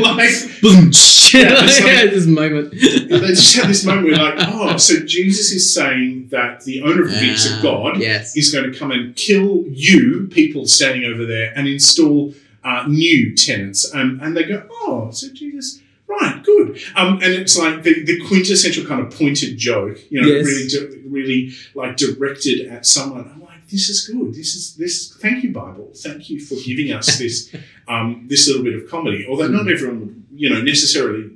like, 0.00 0.30
Boom! 0.60 0.90
Yeah, 1.32 1.54
like- 1.54 2.10
this 2.10 2.26
moment. 2.26 2.72
they 2.72 3.28
just 3.28 3.56
have 3.56 3.68
this 3.68 3.84
moment 3.84 4.08
where, 4.08 4.16
like, 4.16 4.34
oh, 4.48 4.76
so 4.76 5.00
Jesus 5.06 5.50
is 5.52 5.72
saying 5.72 6.28
that 6.30 6.62
the 6.64 6.82
owner 6.82 7.02
of 7.02 7.10
the 7.10 7.16
vineyard, 7.18 7.38
so 7.38 7.54
Ah, 7.58 7.62
God, 7.62 7.98
Yes. 8.00 8.36
is 8.36 8.52
going 8.52 8.70
to 8.70 8.78
come 8.78 8.90
and 8.90 9.16
kill 9.16 9.64
you, 9.68 10.28
people 10.30 10.66
standing 10.66 11.04
over 11.04 11.24
there, 11.24 11.52
and 11.56 11.66
install 11.66 12.34
uh, 12.64 12.84
new 12.86 13.34
tenants. 13.34 13.92
Um, 13.94 14.20
and 14.22 14.36
they 14.36 14.44
go, 14.44 14.66
oh, 14.70 15.10
so 15.10 15.28
Jesus, 15.32 15.80
right, 16.20 16.42
good. 16.44 16.80
Um, 16.96 17.14
and 17.22 17.32
it's 17.32 17.56
like 17.58 17.82
the, 17.82 18.04
the 18.04 18.20
quintessential 18.28 18.84
kind 18.86 19.00
of 19.00 19.16
pointed 19.16 19.56
joke, 19.58 19.98
you 20.10 20.20
know, 20.20 20.28
Yes. 20.28 20.46
really, 20.46 21.02
really 21.08 21.52
like 21.74 21.96
directed 21.96 22.68
at 22.68 22.86
someone. 22.86 23.30
I'm 23.34 23.40
like, 23.42 23.66
this 23.68 23.88
is 23.88 24.06
good. 24.06 24.34
This 24.34 24.54
is 24.54 24.76
this. 24.76 25.16
Thank 25.20 25.44
you, 25.44 25.52
Bible. 25.52 25.90
Thank 25.94 26.28
you 26.30 26.38
for 26.40 26.56
giving 26.64 26.92
us 26.92 27.18
this 27.22 27.54
um, 27.88 28.26
this 28.28 28.46
little 28.48 28.62
bit 28.64 28.74
of 28.74 28.88
comedy. 28.90 29.26
Although 29.28 29.48
not 29.48 29.70
everyone 29.70 30.00
would, 30.00 30.24
you 30.34 30.50
know, 30.50 30.60
necessarily 30.62 31.30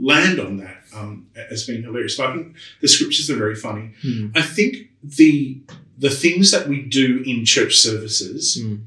land 0.00 0.40
on 0.40 0.56
that 0.58 0.78
um, 0.94 1.26
as 1.50 1.66
being 1.66 1.82
hilarious. 1.82 2.16
But 2.16 2.26
I 2.30 2.32
think 2.34 2.56
the 2.80 2.88
scriptures 2.88 3.30
are 3.30 3.36
very 3.36 3.54
funny. 3.56 3.92
Hmm. 4.02 4.28
I 4.34 4.42
think 4.42 4.76
the 5.02 5.60
the 5.98 6.10
things 6.10 6.50
that 6.50 6.66
we 6.68 6.82
do 6.82 7.22
in 7.26 7.44
church 7.44 7.76
services 7.76 8.58
Mm. 8.60 8.84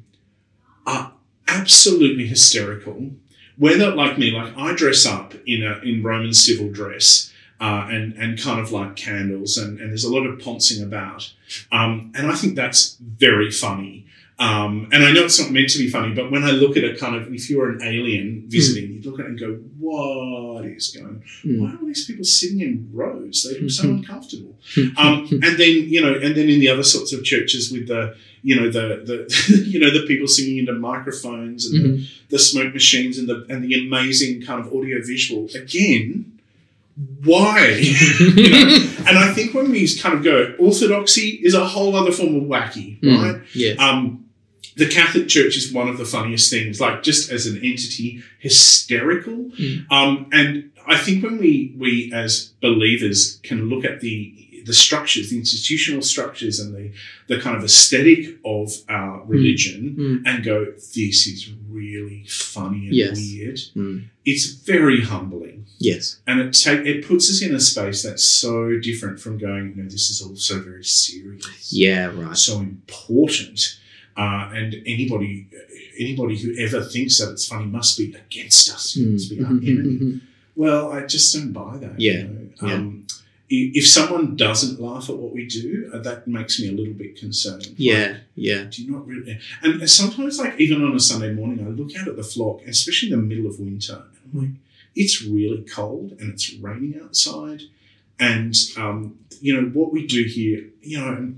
are 0.85 1.13
absolutely 1.47 2.25
hysterical. 2.27 3.11
Whether 3.57 3.91
like 3.95 4.17
me, 4.17 4.31
like 4.31 4.55
I 4.57 4.73
dress 4.73 5.05
up 5.05 5.33
in 5.45 5.63
a 5.63 5.79
in 5.79 6.03
Roman 6.03 6.33
civil 6.33 6.69
dress. 6.71 7.29
Uh, 7.61 7.87
and 7.89 8.13
and 8.15 8.37
kind 8.41 8.59
of 8.59 8.73
like 8.73 8.97
candles 8.97 9.57
and, 9.57 9.79
and 9.79 9.91
there's 9.91 10.03
a 10.03 10.11
lot 10.11 10.25
of 10.25 10.37
poncing 10.37 10.83
about 10.83 11.31
um, 11.71 12.11
and 12.13 12.29
I 12.29 12.35
think 12.35 12.55
that's 12.55 12.97
very 12.99 13.51
funny 13.51 14.05
um, 14.39 14.89
and 14.91 15.05
I 15.05 15.11
know 15.13 15.23
it's 15.23 15.39
not 15.39 15.51
meant 15.51 15.69
to 15.69 15.77
be 15.77 15.87
funny, 15.89 16.13
but 16.13 16.29
when 16.31 16.43
I 16.43 16.51
look 16.51 16.75
at 16.75 16.83
it, 16.83 16.99
kind 16.99 17.15
of, 17.15 17.31
if 17.31 17.49
you're 17.51 17.69
an 17.69 17.81
alien 17.83 18.45
visiting, 18.47 18.91
you 18.95 19.01
look 19.09 19.19
at 19.19 19.27
it 19.27 19.29
and 19.29 19.39
go, 19.39 19.53
"What 19.77 20.65
is 20.65 20.89
going? 20.89 21.23
Mm. 21.45 21.59
Why 21.59 21.69
are 21.75 21.85
these 21.85 22.05
people 22.05 22.25
sitting 22.25 22.59
in 22.61 22.89
rows? 22.91 23.43
They 23.47 23.59
look 23.59 23.69
so 23.69 23.83
Mhm. 23.83 23.97
uncomfortable." 23.99 24.57
Um, 24.97 25.27
and 25.31 25.57
then 25.59 25.87
you 25.93 26.01
know, 26.01 26.15
and 26.15 26.35
then 26.35 26.49
in 26.49 26.59
the 26.59 26.67
other 26.67 26.83
sorts 26.83 27.13
of 27.13 27.23
churches 27.23 27.71
with 27.71 27.87
the, 27.87 28.15
you 28.43 28.55
know, 28.59 28.69
the 28.69 28.85
the 29.09 29.63
you 29.71 29.79
know 29.79 29.89
the 29.91 30.05
people 30.05 30.27
singing 30.27 30.57
into 30.59 30.73
microphones 30.73 31.65
and 31.65 31.73
Mhm. 31.75 31.83
the, 31.83 32.07
the 32.35 32.39
smoke 32.39 32.73
machines 32.73 33.17
and 33.17 33.27
the 33.27 33.45
and 33.49 33.63
the 33.63 33.73
amazing 33.85 34.41
kind 34.41 34.59
of 34.61 34.67
audio 34.73 34.99
visual 35.01 35.47
again. 35.55 36.29
Why? 37.23 37.67
you 37.79 38.49
know, 38.51 38.67
and 39.07 39.17
I 39.17 39.33
think 39.33 39.53
when 39.55 39.71
we 39.71 39.87
kind 39.97 40.13
of 40.15 40.23
go, 40.23 40.53
orthodoxy 40.59 41.39
is 41.41 41.53
a 41.55 41.65
whole 41.65 41.95
other 41.95 42.11
form 42.11 42.35
of 42.35 42.43
wacky, 42.43 42.99
Mm. 42.99 43.17
right? 43.23 43.41
Yeah. 43.55 43.73
Um, 43.79 44.25
the 44.75 44.87
Catholic 44.87 45.27
Church 45.27 45.55
is 45.57 45.71
one 45.71 45.87
of 45.87 45.97
the 45.97 46.05
funniest 46.05 46.51
things, 46.51 46.79
like 46.81 47.01
just 47.03 47.31
as 47.31 47.45
an 47.47 47.57
entity, 47.63 48.21
hysterical. 48.39 49.51
Mm. 49.59 49.91
Um, 49.91 50.27
and 50.31 50.71
I 50.87 50.97
think 50.97 51.23
when 51.23 51.37
we 51.37 51.73
we 51.77 52.11
as 52.13 52.51
believers 52.61 53.39
can 53.43 53.69
look 53.69 53.85
at 53.85 54.01
the 54.01 54.42
the 54.65 54.73
structures, 54.73 55.29
the 55.29 55.37
institutional 55.37 56.01
structures, 56.01 56.59
and 56.59 56.73
the 56.75 56.91
the 57.27 57.39
kind 57.39 57.55
of 57.57 57.63
aesthetic 57.63 58.37
of 58.45 58.71
our 58.89 59.23
religion, 59.25 59.95
Mm. 59.97 60.21
and 60.25 60.43
go, 60.43 60.57
"This 60.95 61.27
is 61.27 61.49
really 61.69 62.23
funny 62.27 62.87
and 62.87 62.95
Yes. 62.95 63.17
weird." 63.17 63.59
Mm. 63.75 64.03
It's 64.25 64.45
very 64.45 65.01
humbling, 65.01 65.65
Yes. 65.79 66.17
and 66.27 66.39
it 66.41 66.53
take 66.53 66.85
it 66.85 67.05
puts 67.05 67.29
us 67.31 67.41
in 67.41 67.53
a 67.55 67.59
space 67.59 68.03
that's 68.03 68.23
so 68.23 68.77
different 68.79 69.19
from 69.19 69.37
going, 69.37 69.73
"You 69.75 69.83
know, 69.83 69.89
this 69.89 70.09
is 70.09 70.21
also 70.21 70.61
very 70.61 70.83
serious." 70.83 71.45
Yeah. 71.71 72.05
Right. 72.07 72.37
so 72.37 72.59
important. 72.59 73.59
Uh, 74.15 74.49
and 74.53 74.75
anybody 74.85 75.47
anybody 75.99 76.35
who 76.37 76.55
ever 76.57 76.83
thinks 76.83 77.17
that 77.19 77.31
it's 77.31 77.45
funny 77.47 77.65
must 77.65 77.97
be 77.97 78.05
against 78.25 78.71
us. 78.73 78.95
Mm. 78.95 79.11
Must 79.13 79.29
be 79.29 79.39
our 79.43 79.51
enemy. 79.51 79.97
mhm, 79.99 80.21
Well, 80.55 80.91
I 80.91 81.05
just 81.05 81.33
don't 81.33 81.51
buy 81.51 81.77
that. 81.79 81.99
Yeah, 81.99 82.19
You 82.19 82.23
know? 82.23 82.67
yeah. 82.67 82.73
um, 82.75 83.05
i- 83.09 83.13
If 83.49 83.85
someone 83.87 84.35
doesn't 84.35 84.81
laugh 84.81 85.09
at 85.09 85.17
what 85.17 85.33
we 85.33 85.45
do, 85.45 85.91
uh, 85.93 85.99
that 85.99 86.27
makes 86.27 86.59
me 86.59 86.69
a 86.69 86.71
little 86.71 86.93
bit 86.93 87.17
concerned. 87.17 87.67
Yeah. 87.77 88.17
Yeah. 88.35 88.63
Do 88.69 88.83
you 88.83 88.91
not 88.91 89.05
really? 89.05 89.39
And, 89.61 89.87
sometimes, 89.89 90.39
like 90.39 90.59
even 90.59 90.83
on 90.83 90.95
a 90.95 90.99
Sunday 90.99 91.33
morning, 91.33 91.65
I 91.65 91.69
look 91.69 91.95
out 91.95 92.07
at 92.07 92.15
the 92.15 92.23
flock, 92.23 92.61
especially 92.65 93.11
in 93.11 93.19
the 93.19 93.25
middle 93.25 93.45
of 93.45 93.59
winter, 93.59 94.03
and 94.23 94.33
I'm 94.33 94.39
like, 94.39 94.59
it's 94.95 95.21
really 95.23 95.63
cold 95.63 96.13
and 96.19 96.33
it's 96.33 96.53
raining 96.55 96.99
outside, 97.03 97.63
and 98.19 98.55
um, 98.77 99.19
you 99.41 99.53
know 99.53 99.67
what 99.69 99.91
we 99.91 100.07
do 100.07 100.23
here. 100.23 100.65
You 100.81 100.99
know, 100.99 101.33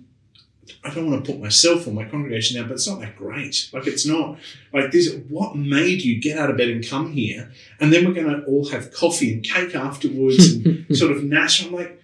I 0.83 0.93
don't 0.93 1.09
want 1.09 1.23
to 1.23 1.31
put 1.31 1.39
myself 1.41 1.85
or 1.87 1.91
my 1.91 2.05
congregation 2.05 2.57
down, 2.57 2.67
but 2.67 2.75
it's 2.75 2.87
not 2.87 2.99
that 3.01 3.15
great. 3.15 3.69
Like 3.73 3.85
it's 3.87 4.05
not 4.05 4.37
like 4.73 4.91
this. 4.91 5.13
What 5.29 5.55
made 5.55 6.01
you 6.01 6.19
get 6.19 6.37
out 6.37 6.49
of 6.49 6.57
bed 6.57 6.69
and 6.69 6.87
come 6.87 7.11
here? 7.13 7.51
And 7.79 7.91
then 7.93 8.05
we're 8.05 8.13
going 8.13 8.29
to 8.29 8.43
all 8.45 8.67
have 8.69 8.91
coffee 8.91 9.33
and 9.33 9.43
cake 9.43 9.75
afterwards 9.75 10.53
and 10.53 10.85
sort 10.97 11.11
of 11.11 11.23
nash. 11.23 11.63
I'm 11.65 11.71
like, 11.73 12.01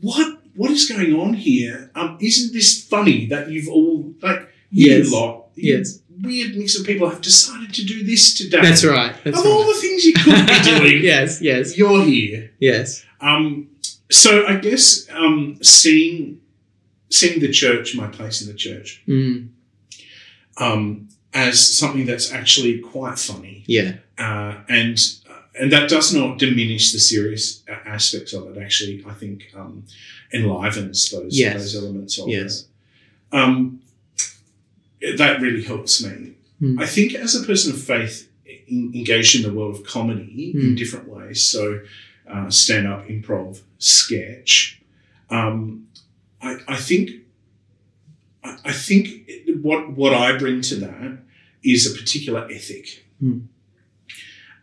what? 0.00 0.38
What 0.54 0.70
is 0.70 0.86
going 0.86 1.14
on 1.14 1.32
here? 1.32 1.90
Um, 1.94 2.18
isn't 2.20 2.52
this 2.52 2.84
funny 2.84 3.24
that 3.26 3.48
you've 3.50 3.68
all 3.68 4.12
like 4.20 4.48
you 4.70 4.90
Yes. 4.98 5.10
lot, 5.12 5.46
Yes. 5.54 6.00
weird 6.22 6.54
mix 6.56 6.78
of 6.78 6.84
people 6.84 7.08
have 7.08 7.22
decided 7.22 7.72
to 7.74 7.84
do 7.84 8.04
this 8.04 8.34
today? 8.34 8.60
That's 8.60 8.84
right. 8.84 9.14
That's 9.24 9.38
of 9.40 9.46
all 9.46 9.64
the 9.64 9.72
things 9.80 10.04
you 10.04 10.12
could 10.12 10.46
be 10.46 10.60
doing, 10.78 11.02
yes. 11.02 11.40
Yes. 11.40 11.78
you're 11.78 12.02
here. 12.04 12.50
Yes. 12.60 13.02
Um, 13.22 13.68
so 14.10 14.46
I 14.46 14.56
guess 14.56 15.06
um, 15.10 15.56
seeing 15.62 16.40
seeing 17.12 17.40
the 17.40 17.50
church, 17.50 17.94
my 17.94 18.08
place 18.08 18.40
in 18.42 18.48
the 18.48 18.54
church, 18.66 19.02
Mm. 19.06 19.48
um, 20.58 21.08
as 21.34 21.58
something 21.60 22.06
that's 22.06 22.32
actually 22.32 22.78
quite 22.78 23.18
funny, 23.18 23.64
Yeah. 23.66 23.96
uh, 24.18 24.54
and 24.68 24.98
and 25.54 25.70
that 25.70 25.86
does 25.90 26.14
not 26.14 26.38
diminish 26.38 26.92
the 26.92 26.98
serious 26.98 27.62
aspects 27.68 28.32
of 28.32 28.42
it. 28.48 28.58
Actually, 28.62 29.04
I 29.06 29.12
think 29.12 29.50
um, 29.54 29.84
enlivens 30.32 31.10
those 31.10 31.38
Yes. 31.38 31.54
those 31.60 31.76
elements 31.76 32.18
of 32.18 32.26
Yes. 32.28 32.64
it. 33.32 33.36
Um, 33.36 33.80
that 35.18 35.40
really 35.42 35.62
helps 35.62 36.02
me. 36.02 36.32
Mm. 36.60 36.80
I 36.82 36.86
think 36.86 37.14
as 37.14 37.34
a 37.34 37.44
person 37.44 37.72
of 37.72 37.82
faith, 37.82 38.28
in, 38.66 38.92
engaged 38.94 39.34
in 39.36 39.42
the 39.42 39.52
world 39.52 39.74
of 39.76 39.84
comedy 39.84 40.52
in 40.54 40.60
Mm. 40.72 40.76
different 40.76 41.06
ways, 41.08 41.42
so 41.44 41.80
uh, 42.26 42.48
stand 42.48 42.86
up, 42.86 43.06
improv, 43.08 43.60
sketch. 43.78 44.80
Um, 45.28 45.86
I, 46.42 46.56
I 46.68 46.76
think 46.76 47.10
I, 48.44 48.58
I 48.66 48.72
think 48.72 49.30
what 49.62 49.90
what 49.96 50.12
I 50.14 50.36
bring 50.36 50.60
to 50.62 50.76
that 50.76 51.18
is 51.62 51.86
a 51.86 51.96
particular 51.98 52.48
ethic, 52.50 53.04
Mm. 53.22 53.46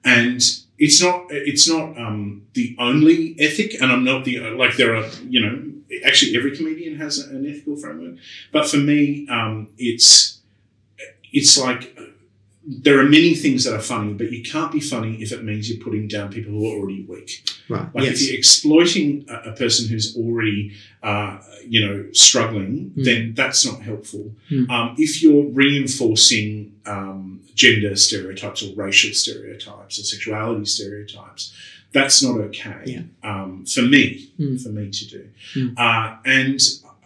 and 0.03 0.41
it's 0.77 1.01
not 1.01 1.25
it's 1.29 1.67
not 1.67 1.97
um, 1.97 2.43
the 2.53 2.75
only 2.79 3.35
ethic, 3.39 3.75
and 3.81 3.91
I'm 3.91 4.03
not 4.03 4.25
the 4.25 4.39
like 4.51 4.75
there 4.77 4.95
are 4.95 5.07
you 5.27 5.39
know 5.41 5.63
actually 6.05 6.35
every 6.37 6.55
comedian 6.55 6.97
has 6.97 7.19
an 7.19 7.45
ethical 7.45 7.75
framework, 7.77 8.15
but 8.51 8.67
for 8.67 8.77
me 8.77 9.27
um, 9.29 9.69
it's 9.77 10.39
it's 11.31 11.57
like 11.57 11.97
there 12.71 12.99
are 12.99 13.03
many 13.03 13.34
things 13.34 13.63
that 13.63 13.73
are 13.73 13.82
funny, 13.82 14.13
but 14.13 14.32
you 14.32 14.43
can't 14.43 14.71
be 14.71 14.79
funny 14.79 15.15
if 15.23 15.32
it 15.32 15.43
means 15.43 15.69
you're 15.69 15.84
putting 15.84 16.08
down 16.08 16.29
people 16.32 16.51
who 16.51 16.65
are 16.71 16.77
already 16.77 17.03
weak. 17.03 17.32
Right. 17.67 17.88
Like 17.95 18.03
yes. 18.05 18.13
if 18.21 18.27
you're 18.27 18.38
exploiting 18.38 19.25
a, 19.27 19.49
a 19.49 19.53
person 19.53 19.88
who's 19.89 20.15
already, 20.15 20.73
uh, 21.01 21.39
you 21.67 21.79
know, 21.86 22.05
struggling, 22.13 22.91
Mm. 22.95 23.05
then 23.05 23.34
that's 23.34 23.65
not 23.65 23.82
helpful. 23.82 24.36
Mm. 24.51 24.69
Um, 24.69 24.95
if 24.99 25.21
you're 25.23 25.45
reinforcing 25.45 26.73
um, 26.86 27.41
gender 27.55 27.95
stereotypes 27.95 28.62
or 28.63 28.73
racial 28.75 29.13
stereotypes 29.13 29.99
or 29.99 30.03
sexuality 30.03 30.65
stereotypes, 30.65 31.53
that's 31.91 32.21
not 32.21 32.39
okay 32.39 32.84
Yeah. 32.86 33.01
um, 33.23 33.65
for 33.65 33.82
me. 33.82 34.29
Mm. 34.39 34.62
For 34.62 34.69
me 34.69 34.89
to 34.91 35.05
do, 35.08 35.23
Mm. 35.55 35.73
uh, 35.77 36.17
and 36.25 36.60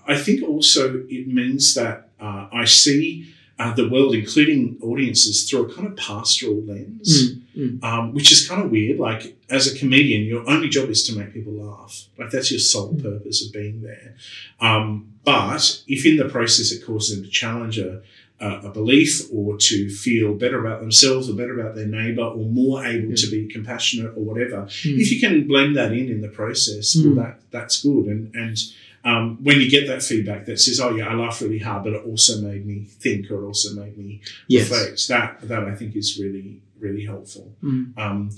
I 0.05 0.17
think 0.17 0.43
also 0.43 1.05
it 1.09 1.27
means 1.27 1.73
that 1.75 2.09
uh, 2.19 2.47
I 2.51 2.65
see. 2.65 3.27
Uh, 3.59 3.71
the 3.75 3.87
world, 3.87 4.15
including 4.15 4.77
audiences, 4.81 5.47
through 5.47 5.69
a 5.69 5.73
kind 5.75 5.87
of 5.87 5.95
pastoral 5.95 6.61
lens 6.63 7.33
Mm. 7.55 7.79
Mm. 7.79 7.83
um, 7.83 8.13
which 8.15 8.31
is 8.31 8.47
kind 8.49 8.63
of 8.63 8.71
weird. 8.71 8.97
Like 8.99 9.37
as 9.49 9.71
a 9.71 9.77
comedian, 9.77 10.23
your 10.25 10.43
only 10.49 10.69
job 10.69 10.89
is 10.89 11.03
to 11.07 11.15
make 11.17 11.33
people 11.35 11.53
laugh. 11.53 11.93
Like 12.17 12.31
that's 12.31 12.49
your 12.49 12.59
sole 12.59 12.95
purpose 12.95 13.45
of 13.45 13.53
being 13.53 13.83
there. 13.83 14.15
Um, 14.59 15.13
but 15.23 15.83
if 15.87 16.03
in 16.05 16.17
the 16.17 16.25
process 16.29 16.71
it 16.71 16.83
causes 16.83 17.15
them 17.15 17.23
to 17.25 17.29
challenge 17.29 17.77
a, 17.77 18.01
a, 18.39 18.47
a 18.67 18.69
belief 18.71 19.21
or 19.31 19.57
to 19.57 19.87
feel 19.89 20.33
better 20.33 20.59
about 20.65 20.81
themselves 20.81 21.29
or 21.29 21.33
better 21.35 21.57
about 21.59 21.75
their 21.75 21.85
neighbour 21.85 22.23
or 22.23 22.45
more 22.49 22.83
able 22.83 23.13
to 23.15 23.27
be 23.29 23.45
compassionate 23.47 24.13
or 24.17 24.23
whatever, 24.29 24.63
Mm. 24.83 24.99
if 24.99 25.11
you 25.11 25.19
can 25.19 25.47
blend 25.47 25.75
that 25.77 25.91
in 25.91 26.09
in 26.09 26.21
the 26.21 26.27
process, 26.41 26.95
Mm. 26.95 27.05
well, 27.05 27.15
that 27.25 27.39
that's 27.51 27.83
good. 27.83 28.05
And 28.07 28.33
and 28.33 28.57
um, 29.05 29.37
when 29.43 29.59
you 29.59 29.69
get 29.69 29.87
that 29.87 30.01
feedback 30.01 30.45
that 30.45 30.59
says, 30.59 30.79
"Oh 30.79 30.95
yeah, 30.95 31.07
I 31.07 31.13
laughed 31.13 31.41
really 31.41 31.59
hard, 31.59 31.83
but 31.83 31.93
it 31.93 32.05
also 32.05 32.41
made 32.41 32.65
me 32.65 32.85
think, 32.85 33.29
or 33.31 33.45
also 33.45 33.73
made 33.75 33.97
me 33.97 34.21
Yes. 34.47 34.69
reflect," 34.69 35.07
that 35.09 35.47
that 35.47 35.63
I 35.63 35.75
think 35.75 35.95
is 35.95 36.17
really 36.19 36.61
really 36.79 37.05
helpful. 37.05 37.55
Mm. 37.63 37.97
Um, 37.97 38.29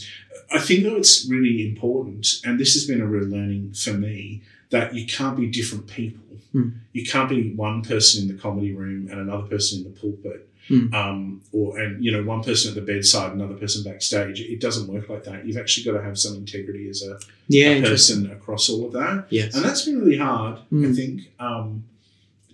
I 0.52 0.60
think 0.60 0.84
though 0.84 0.96
it's 0.98 1.28
really 1.28 1.68
important, 1.68 2.28
and 2.46 2.60
this 2.60 2.74
has 2.76 2.86
been 2.86 3.02
a 3.02 3.08
real 3.08 3.28
learning 3.28 3.74
for 3.74 3.94
me, 3.94 4.44
that 4.70 4.94
you 4.94 5.06
can't 5.08 5.36
be 5.38 5.48
different 5.48 5.88
people. 5.88 6.22
Mm. 6.54 6.74
You 6.94 7.06
can't 7.06 7.30
be 7.30 7.54
one 7.54 7.82
person 7.82 8.22
in 8.30 8.36
the 8.36 8.40
comedy 8.42 8.72
room 8.72 9.08
and 9.10 9.20
another 9.20 9.48
person 9.48 9.80
in 9.80 9.84
the 9.86 10.00
pulpit, 10.00 10.48
Mm. 10.70 10.94
um, 10.96 11.42
or 11.52 11.78
and 11.80 12.04
you 12.04 12.12
know 12.12 12.24
one 12.24 12.42
person 12.42 12.70
at 12.70 12.76
the 12.76 12.82
bedside, 12.94 13.34
another 13.34 13.54
person 13.54 13.84
backstage. 13.84 14.42
It 14.42 14.60
doesn't 14.60 14.92
work 14.92 15.10
like 15.10 15.24
that. 15.26 15.46
You've 15.46 15.58
actually 15.58 15.84
got 15.86 16.00
to 16.00 16.04
have 16.04 16.18
some 16.18 16.36
integrity 16.36 16.90
as 16.90 17.04
a, 17.04 17.20
Yeah. 17.48 17.70
a 17.74 17.82
person 17.84 18.32
across 18.32 18.68
all 18.70 18.88
of 18.88 18.94
that, 18.94 19.28
Yes. 19.30 19.54
and 19.56 19.64
that's 19.64 19.86
been 19.86 20.00
really 20.00 20.18
hard. 20.18 20.58
I 20.72 20.76
Mm. 20.76 20.96
think 20.96 21.22
um, 21.40 21.84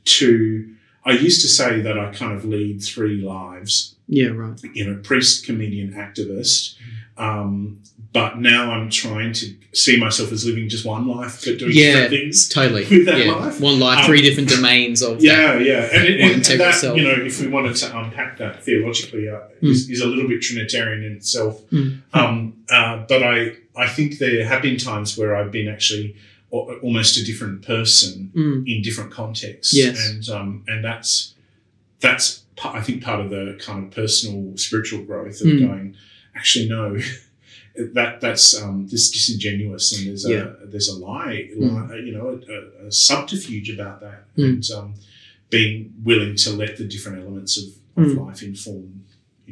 to. 0.06 0.76
I 1.04 1.12
used 1.14 1.42
to 1.42 1.48
say 1.48 1.82
that 1.82 1.98
I 1.98 2.12
kind 2.12 2.34
of 2.34 2.46
lead 2.46 2.84
three 2.84 3.18
lives 3.22 3.96
Yeah. 4.08 4.28
Right. 4.28 4.60
you 4.74 4.86
know, 4.86 5.00
priest, 5.02 5.46
comedian, 5.46 5.94
activist. 5.94 6.76
Um, 7.18 7.80
but 8.14 8.40
now 8.40 8.72
I'm 8.72 8.90
trying 8.90 9.32
to 9.34 9.54
see 9.74 9.98
myself 9.98 10.32
as 10.34 10.46
living 10.46 10.68
just 10.68 10.86
one 10.86 11.08
life, 11.08 11.42
but 11.46 11.58
doing 11.60 11.72
Yeah. 11.74 11.92
different 11.94 12.10
things. 12.12 12.50
Totally. 12.50 12.86
With 12.90 13.06
that 13.06 13.26
yeah. 13.26 13.32
life? 13.32 13.62
One 13.62 13.80
life, 13.80 14.00
Um, 14.00 14.06
three 14.06 14.22
different 14.22 14.50
domains 14.50 15.02
of. 15.02 15.22
that. 15.22 15.24
Yeah, 15.24 15.58
yeah, 15.60 15.90
and, 15.94 16.08
it, 16.08 16.20
and, 16.20 16.44
that 16.60 16.76
self. 16.76 16.98
you 16.98 17.04
know, 17.04 17.14
if 17.14 17.40
we 17.40 17.48
wanted 17.48 17.76
to 17.78 17.98
unpack 17.98 18.38
that 18.40 18.64
theologically, 18.66 19.30
uh, 19.30 19.40
is, 19.62 19.90
is 19.90 20.02
a 20.02 20.08
little 20.08 20.28
bit 20.28 20.42
Trinitarian 20.42 21.04
in 21.06 21.14
itself. 21.14 21.62
Mm. 21.72 22.02
Um, 22.14 22.54
uh, 22.70 23.06
but 23.08 23.24
I, 23.24 23.54
I 23.78 23.88
think 23.88 24.18
there 24.18 24.46
have 24.46 24.62
been 24.62 24.78
times 24.78 25.18
where 25.18 25.36
I've 25.36 25.52
been 25.52 25.70
actually 25.70 26.08
al- 26.10 26.18
almost 26.52 27.18
a 27.18 27.24
different 27.24 27.62
person 27.62 28.32
Mm. 28.36 28.68
in 28.68 28.82
different 28.82 29.12
contexts. 29.12 29.74
Yes. 29.74 29.98
and 30.10 30.30
um, 30.30 30.64
and 30.68 30.84
that's 30.84 31.34
that's 32.00 32.44
I 32.64 32.82
think 32.82 33.04
part 33.04 33.20
of 33.24 33.30
the 33.32 33.58
kind 33.60 33.86
of 33.86 33.92
personal 33.92 34.56
spiritual 34.58 35.04
growth 35.04 35.42
of 35.42 35.48
Mm. 35.48 35.60
going, 35.68 35.96
actually, 36.36 36.68
no, 36.70 36.98
that 37.94 38.20
that's 38.22 38.62
um, 38.62 38.88
this 38.88 39.10
disingenuous 39.10 39.98
and 39.98 40.08
there's 40.08 40.28
Yeah. 40.28 40.54
a 40.62 40.66
there's 40.68 40.90
a 40.90 40.98
lie, 41.00 41.50
Mm. 41.58 41.90
li- 41.90 42.06
you 42.08 42.14
know, 42.14 42.40
a, 42.84 42.88
a 42.88 42.92
subterfuge 42.92 43.70
about 43.70 44.02
that, 44.02 44.28
Mm. 44.38 44.44
and 44.46 44.72
um, 44.72 44.94
being 45.50 45.94
willing 46.04 46.36
to 46.38 46.52
let 46.52 46.78
the 46.78 46.84
different 46.86 47.20
elements 47.20 47.58
of, 47.58 47.66
of 47.98 48.12
Mm. 48.12 48.26
life 48.28 48.44
inform 48.44 49.01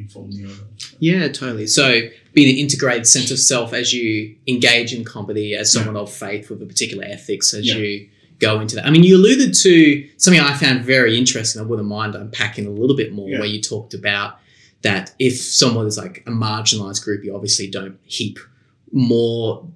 inform 0.00 0.30
the 0.32 0.44
other. 0.44 0.54
Yeah, 0.98 1.28
totally. 1.28 1.66
So, 1.66 2.00
being 2.34 2.48
an 2.50 2.56
integrated 2.56 3.06
sense 3.06 3.30
of 3.30 3.38
self 3.38 3.72
as 3.72 3.92
you 3.92 4.36
engage 4.46 4.92
in 4.94 5.04
comedy 5.04 5.54
as 5.54 5.72
someone 5.72 5.96
of 5.96 6.12
faith 6.12 6.50
with 6.50 6.62
a 6.62 6.66
particular 6.66 7.04
ethics 7.04 7.52
as 7.54 7.66
Yeah. 7.66 7.76
you 7.76 8.08
go 8.38 8.60
into 8.60 8.74
that. 8.76 8.86
I 8.86 8.90
mean, 8.90 9.02
you 9.04 9.16
alluded 9.16 9.52
to 9.54 10.06
something 10.16 10.40
I 10.40 10.54
found 10.56 10.84
very 10.84 11.18
interesting. 11.18 11.60
I 11.60 11.64
wouldn't 11.64 11.88
mind 11.88 12.14
unpacking 12.14 12.66
a 12.66 12.70
little 12.70 12.96
bit 12.96 13.12
more, 13.12 13.28
Yeah. 13.28 13.38
where 13.40 13.48
you 13.48 13.60
talked 13.60 13.92
about 13.94 14.38
that 14.82 15.12
if 15.18 15.36
someone 15.38 15.86
is 15.86 15.98
like 15.98 16.22
a 16.26 16.30
marginalized 16.30 17.02
group, 17.04 17.22
you 17.24 17.34
obviously 17.34 17.66
don't 17.66 17.98
heap 18.04 18.38
more 18.92 19.66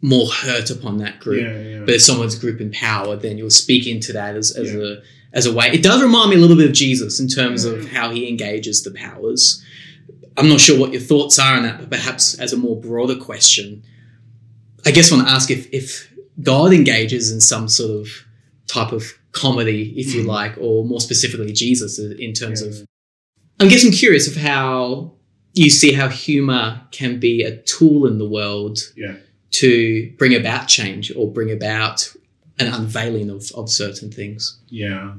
more 0.00 0.28
hurt 0.28 0.70
upon 0.70 0.98
that 0.98 1.18
group. 1.18 1.42
Yeah, 1.42 1.60
yeah. 1.60 1.78
But 1.80 1.94
if 1.94 2.02
someone's 2.02 2.36
group 2.36 2.60
in 2.60 2.70
power, 2.70 3.16
then 3.16 3.36
you'll 3.36 3.50
speak 3.50 3.84
into 3.86 4.12
that 4.12 4.36
as, 4.36 4.52
as 4.52 4.72
Yeah. 4.72 4.78
a 4.80 4.96
as 5.32 5.46
a 5.46 5.52
way. 5.52 5.66
It 5.72 5.82
does 5.82 6.02
remind 6.02 6.30
me 6.30 6.36
a 6.36 6.38
little 6.38 6.56
bit 6.56 6.66
of 6.66 6.72
Jesus 6.74 7.20
in 7.20 7.28
terms 7.28 7.64
of 7.64 7.88
how 7.90 8.10
he 8.10 8.28
engages 8.28 8.82
the 8.82 8.90
powers. 8.90 9.62
I'm 10.36 10.48
not 10.48 10.60
sure 10.60 10.78
what 10.78 10.92
your 10.92 11.00
thoughts 11.02 11.38
are 11.38 11.56
on 11.56 11.64
that, 11.64 11.78
but 11.80 11.90
perhaps 11.90 12.34
as 12.38 12.52
a 12.52 12.56
more 12.56 12.80
broader 12.80 13.16
question, 13.16 13.82
I 14.86 14.90
guess 14.92 15.10
I 15.12 15.16
want 15.16 15.28
to 15.28 15.34
ask 15.34 15.50
if 15.50 15.68
if 15.72 16.12
God 16.42 16.72
engages 16.72 17.30
in 17.32 17.40
some 17.40 17.68
sort 17.68 17.90
of 18.00 18.08
type 18.68 18.92
of 18.92 19.04
comedy, 19.32 19.92
if 19.96 20.14
you 20.14 20.22
Mm. 20.22 20.26
like, 20.26 20.54
or 20.58 20.84
more 20.84 21.00
specifically 21.00 21.52
Jesus 21.52 21.98
in 21.98 22.32
terms 22.32 22.62
Yeah. 22.62 22.68
of 22.68 22.84
I'm 23.60 23.68
guessing 23.68 23.90
curious 23.90 24.28
of 24.28 24.36
how 24.36 25.14
you 25.54 25.68
see 25.68 25.92
how 25.92 26.08
humor 26.08 26.82
can 26.92 27.18
be 27.18 27.42
a 27.42 27.56
tool 27.62 28.06
in 28.06 28.18
the 28.18 28.28
world 28.28 28.78
Yeah. 28.96 29.16
to 29.52 30.12
bring 30.16 30.32
about 30.34 30.68
change 30.68 31.10
or 31.16 31.32
bring 31.32 31.50
about 31.50 32.08
an 32.60 32.72
unveiling 32.74 33.30
of, 33.30 33.50
of 33.54 33.70
certain 33.70 34.10
things. 34.10 34.58
Yeah. 34.68 35.14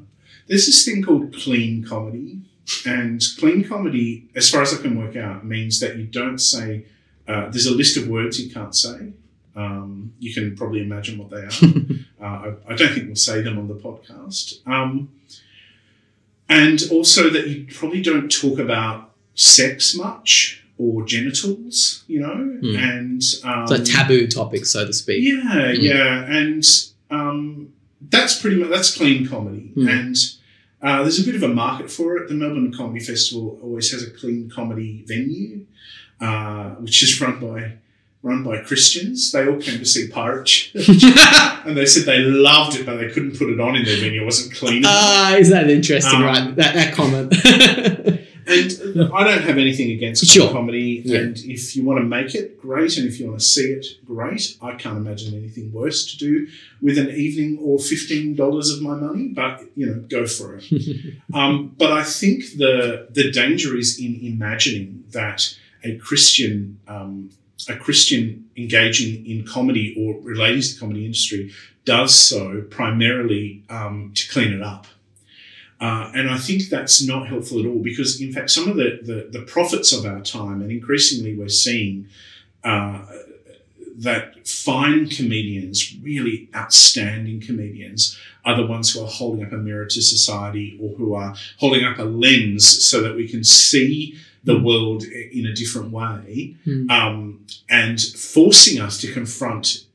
There's 0.48 0.66
this 0.66 0.84
thing 0.86 1.02
called 1.04 1.34
clean 1.34 1.84
comedy. 1.84 2.42
And 2.86 3.24
clean 3.40 3.64
comedy, 3.68 4.30
as 4.36 4.50
far 4.50 4.62
as 4.62 4.74
I 4.74 4.82
can 4.82 4.98
work 4.98 5.16
out, 5.16 5.46
means 5.46 5.80
that 5.80 5.98
you 5.98 6.06
don't 6.06 6.38
say, 6.38 6.86
uh, 7.28 7.50
there's 7.50 7.66
a 7.66 7.74
list 7.74 7.98
of 7.98 8.08
words 8.08 8.40
you 8.40 8.52
can't 8.52 8.76
say. 8.76 9.14
Um, 9.56 10.14
you 10.20 10.34
can 10.34 10.56
probably 10.56 10.82
imagine 10.82 11.18
what 11.18 11.30
they 11.32 11.38
are. 11.38 11.50
uh, 12.22 12.52
I, 12.68 12.74
I 12.74 12.76
don't 12.76 12.94
think 12.94 13.08
we'll 13.08 13.16
say 13.16 13.42
them 13.42 13.58
on 13.58 13.68
the 13.68 13.74
podcast. 13.76 14.66
Um, 14.68 15.10
and 16.48 16.82
also 16.92 17.30
that 17.30 17.48
you 17.48 17.66
probably 17.74 18.02
don't 18.02 18.30
talk 18.32 18.60
about 18.60 19.12
sex 19.36 19.96
much 19.96 20.64
or 20.78 21.04
genitals, 21.06 22.04
you 22.08 22.20
know? 22.20 22.36
Hmm. 22.36 22.76
And 22.78 23.22
um, 23.44 23.64
It's 23.64 23.72
a 23.72 23.84
taboo 23.84 24.28
topic, 24.28 24.66
so 24.66 24.86
to 24.86 24.94
speak. 24.94 25.24
yeah, 25.28 25.74
Mm. 25.74 25.82
yeah, 25.82 26.26
and 26.38 26.64
um, 27.10 27.74
that's 28.10 28.40
pretty 28.42 28.56
much 28.58 28.70
that's 28.70 28.96
clean 28.96 29.28
comedy, 29.28 29.72
Mm. 29.76 29.90
and 29.90 30.16
uh, 30.82 31.02
there's 31.04 31.20
a 31.20 31.26
bit 31.26 31.36
of 31.36 31.44
a 31.44 31.48
market 31.50 31.92
for 31.92 32.16
it. 32.18 32.30
The 32.30 32.36
Melbourne 32.36 32.74
Comedy 32.74 33.00
Festival 33.04 33.60
always 33.62 33.92
has 33.92 34.04
a 34.04 34.10
clean 34.12 34.50
comedy 34.50 35.04
venue, 35.08 35.66
uh, 36.22 36.70
which 36.76 37.04
is 37.04 37.20
run 37.20 37.40
by 37.40 37.74
run 38.22 38.44
by 38.44 38.58
Christians. 38.60 39.32
They 39.32 39.48
all 39.48 39.58
came 39.62 39.80
to 39.80 39.86
see 39.86 40.08
Pirate 40.10 40.46
Church, 40.46 40.72
and 41.66 41.76
they 41.78 41.86
said 41.86 42.06
they 42.06 42.20
loved 42.20 42.76
it, 42.78 42.86
but 42.86 42.98
they 42.98 43.10
couldn't 43.10 43.38
put 43.38 43.50
it 43.50 43.60
on 43.60 43.76
in 43.76 43.84
their 43.86 43.98
venue. 43.98 44.22
It 44.22 44.26
wasn't 44.26 44.56
clean. 44.56 44.84
Ah, 44.86 45.36
is 45.36 45.50
that 45.50 45.70
interesting, 45.70 46.20
Um, 46.20 46.26
right? 46.26 46.56
That, 46.56 46.76
that 46.76 46.94
comment. 46.94 47.34
And 48.50 49.14
I 49.14 49.24
don't 49.24 49.44
have 49.44 49.58
anything 49.58 49.92
against 49.92 50.26
Sure. 50.26 50.52
comedy. 50.52 51.02
Yeah. 51.06 51.20
And 51.20 51.38
if 51.38 51.76
you 51.76 51.84
want 51.84 52.00
to 52.00 52.06
make 52.06 52.34
it, 52.36 52.60
great. 52.60 52.98
And 52.98 53.08
if 53.08 53.20
you 53.20 53.28
want 53.28 53.40
to 53.40 53.46
see 53.46 53.68
it, 53.78 53.86
great. 54.06 54.58
I 54.62 54.74
can't 54.76 54.98
imagine 54.98 55.36
anything 55.36 55.72
worse 55.72 56.06
to 56.12 56.18
do 56.18 56.48
with 56.82 56.98
an 56.98 57.10
evening 57.10 57.58
or 57.62 57.80
fifteen 57.80 58.36
dollars 58.36 58.70
of 58.72 58.82
my 58.82 58.96
money. 58.96 59.28
But 59.30 59.62
you 59.76 59.86
know, 59.86 60.04
go 60.10 60.26
for 60.26 60.58
it. 60.60 60.66
um, 61.34 61.76
but 61.78 61.92
I 61.92 62.04
think 62.04 62.58
the 62.58 63.08
the 63.12 63.32
danger 63.32 63.78
is 63.78 64.00
in 64.00 64.20
imagining 64.22 65.04
that 65.12 65.56
a 65.84 65.98
Christian 65.98 66.80
um, 66.88 67.30
a 67.68 67.76
Christian 67.76 68.50
engaging 68.58 69.26
in 69.26 69.46
comedy 69.46 69.96
or 69.98 70.20
relating 70.22 70.62
to 70.62 70.74
the 70.74 70.80
comedy 70.80 71.06
industry 71.06 71.52
does 71.86 72.14
so 72.16 72.62
primarily 72.70 73.64
um, 73.70 74.12
to 74.16 74.30
clean 74.30 74.54
it 74.54 74.62
up. 74.62 74.86
Uh, 75.80 76.12
and 76.14 76.30
I 76.30 76.38
think 76.38 76.70
that's 76.70 77.02
not 77.06 77.28
helpful 77.28 77.60
at 77.60 77.66
all 77.66 77.80
because, 77.80 78.20
in 78.22 78.34
fact, 78.34 78.52
some 78.52 78.68
of 78.68 78.76
the, 78.76 79.00
the, 79.02 79.40
the 79.40 79.46
prophets 79.46 79.94
of 79.94 80.06
our 80.06 80.20
time, 80.22 80.62
and 80.62 80.72
increasingly 80.72 81.36
we're 81.36 81.48
seeing 81.48 82.08
uh, 82.64 83.06
that 83.98 84.48
fine 84.48 85.08
comedians, 85.08 85.96
really 86.02 86.50
outstanding 86.56 87.40
comedians, 87.42 88.18
are 88.46 88.56
the 88.56 88.66
ones 88.66 88.94
who 88.94 89.04
are 89.04 89.08
holding 89.08 89.46
up 89.46 89.52
a 89.52 89.58
mirror 89.58 89.86
to 89.86 90.02
society 90.02 90.78
or 90.82 90.96
who 90.96 91.14
are 91.14 91.36
holding 91.60 91.84
up 91.86 91.98
a 92.00 92.04
lens 92.04 92.66
so 92.86 93.02
that 93.02 93.16
we 93.16 93.28
can 93.28 93.44
see 93.44 94.16
the 94.44 94.58
world 94.58 95.04
in 95.04 95.46
a 95.46 95.54
different 95.54 95.92
way 95.92 96.56
Hmm. 96.64 96.90
um, 96.90 97.46
and 97.70 98.02
forcing 98.02 98.80
us 98.80 99.00
to 99.02 99.12
confront 99.12 99.86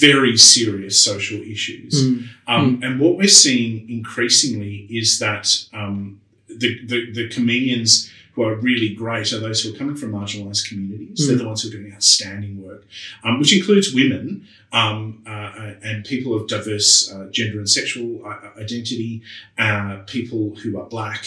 very 0.00 0.36
serious 0.36 0.94
social 1.10 1.40
issues. 1.54 1.94
Mm. 1.94 2.28
Um, 2.52 2.80
And 2.84 2.92
what 3.02 3.12
we're 3.18 3.36
seeing 3.46 3.72
increasingly 3.98 4.74
is 5.00 5.18
that 5.18 5.46
um, 5.80 6.20
the, 6.62 6.70
the, 6.90 6.98
the 7.18 7.26
comedians 7.36 8.10
who 8.34 8.42
are 8.48 8.54
really 8.68 8.90
great 9.02 9.32
are 9.32 9.40
those 9.40 9.58
who 9.62 9.68
are 9.74 9.78
coming 9.80 9.96
from 10.00 10.10
marginalised 10.12 10.68
communities. 10.68 11.18
Mm. 11.18 11.26
They're 11.26 11.42
the 11.44 11.48
ones 11.52 11.62
who 11.62 11.68
are 11.68 11.76
doing 11.78 11.92
outstanding 11.92 12.54
work, 12.66 12.82
um, 13.24 13.38
which 13.40 13.52
includes 13.58 13.86
women 14.00 14.46
um, 14.72 15.22
uh, 15.26 15.74
and 15.88 16.04
people 16.12 16.32
of 16.36 16.42
diverse 16.56 16.90
uh, 17.12 17.26
gender 17.38 17.58
and 17.58 17.68
sexual 17.68 18.08
uh, 18.24 18.60
identity, 18.64 19.12
uh, 19.58 19.92
people 20.06 20.42
who 20.60 20.70
are 20.80 20.88
black. 20.96 21.22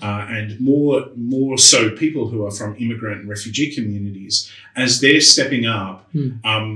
Uh, 0.00 0.24
and 0.38 0.60
more, 0.60 1.08
more 1.16 1.58
so, 1.58 1.90
people 2.04 2.28
who 2.30 2.46
are 2.46 2.52
from 2.52 2.70
immigrant 2.78 3.20
and 3.20 3.28
refugee 3.28 3.68
communities, 3.74 4.34
as 4.76 5.00
they're 5.00 5.20
stepping 5.34 5.64
up, 5.66 5.94
Mm. 6.14 6.38
um, 6.44 6.68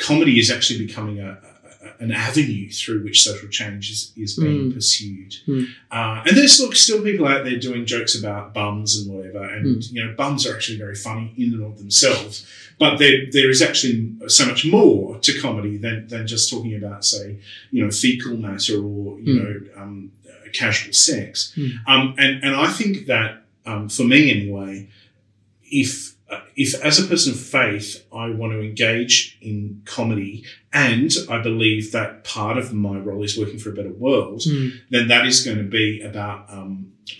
comedy 0.00 0.38
is 0.38 0.50
actually 0.50 0.84
becoming 0.86 1.20
a, 1.20 1.38
a, 1.82 2.02
an 2.04 2.12
avenue 2.12 2.68
through 2.70 3.02
which 3.04 3.22
social 3.22 3.48
change 3.48 3.90
is, 3.90 4.12
is 4.16 4.36
being 4.36 4.70
Mm. 4.70 4.74
pursued. 4.74 5.34
Mm. 5.48 5.66
Uh, 5.90 6.22
and 6.26 6.36
there's 6.36 6.60
look 6.60 6.74
still 6.76 7.02
people 7.02 7.26
out 7.26 7.44
there 7.44 7.58
doing 7.58 7.86
jokes 7.86 8.14
about 8.18 8.52
bums 8.54 8.98
and 8.98 9.12
whatever, 9.14 9.44
and 9.44 9.84
you 9.90 10.04
know 10.04 10.14
bums 10.16 10.46
are 10.46 10.54
actually 10.54 10.78
very 10.78 10.94
funny 10.94 11.32
in 11.36 11.54
and 11.54 11.62
of 11.64 11.78
themselves. 11.78 12.46
But 12.78 12.96
there 12.98 13.26
there 13.30 13.50
is 13.50 13.60
actually 13.62 14.14
so 14.28 14.46
much 14.46 14.64
more 14.64 15.18
to 15.20 15.40
comedy 15.40 15.76
than 15.76 16.06
than 16.08 16.26
just 16.26 16.50
talking 16.50 16.74
about 16.74 17.04
say 17.04 17.38
you 17.70 17.84
know 17.84 17.90
fecal 17.90 18.36
matter 18.36 18.76
or 18.76 19.18
you 19.20 19.34
Mm. 19.34 19.38
know 19.42 19.82
um, 19.82 20.12
uh, 20.26 20.48
casual 20.52 20.92
sex. 20.92 21.52
Mm. 21.56 21.70
Um, 21.86 22.14
and 22.18 22.42
and 22.44 22.54
I 22.56 22.68
think 22.78 23.06
that 23.06 23.42
um, 23.66 23.88
for 23.90 24.04
me 24.04 24.30
anyway, 24.30 24.88
if 25.70 26.14
if 26.64 26.70
as 26.88 26.96
a 26.98 27.06
person 27.12 27.30
of 27.34 27.40
faith 27.60 27.88
I 28.22 28.26
want 28.40 28.50
to 28.54 28.60
engage 28.70 29.16
in 29.50 29.58
comedy 29.96 30.34
and 30.88 31.10
I 31.34 31.38
believe 31.50 31.84
that 31.96 32.10
part 32.36 32.56
of 32.62 32.66
my 32.86 32.96
role 33.08 33.22
is 33.28 33.34
working 33.42 33.58
for 33.62 33.70
a 33.70 33.76
better 33.78 33.94
world, 34.06 34.40
Mm. 34.42 34.66
then 34.94 35.04
that 35.12 35.24
is 35.30 35.38
going 35.46 35.58
to 35.64 35.70
be 35.80 35.86
about 36.10 36.38
um, 36.58 36.70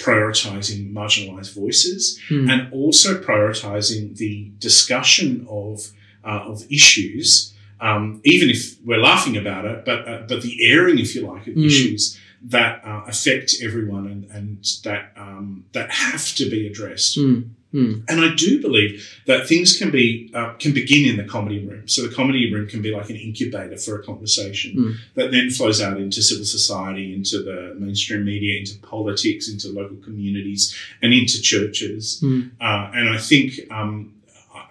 prioritizing 0.05 0.81
marginalized 0.93 1.53
voices 1.63 2.19
Mm. 2.31 2.51
and 2.53 2.61
also 2.73 3.09
prioritizing 3.29 4.03
the 4.23 4.35
discussion 4.69 5.47
of 5.49 5.75
uh, 6.31 6.43
of 6.53 6.59
issues, 6.71 7.29
um, 7.81 8.21
even 8.35 8.49
if 8.51 8.61
we're 8.85 9.05
laughing 9.13 9.37
about 9.43 9.65
it, 9.65 9.79
but 9.89 9.99
uh, 10.11 10.23
but 10.31 10.39
the 10.47 10.55
airing, 10.71 10.99
if 10.99 11.11
you 11.15 11.23
like, 11.33 11.45
of 11.51 11.55
Mm. 11.55 11.67
issues 11.71 12.03
that 12.57 12.73
uh, 12.91 13.03
affect 13.13 13.49
everyone 13.67 14.05
and, 14.13 14.23
and 14.37 14.49
that 14.87 15.03
um, 15.25 15.47
that 15.77 15.89
have 15.91 16.25
to 16.41 16.45
be 16.55 16.61
addressed. 16.71 17.13
Mm. 17.73 18.03
And 18.09 18.21
I 18.21 18.35
do 18.35 18.61
believe 18.61 19.21
that 19.27 19.47
things 19.47 19.77
can 19.79 19.91
be 19.91 20.31
uh, 20.35 20.55
can 20.59 20.73
begin 20.73 21.09
in 21.09 21.17
the 21.17 21.25
comedy 21.25 21.61
room. 21.65 21.87
So 21.89 22.03
the 22.07 22.15
comedy 22.15 22.53
room 22.53 22.67
can 22.69 22.83
be 22.83 22.91
like 22.91 23.11
an 23.11 23.17
incubator 23.17 23.77
for 23.77 23.99
a 24.01 24.03
conversation 24.03 24.71
Mm. 24.77 24.95
that 25.15 25.31
then 25.31 25.51
flows 25.51 25.81
out 25.81 25.99
into 26.01 26.21
civil 26.23 26.45
society, 26.45 27.15
into 27.15 27.43
the 27.43 27.77
mainstream 27.79 28.25
media, 28.25 28.59
into 28.59 28.77
politics, 28.79 29.49
into 29.49 29.69
local 29.69 29.97
communities, 29.99 30.75
and 31.03 31.13
into 31.13 31.41
churches. 31.41 32.21
Mm. 32.23 32.51
Uh, 32.61 32.91
and 32.95 33.09
I 33.09 33.19
think 33.19 33.61
um, 33.71 34.15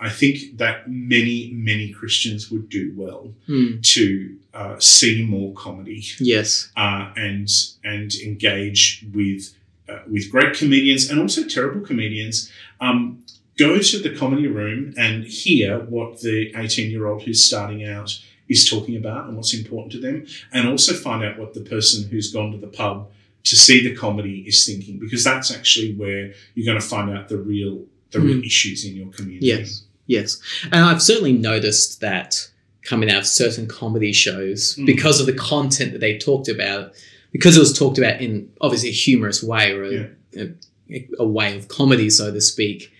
I 0.01 0.09
think 0.09 0.57
that 0.57 0.89
many 0.89 1.51
many 1.53 1.89
Christians 1.99 2.51
would 2.51 2.67
do 2.69 2.93
well 2.95 3.33
Mm. 3.47 3.81
to 3.95 4.35
uh, 4.53 4.79
see 4.79 5.23
more 5.23 5.53
comedy 5.53 6.03
Yes. 6.19 6.69
uh, 6.75 7.11
and 7.15 7.47
and 7.83 8.13
engage 8.15 9.05
with 9.13 9.53
uh, 9.89 9.99
with 10.07 10.29
great 10.31 10.53
comedians 10.55 11.09
and 11.09 11.19
also 11.19 11.43
terrible 11.43 11.81
comedians. 11.81 12.51
Um, 12.79 13.23
go 13.57 13.79
to 13.79 13.99
the 13.99 14.15
comedy 14.15 14.47
room 14.47 14.93
and 14.97 15.23
hear 15.25 15.79
what 15.79 16.21
the 16.21 16.51
18 16.55 16.91
year 16.91 17.07
old 17.07 17.23
who's 17.23 17.43
starting 17.43 17.83
out 17.85 18.17
is 18.47 18.69
talking 18.69 18.95
about 18.95 19.27
and 19.27 19.35
what's 19.35 19.53
important 19.53 19.91
to 19.91 19.99
them, 19.99 20.25
and 20.53 20.67
also 20.67 20.93
find 20.93 21.23
out 21.23 21.37
what 21.37 21.53
the 21.53 21.61
person 21.61 22.09
who's 22.09 22.31
gone 22.33 22.51
to 22.51 22.57
the 22.57 22.67
pub 22.67 23.09
to 23.43 23.55
see 23.55 23.81
the 23.87 23.95
comedy 23.95 24.43
is 24.47 24.65
thinking 24.65 24.97
because 24.99 25.23
that's 25.23 25.49
actually 25.53 25.93
where 25.95 26.33
you're 26.55 26.65
going 26.65 26.79
to 26.79 26.85
find 26.85 27.09
out 27.15 27.29
the 27.29 27.37
real 27.37 27.85
the 28.11 28.19
real 28.19 28.41
issues 28.43 28.83
in 28.85 28.95
your 28.95 29.07
community. 29.09 29.45
Yes, 29.47 29.83
yes, 30.07 30.41
and 30.71 30.83
I've 30.83 31.01
certainly 31.01 31.33
noticed 31.33 32.01
that 32.01 32.49
coming 32.83 33.09
out 33.11 33.19
of 33.19 33.27
certain 33.27 33.67
comedy 33.67 34.11
shows 34.13 34.75
Mm. 34.77 34.85
because 34.87 35.19
of 35.19 35.25
the 35.27 35.33
content 35.33 35.91
that 35.91 35.99
they 36.01 36.17
talked 36.17 36.47
about, 36.47 36.93
because 37.31 37.55
it 37.57 37.59
was 37.59 37.77
talked 37.77 37.97
about 37.97 38.21
in 38.21 38.51
obviously 38.61 38.89
a 38.89 38.93
humorous 38.93 39.43
way 39.43 39.71
or 39.71 39.83
a, 39.83 39.91
Yeah. 40.33 40.43
a, 40.91 41.07
a 41.19 41.25
way 41.27 41.57
of 41.57 41.67
comedy, 41.67 42.09
so 42.09 42.31
to 42.33 42.41
speak. 42.41 42.91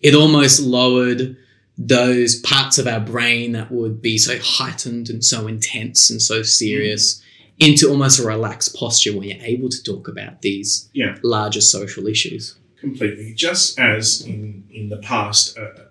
It 0.00 0.14
almost 0.14 0.60
lowered 0.60 1.36
those 1.76 2.36
parts 2.40 2.78
of 2.78 2.86
our 2.86 3.00
brain 3.00 3.52
that 3.52 3.70
would 3.70 4.02
be 4.02 4.18
so 4.18 4.36
heightened 4.42 5.08
and 5.08 5.24
so 5.24 5.46
intense 5.46 6.10
and 6.10 6.20
so 6.20 6.42
serious 6.42 7.22
mm. 7.60 7.68
into 7.68 7.88
almost 7.88 8.18
a 8.18 8.26
relaxed 8.26 8.74
posture 8.76 9.12
when 9.16 9.28
you're 9.28 9.42
able 9.42 9.68
to 9.68 9.82
talk 9.82 10.08
about 10.08 10.42
these 10.42 10.88
Yeah. 10.92 11.16
larger 11.22 11.60
social 11.60 12.06
issues. 12.06 12.54
completely. 12.80 13.32
Just 13.34 13.78
as 13.78 14.20
in 14.22 14.64
in 14.70 14.88
the 14.88 14.98
past, 14.98 15.56
a, 15.56 15.87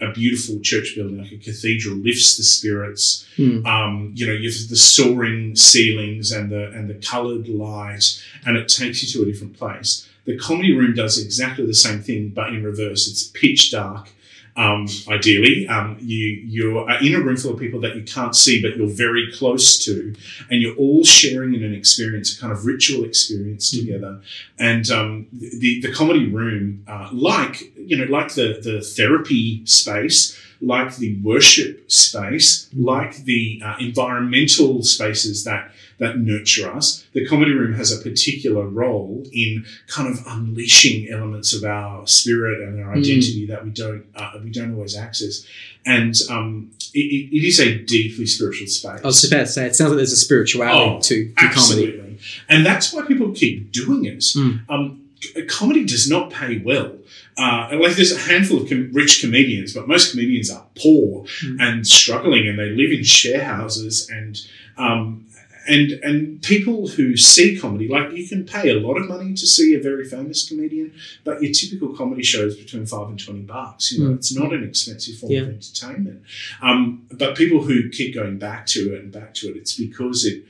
a, 0.00 0.12
beautiful 0.12 0.60
church 0.60 0.94
building 0.96 1.18
like 1.18 1.32
a 1.32 1.38
cathedral 1.38 1.96
lifts 1.96 2.36
the 2.36 2.42
spirits. 2.42 3.26
Hmm. 3.36 3.64
Um, 3.66 4.12
you 4.14 4.26
know, 4.26 4.32
you 4.32 4.50
have 4.50 4.68
the 4.68 4.76
soaring 4.76 5.56
ceilings 5.56 6.32
and 6.32 6.50
the 6.50 6.70
and 6.70 6.88
the 6.88 6.94
coloured 6.94 7.48
light, 7.48 8.22
and 8.46 8.56
it 8.56 8.68
takes 8.68 9.02
you 9.02 9.08
to 9.12 9.28
a 9.28 9.32
different 9.32 9.56
place. 9.56 10.08
The 10.24 10.36
comedy 10.38 10.74
room 10.74 10.94
does 10.94 11.22
exactly 11.22 11.64
the 11.64 11.74
same 11.74 12.02
thing, 12.02 12.30
but 12.30 12.50
in 12.50 12.62
reverse. 12.62 13.08
It's 13.08 13.24
pitch 13.24 13.70
dark. 13.70 14.10
Um, 14.58 14.86
ideally, 15.08 15.68
um, 15.68 15.96
you 16.00 16.24
you 16.54 16.78
are 16.80 16.98
in 17.02 17.14
a 17.14 17.20
room 17.20 17.36
full 17.36 17.52
of 17.54 17.60
people 17.60 17.80
that 17.82 17.94
you 17.96 18.02
can't 18.02 18.34
see, 18.34 18.60
but 18.60 18.76
you're 18.76 18.88
very 19.06 19.30
close 19.32 19.78
to, 19.84 20.14
and 20.50 20.60
you're 20.60 20.74
all 20.76 21.04
sharing 21.04 21.54
in 21.54 21.62
an 21.62 21.72
experience, 21.74 22.36
a 22.36 22.40
kind 22.40 22.52
of 22.52 22.66
ritual 22.66 23.04
experience 23.04 23.64
Mhm. 23.72 23.78
together. 23.80 24.20
And 24.58 24.90
um, 24.90 25.26
the 25.32 25.80
the 25.80 25.92
comedy 25.92 26.26
room, 26.26 26.82
uh, 26.88 27.08
like 27.12 27.72
you 27.90 27.96
know, 27.96 28.04
like 28.18 28.34
the 28.34 28.48
the 28.68 28.80
therapy 28.80 29.62
space, 29.64 30.36
like 30.60 30.96
the 30.96 31.14
worship 31.22 31.74
space, 31.90 32.68
like 32.76 33.12
the 33.30 33.62
uh, 33.64 33.76
environmental 33.78 34.82
spaces 34.82 35.44
that 35.44 35.72
that 35.98 36.18
nurture 36.18 36.70
us, 36.72 37.04
the 37.12 37.26
comedy 37.26 37.52
room 37.52 37.74
has 37.74 37.90
a 37.92 38.00
particular 38.08 38.66
role 38.66 39.24
in 39.32 39.64
kind 39.88 40.08
of 40.12 40.24
unleashing 40.26 41.08
elements 41.10 41.52
of 41.54 41.64
our 41.64 42.06
spirit 42.06 42.60
and 42.66 42.80
our 42.82 42.94
Mm. 42.94 42.98
identity 42.98 43.46
that 43.46 43.64
we 43.64 43.70
don't 43.70 44.04
uh, 44.14 44.32
we 44.42 44.50
don't 44.50 44.74
always 44.74 44.96
access. 44.96 45.44
And 45.86 46.14
um, 46.30 46.70
it, 46.94 46.98
it- 47.34 47.44
is 47.46 47.58
a 47.60 47.78
deeply 47.78 48.26
spiritual 48.26 48.66
space. 48.66 49.00
I 49.02 49.06
was 49.06 49.20
just 49.20 49.32
about 49.32 49.40
to 49.46 49.52
say, 49.52 49.66
it 49.66 49.74
sounds 49.76 49.90
like 49.90 49.96
there's 49.98 50.12
a 50.12 50.16
spirituality 50.16 50.90
Oh, 50.96 51.00
to, 51.00 51.32
to 51.32 51.48
comedy. 51.54 52.18
And 52.48 52.64
that's 52.66 52.92
why 52.92 53.02
people 53.06 53.32
keep 53.32 53.72
doing 53.72 54.04
it. 54.04 54.18
Mm. 54.20 54.60
Um, 54.68 55.02
comedy 55.48 55.84
does 55.84 56.08
not 56.10 56.30
pay 56.30 56.58
well. 56.58 56.92
Uh, 57.36 57.70
like 57.80 57.94
there's 57.94 58.12
a 58.12 58.18
handful 58.18 58.62
of 58.62 58.68
com- 58.68 58.90
rich 58.92 59.20
comedians, 59.20 59.72
but 59.72 59.86
most 59.88 60.10
comedians 60.10 60.50
are 60.50 60.64
poor 60.76 61.24
Mm. 61.44 61.56
and 61.60 61.86
struggling, 61.86 62.46
and 62.48 62.58
they 62.58 62.70
live 62.70 62.90
in 62.92 63.02
share 63.04 63.44
houses 63.44 64.08
and 64.10 64.40
um, 64.76 65.26
and 65.68 65.92
and 66.02 66.42
people 66.42 66.88
who 66.88 67.16
see 67.16 67.58
comedy, 67.58 67.86
like 67.88 68.12
you 68.12 68.26
can 68.26 68.44
pay 68.44 68.70
a 68.70 68.80
lot 68.80 68.96
of 68.96 69.06
money 69.08 69.34
to 69.34 69.46
see 69.46 69.74
a 69.74 69.80
very 69.80 70.04
famous 70.04 70.48
comedian, 70.48 70.92
but 71.24 71.42
your 71.42 71.52
typical 71.52 71.88
comedy 71.96 72.22
show 72.22 72.46
is 72.46 72.56
between 72.56 72.86
five 72.86 73.08
and 73.08 73.18
twenty 73.24 73.42
bucks. 73.42 73.92
You 73.92 73.98
know, 74.04 74.10
Mm. 74.10 74.16
it's 74.16 74.34
not 74.34 74.52
an 74.52 74.64
expensive 74.64 75.16
form 75.18 75.32
of 75.34 75.48
entertainment. 75.48 76.22
Um, 76.62 77.06
but 77.12 77.36
people 77.36 77.62
who 77.62 77.88
keep 77.90 78.14
going 78.14 78.38
back 78.38 78.66
to 78.68 78.94
it 78.94 79.02
and 79.02 79.12
back 79.12 79.34
to 79.34 79.48
it, 79.50 79.56
it's 79.56 79.74
because 79.76 80.24
it 80.24 80.44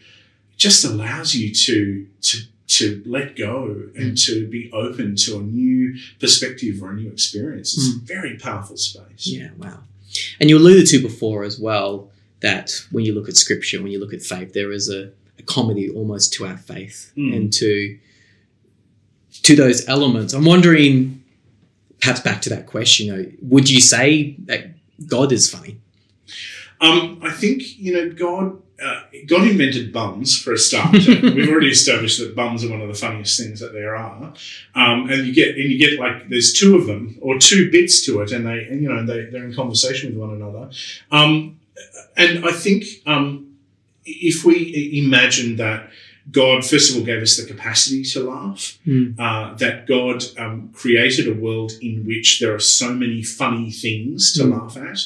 just 0.56 0.84
allows 0.84 1.34
you 1.34 1.52
to 1.66 2.06
to 2.22 2.38
to 2.68 3.02
let 3.06 3.34
go 3.34 3.82
and 3.96 4.16
to 4.18 4.46
be 4.46 4.70
open 4.72 5.16
to 5.16 5.38
a 5.38 5.42
new 5.42 5.96
perspective 6.20 6.82
or 6.82 6.90
a 6.90 6.94
new 6.94 7.10
experience. 7.10 7.74
It's 7.76 7.96
a 7.96 7.98
very 8.00 8.36
powerful 8.36 8.76
space. 8.76 9.26
Yeah, 9.26 9.48
wow. 9.56 9.80
And 10.38 10.50
you 10.50 10.58
alluded 10.58 10.86
to 10.88 11.00
before 11.00 11.44
as 11.44 11.58
well 11.58 12.10
that 12.40 12.70
when 12.92 13.04
you 13.04 13.14
look 13.14 13.28
at 13.28 13.36
scripture, 13.36 13.82
when 13.82 13.90
you 13.92 13.98
look 14.00 14.12
at 14.14 14.22
faith, 14.22 14.52
there 14.52 14.72
is 14.72 14.88
a, 14.88 15.10
a 15.38 15.42
comedy 15.44 15.88
almost 15.90 16.32
to 16.34 16.46
our 16.46 16.56
faith 16.56 17.12
Mm. 17.16 17.34
and 17.36 17.52
to 17.54 17.98
to 19.42 19.54
those 19.56 19.86
elements. 19.88 20.32
I'm 20.34 20.44
wondering, 20.44 21.22
perhaps 22.00 22.20
back 22.20 22.42
to 22.42 22.50
that 22.50 22.66
question, 22.66 23.06
you 23.06 23.16
know, 23.16 23.24
would 23.42 23.70
you 23.70 23.80
say 23.80 24.34
that 24.46 24.66
God 25.06 25.32
is 25.32 25.48
funny? 25.50 25.78
Um, 26.80 27.20
I 27.22 27.30
think 27.32 27.78
you 27.78 27.92
know 27.92 28.10
God. 28.12 28.62
Uh, 28.80 29.00
God 29.26 29.42
invented 29.48 29.92
bums 29.92 30.40
for 30.40 30.52
a 30.52 30.56
start. 30.56 30.92
We've 31.08 31.48
already 31.48 31.70
established 31.70 32.20
that 32.20 32.36
bums 32.36 32.64
are 32.64 32.70
one 32.70 32.80
of 32.80 32.86
the 32.86 32.94
funniest 32.94 33.36
things 33.36 33.58
that 33.58 33.72
there 33.72 33.96
are, 33.96 34.32
um, 34.76 35.10
and 35.10 35.26
you 35.26 35.34
get 35.34 35.56
and 35.56 35.68
you 35.68 35.76
get 35.76 35.98
like 35.98 36.28
there's 36.28 36.52
two 36.52 36.76
of 36.76 36.86
them 36.86 37.18
or 37.20 37.40
two 37.40 37.72
bits 37.72 38.06
to 38.06 38.20
it, 38.20 38.30
and 38.30 38.46
they 38.46 38.68
and, 38.70 38.80
you 38.80 38.88
know 38.88 39.04
they 39.04 39.24
they're 39.32 39.42
in 39.44 39.52
conversation 39.52 40.10
with 40.10 40.18
one 40.20 40.30
another. 40.30 40.70
Um, 41.10 41.58
and 42.16 42.44
I 42.44 42.52
think 42.52 42.84
um, 43.06 43.56
if 44.04 44.44
we 44.44 44.90
imagine 45.04 45.56
that 45.56 45.90
God 46.30 46.64
first 46.64 46.90
of 46.90 46.96
all 46.98 47.04
gave 47.04 47.22
us 47.22 47.36
the 47.36 47.46
capacity 47.46 48.02
to 48.12 48.20
laugh, 48.30 48.78
Mm. 48.86 49.14
uh, 49.18 49.54
that 49.56 49.86
God 49.86 50.24
um, 50.38 50.70
created 50.74 51.26
a 51.28 51.34
world 51.34 51.72
in 51.80 52.04
which 52.06 52.40
there 52.40 52.54
are 52.54 52.58
so 52.60 52.92
many 52.92 53.22
funny 53.22 53.70
things 53.70 54.32
to 54.34 54.44
Mm. 54.44 54.52
laugh 54.52 54.76
at. 54.76 55.00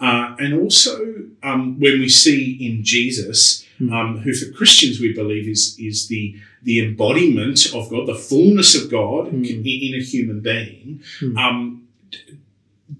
Uh, 0.00 0.34
and 0.38 0.54
also, 0.54 1.24
um, 1.42 1.78
when 1.78 1.98
we 2.00 2.08
see 2.08 2.56
in 2.60 2.84
Jesus, 2.84 3.64
Mm. 3.80 3.92
um, 3.92 4.18
who 4.18 4.32
for 4.34 4.50
Christians 4.52 5.00
we 5.00 5.12
believe 5.12 5.48
is 5.48 5.74
is 5.78 6.06
the 6.08 6.34
the 6.62 6.78
embodiment 6.78 7.72
of 7.74 7.88
God, 7.90 8.06
the 8.06 8.14
fullness 8.30 8.74
of 8.74 8.90
God 8.90 9.32
Mm. 9.32 9.44
in, 9.50 9.58
in 9.66 9.94
a 10.00 10.04
human 10.12 10.40
being, 10.40 11.00
Mm. 11.20 11.36
um, 11.44 11.82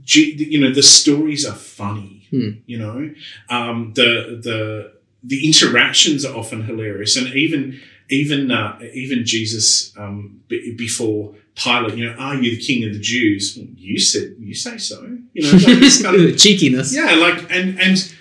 G- 0.05 0.35
you 0.49 0.61
know, 0.61 0.73
the 0.73 0.83
stories 0.83 1.45
are 1.45 1.55
funny. 1.55 2.20
Mm. 2.33 2.61
You 2.67 2.79
know, 2.79 3.15
um, 3.49 3.93
the 3.95 4.41
the 4.43 4.93
the 5.23 5.47
interactions 5.47 6.25
are 6.25 6.37
often 6.37 6.63
hilarious, 6.65 7.17
and 7.17 7.27
even 7.35 7.81
even 8.09 8.51
uh, 8.51 8.79
even 8.95 9.25
Jesus 9.25 9.97
um, 9.97 10.41
b- 10.49 10.75
before 10.77 11.35
Pilate, 11.57 11.97
you 11.97 12.07
know, 12.07 12.15
are 12.17 12.37
you 12.37 12.51
the 12.57 12.63
king 12.63 12.85
of 12.85 12.93
the 12.93 13.01
Jews? 13.01 13.55
Well, 13.57 13.67
you 13.77 13.99
said 13.99 14.37
you 14.39 14.55
say 14.55 14.79
so. 14.79 15.03
You 15.33 15.43
know, 15.43 15.53
like 15.53 15.81
this 15.81 16.03
kind 16.03 16.17
of 16.17 16.37
Cheekiness. 16.45 16.95
yeah, 16.95 17.15
like 17.17 17.39
and 17.51 17.79
and 17.81 18.15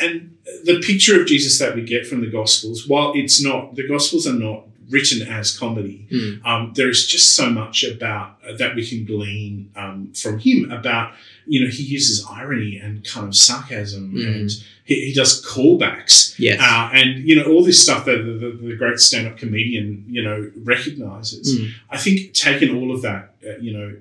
and 0.00 0.36
the 0.64 0.80
picture 0.80 1.20
of 1.20 1.26
Jesus 1.26 1.58
that 1.58 1.74
we 1.74 1.82
get 1.82 2.06
from 2.06 2.20
the 2.20 2.30
Gospels, 2.30 2.86
while 2.86 3.12
it's 3.14 3.42
not 3.42 3.74
the 3.74 3.86
Gospels 3.88 4.26
are 4.26 4.32
not 4.34 4.64
written 4.90 5.26
as 5.38 5.56
comedy, 5.56 6.06
Mm. 6.10 6.44
um, 6.44 6.72
there 6.74 6.90
is 6.90 7.06
just 7.06 7.36
so 7.36 7.48
much 7.50 7.84
about 7.84 8.38
uh, 8.46 8.56
that 8.56 8.74
we 8.74 8.86
can 8.86 9.04
glean 9.04 9.70
um, 9.76 10.12
from 10.14 10.38
him 10.40 10.70
about 10.70 11.12
you 11.46 11.58
know 11.64 11.70
he 11.70 11.82
uses 11.82 12.24
irony 12.30 12.76
and 12.82 13.04
kind 13.04 13.26
of 13.28 13.34
sarcasm 13.36 14.12
Mm. 14.12 14.26
and 14.26 14.50
he, 14.84 14.94
he 15.06 15.12
does 15.12 15.32
callbacks 15.44 16.34
Yes. 16.38 16.58
uh, 16.60 16.90
and 16.92 17.08
you 17.28 17.34
know 17.36 17.44
all 17.50 17.62
this 17.64 17.80
stuff 17.82 18.04
that 18.06 18.18
the, 18.26 18.32
the, 18.42 18.50
the 18.68 18.76
great 18.76 18.98
stand-up 18.98 19.36
comedian 19.38 20.04
you 20.08 20.22
know 20.22 20.50
recognizes 20.72 21.46
Mm. 21.60 21.70
I 21.90 21.98
think 21.98 22.32
taking 22.34 22.70
all 22.76 22.90
of 22.94 23.02
that, 23.02 23.34
uh, 23.46 23.56
you 23.60 23.72
know, 23.76 23.96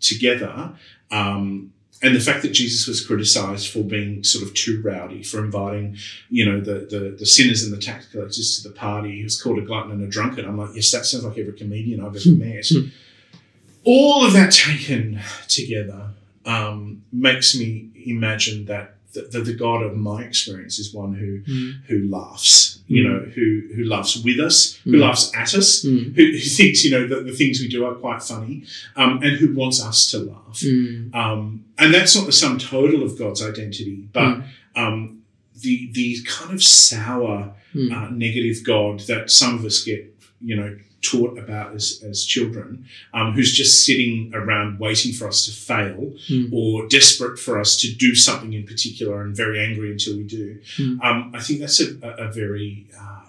together, 0.00 0.72
um, 1.10 1.71
and 2.02 2.16
the 2.16 2.20
fact 2.20 2.42
that 2.42 2.52
Jesus 2.52 2.88
was 2.88 3.04
criticized 3.06 3.68
for 3.72 3.84
being 3.84 4.24
sort 4.24 4.44
of 4.44 4.52
too 4.54 4.82
rowdy, 4.82 5.22
for 5.22 5.44
inviting, 5.44 5.96
you 6.30 6.44
know, 6.44 6.60
the, 6.60 6.86
the, 6.90 7.16
the 7.16 7.26
sinners 7.26 7.62
and 7.62 7.72
the 7.72 7.80
tax 7.80 8.06
collectors 8.06 8.60
to 8.60 8.68
the 8.68 8.74
party. 8.74 9.16
He 9.16 9.22
was 9.22 9.40
called 9.40 9.58
a 9.58 9.62
glutton 9.62 9.92
and 9.92 10.02
a 10.02 10.08
drunkard. 10.08 10.44
I'm 10.44 10.58
like, 10.58 10.74
yes, 10.74 10.90
that 10.90 11.06
sounds 11.06 11.24
like 11.24 11.38
every 11.38 11.52
comedian 11.52 12.00
I've 12.00 12.16
ever 12.16 12.28
met. 12.36 12.66
all 13.84 14.26
of 14.26 14.32
that 14.32 14.50
taken 14.52 15.20
together 15.46 16.10
um, 16.44 17.04
makes 17.12 17.56
me 17.56 17.90
imagine 18.06 18.64
that 18.66 18.96
the, 19.14 19.22
the, 19.32 19.40
the 19.40 19.54
God 19.54 19.82
of 19.82 19.96
my 19.96 20.22
experience 20.22 20.78
is 20.78 20.92
one 20.94 21.14
who 21.14 21.40
Mm. 21.52 21.72
who 21.88 22.08
laughs, 22.08 22.80
you 22.86 23.02
Mm. 23.04 23.06
know, 23.08 23.20
who 23.34 23.46
who 23.74 23.84
laughs 23.84 24.16
with 24.24 24.38
us, 24.40 24.78
who 24.84 24.92
Mm. 24.92 25.00
laughs 25.00 25.30
at 25.36 25.54
us, 25.54 25.84
Mm. 25.84 26.14
who, 26.16 26.24
who 26.32 26.38
thinks 26.38 26.84
you 26.84 26.90
know 26.90 27.06
that 27.06 27.24
the 27.26 27.32
things 27.32 27.60
we 27.60 27.68
do 27.68 27.84
are 27.84 27.94
quite 27.94 28.22
funny, 28.22 28.64
um, 28.96 29.22
and 29.22 29.32
who 29.38 29.54
wants 29.54 29.82
us 29.82 30.10
to 30.12 30.18
laugh. 30.18 30.62
Um, 31.14 31.64
and 31.78 31.92
that's 31.94 32.14
not 32.16 32.26
the 32.26 32.32
sum 32.32 32.58
total 32.58 33.02
of 33.02 33.18
God's 33.18 33.42
identity, 33.42 34.08
but 34.12 34.42
um, 34.76 35.22
the 35.60 35.90
the 35.92 36.18
kind 36.24 36.52
of 36.54 36.62
sour, 36.62 37.54
uh, 37.74 38.08
negative 38.10 38.64
God 38.64 39.00
that 39.10 39.30
some 39.30 39.54
of 39.58 39.64
us 39.64 39.82
get, 39.84 40.00
you 40.40 40.56
know, 40.56 40.76
taught 41.02 41.36
about 41.36 41.74
as, 41.74 42.02
as 42.08 42.24
children, 42.24 42.86
um, 43.12 43.32
who's 43.32 43.52
just 43.52 43.84
sitting 43.84 44.30
around 44.34 44.78
waiting 44.78 45.12
for 45.12 45.26
us 45.26 45.44
to 45.46 45.50
fail 45.52 46.12
Mm. 46.30 46.52
or 46.52 46.86
desperate 46.88 47.38
for 47.38 47.58
us 47.58 47.76
to 47.80 47.92
do 47.92 48.14
something 48.14 48.52
in 48.52 48.64
particular 48.64 49.20
and 49.22 49.36
very 49.36 49.58
angry 49.60 49.90
until 49.90 50.16
we 50.16 50.22
do. 50.22 50.58
Mm. 50.78 51.02
Um, 51.02 51.30
I 51.34 51.40
think 51.40 51.60
that's 51.60 51.80
a, 51.80 51.88
a, 52.02 52.28
a 52.28 52.32
very 52.32 52.86
uh, 52.98 53.20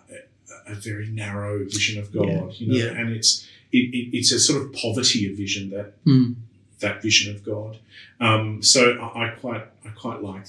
a, 0.68 0.76
very 0.76 1.08
narrow 1.10 1.64
vision 1.66 2.00
of 2.02 2.14
God, 2.14 2.28
Yeah. 2.28 2.52
you 2.60 2.68
know, 2.68 2.76
Yeah. 2.86 3.00
and 3.00 3.10
it's 3.12 3.46
it, 3.72 3.94
it, 3.94 4.16
it's 4.18 4.32
a 4.32 4.40
sort 4.40 4.62
of 4.64 4.72
poverty 4.74 5.30
of 5.30 5.36
vision 5.36 5.70
that 5.72 5.94
Mm. 6.06 6.36
that 6.80 7.02
vision 7.02 7.34
of 7.36 7.44
God. 7.44 7.80
Um, 8.20 8.62
so 8.62 8.82
I, 9.00 9.26
I 9.26 9.30
quite 9.30 9.66
I 9.84 9.90
quite 9.90 10.22
like 10.22 10.46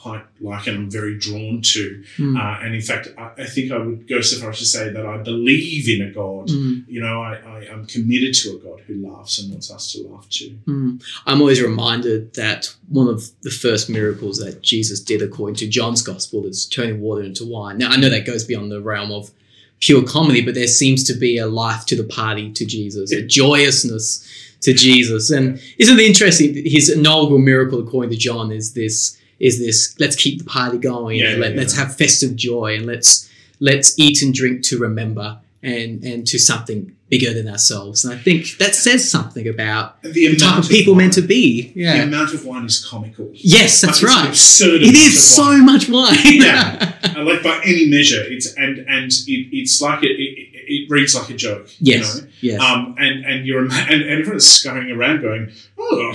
quite 0.00 0.22
like 0.40 0.66
and 0.68 0.76
I'm 0.76 0.90
very 0.90 1.18
drawn 1.18 1.60
to. 1.60 2.04
Mm. 2.18 2.38
Uh, 2.38 2.64
and 2.64 2.74
in 2.74 2.80
fact, 2.80 3.08
I, 3.18 3.32
I 3.38 3.46
think 3.46 3.72
I 3.72 3.78
would 3.78 4.08
go 4.08 4.20
so 4.20 4.40
far 4.40 4.50
as 4.50 4.58
to 4.60 4.64
say 4.64 4.90
that 4.90 5.04
I 5.04 5.18
believe 5.18 5.88
in 5.88 6.06
a 6.06 6.12
God. 6.12 6.48
Mm. 6.48 6.84
You 6.86 7.00
know, 7.00 7.20
I, 7.20 7.34
I, 7.34 7.72
I'm 7.72 7.84
committed 7.86 8.34
to 8.34 8.56
a 8.56 8.58
God 8.58 8.80
who 8.86 9.06
laughs 9.06 9.40
and 9.40 9.50
wants 9.50 9.72
us 9.72 9.92
to 9.92 10.06
laugh 10.06 10.28
too. 10.28 10.56
Mm. 10.66 11.02
I'm 11.26 11.40
always 11.40 11.60
reminded 11.60 12.34
that 12.34 12.72
one 12.88 13.08
of 13.08 13.30
the 13.42 13.50
first 13.50 13.90
miracles 13.90 14.38
that 14.38 14.62
Jesus 14.62 15.00
did, 15.00 15.20
according 15.20 15.56
to 15.56 15.68
John's 15.68 16.02
Gospel, 16.02 16.46
is 16.46 16.66
turning 16.66 17.00
water 17.00 17.22
into 17.22 17.44
wine. 17.44 17.78
Now, 17.78 17.90
I 17.90 17.96
know 17.96 18.08
that 18.08 18.24
goes 18.24 18.44
beyond 18.44 18.70
the 18.70 18.80
realm 18.80 19.10
of 19.10 19.32
pure 19.80 20.04
comedy, 20.04 20.44
but 20.44 20.54
there 20.54 20.68
seems 20.68 21.02
to 21.04 21.14
be 21.14 21.38
a 21.38 21.46
life 21.46 21.86
to 21.86 21.96
the 21.96 22.04
party 22.04 22.52
to 22.52 22.64
Jesus, 22.64 23.12
a 23.12 23.26
joyousness 23.26 24.26
to 24.60 24.72
Jesus. 24.72 25.30
And 25.30 25.60
isn't 25.78 25.98
it 25.98 26.06
interesting? 26.06 26.54
His 26.64 26.88
inaugural 26.88 27.40
miracle, 27.40 27.80
according 27.80 28.10
to 28.10 28.16
John, 28.16 28.52
is 28.52 28.74
this 28.74 29.18
is 29.40 29.58
this 29.58 29.94
let's 30.00 30.16
keep 30.16 30.38
the 30.38 30.44
party 30.44 30.78
going 30.78 31.18
Yeah, 31.18 31.30
and 31.30 31.40
let, 31.40 31.54
yeah, 31.54 31.62
us 31.62 31.76
yeah. 31.76 31.84
have 31.84 31.96
festive 31.96 32.36
joy 32.36 32.76
and 32.76 32.86
let's 32.86 33.28
let's 33.60 33.98
eat 33.98 34.22
and 34.22 34.32
drink 34.34 34.62
to 34.64 34.78
remember 34.78 35.38
and 35.62 36.02
and 36.04 36.26
to 36.28 36.38
something 36.38 36.94
bigger 37.08 37.32
than 37.32 37.48
ourselves. 37.48 38.04
And 38.04 38.12
I 38.12 38.18
think 38.18 38.58
that 38.58 38.74
says 38.74 39.10
something 39.10 39.48
about 39.48 40.00
the 40.02 40.10
the 40.12 40.36
type 40.36 40.48
amount 40.50 40.64
of 40.66 40.70
people 40.70 40.92
wine, 40.92 41.04
meant 41.04 41.12
to 41.14 41.22
be. 41.22 41.72
Yeah. 41.74 41.96
The 41.96 42.02
amount 42.04 42.34
of 42.34 42.44
wine 42.44 42.66
is 42.66 42.84
comical. 42.84 43.30
Yes, 43.32 43.80
that's 43.80 44.02
Like, 44.02 44.10
it's 44.10 44.16
right. 44.20 44.28
absurd 44.28 44.82
It 44.82 44.90
amount 44.90 44.96
is 44.96 45.14
of 45.16 45.20
so 45.22 45.42
wine. 45.42 45.64
much 45.66 45.88
wine. 45.88 46.16
Yeah. 46.24 46.94
Like 47.18 47.42
by 47.42 47.60
any 47.64 47.86
measure, 47.90 48.22
it's 48.26 48.54
and 48.54 48.78
and 48.88 49.10
it, 49.10 49.48
it's 49.52 49.80
like 49.82 50.02
it, 50.04 50.12
it 50.20 50.37
it 50.68 50.90
reads 50.90 51.14
like 51.14 51.30
a 51.30 51.34
joke. 51.34 51.68
yes. 51.80 52.16
You 52.16 52.22
know? 52.22 52.28
Yes. 52.40 52.60
Um, 52.62 52.94
and 52.98 53.24
and 53.24 53.46
you're 53.46 53.62
and, 53.62 53.72
and 53.72 54.02
everyone's 54.20 54.46
scurrying 54.46 54.90
around 54.90 55.22
going, 55.22 55.50
oh, 55.78 56.14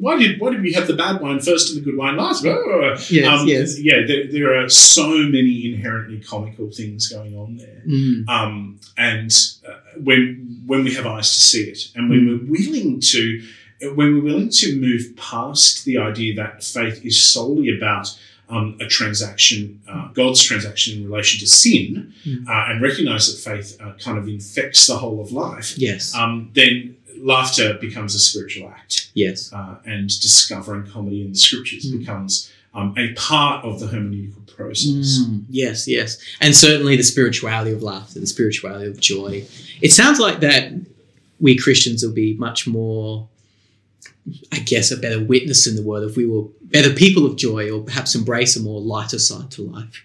why 0.00 0.18
did 0.18 0.40
why 0.40 0.50
did 0.50 0.62
we 0.62 0.72
have 0.72 0.86
the 0.86 0.94
bad 0.94 1.20
wine 1.20 1.40
first 1.40 1.70
and 1.70 1.80
the 1.80 1.84
good 1.84 1.96
wine 1.96 2.16
last? 2.16 2.44
Oh. 2.44 2.96
yes. 3.10 3.26
Um, 3.26 3.46
yes. 3.46 3.78
Yeah, 3.78 4.06
there, 4.06 4.26
there 4.30 4.62
are 4.62 4.68
so 4.68 5.08
many 5.08 5.72
inherently 5.72 6.20
comical 6.20 6.70
things 6.70 7.08
going 7.08 7.36
on 7.36 7.56
there. 7.56 7.82
Mm. 7.86 8.28
Um, 8.28 8.80
and 8.96 9.30
uh, 9.68 9.74
when 10.02 10.62
when 10.66 10.84
we 10.84 10.94
have 10.94 11.06
eyes 11.06 11.32
to 11.32 11.40
see 11.40 11.64
it, 11.64 11.90
and 11.94 12.08
when 12.10 12.26
we're 12.26 12.50
willing 12.50 13.00
to 13.00 13.42
when 13.94 14.14
we're 14.14 14.24
willing 14.24 14.48
to 14.48 14.78
move 14.80 15.16
past 15.16 15.84
the 15.84 15.98
idea 15.98 16.34
that 16.34 16.62
faith 16.62 17.04
is 17.04 17.24
solely 17.24 17.76
about 17.76 18.18
um, 18.48 18.76
a 18.80 18.86
transaction, 18.86 19.80
uh, 19.88 20.08
God's 20.12 20.42
transaction 20.42 20.98
in 20.98 21.04
relation 21.10 21.40
to 21.40 21.46
sin, 21.46 22.12
Mm. 22.26 22.46
uh, 22.48 22.70
and 22.72 22.82
recognize 22.82 23.26
that 23.32 23.38
faith 23.50 23.76
uh, 23.80 23.92
kind 23.98 24.18
of 24.18 24.28
infects 24.28 24.86
the 24.86 24.96
whole 24.98 25.20
of 25.20 25.32
life, 25.32 25.74
Yes. 25.78 26.14
um, 26.14 26.50
then 26.54 26.96
laughter 27.18 27.74
becomes 27.80 28.14
a 28.14 28.18
spiritual 28.18 28.68
act, 28.68 29.08
yes. 29.14 29.52
uh, 29.52 29.76
and 29.86 30.08
discovering 30.20 30.86
comedy 30.86 31.22
in 31.22 31.32
the 31.32 31.38
scriptures 31.38 31.86
Mm. 31.86 31.98
becomes 32.00 32.50
um, 32.76 32.92
a 32.98 33.12
part 33.12 33.64
of 33.64 33.78
the 33.78 33.86
hermeneutical 33.86 34.44
process. 34.48 35.20
Mm, 35.20 35.44
yes, 35.48 35.86
yes. 35.86 36.18
And 36.40 36.56
certainly 36.56 36.96
the 36.96 37.04
spirituality 37.04 37.70
of 37.70 37.84
laughter, 37.84 38.18
the 38.18 38.26
spirituality 38.26 38.86
of 38.90 38.98
joy. 38.98 39.44
It 39.80 39.92
sounds 39.92 40.18
like 40.18 40.40
that 40.40 40.72
we 41.38 41.56
Christians 41.56 42.02
will 42.04 42.12
be 42.12 42.34
much 42.34 42.66
more, 42.66 43.28
I 44.52 44.58
guess, 44.60 44.90
a 44.90 44.96
better 44.96 45.22
witness 45.22 45.66
in 45.66 45.76
the 45.76 45.82
world 45.82 46.08
if 46.10 46.16
we 46.16 46.26
were 46.26 46.44
better 46.62 46.90
people 46.94 47.26
of 47.26 47.36
joy 47.36 47.70
or 47.70 47.82
perhaps 47.82 48.14
embrace 48.14 48.56
a 48.56 48.60
more 48.62 48.80
lighter 48.80 49.18
side 49.18 49.50
to 49.52 49.62
life. 49.62 50.04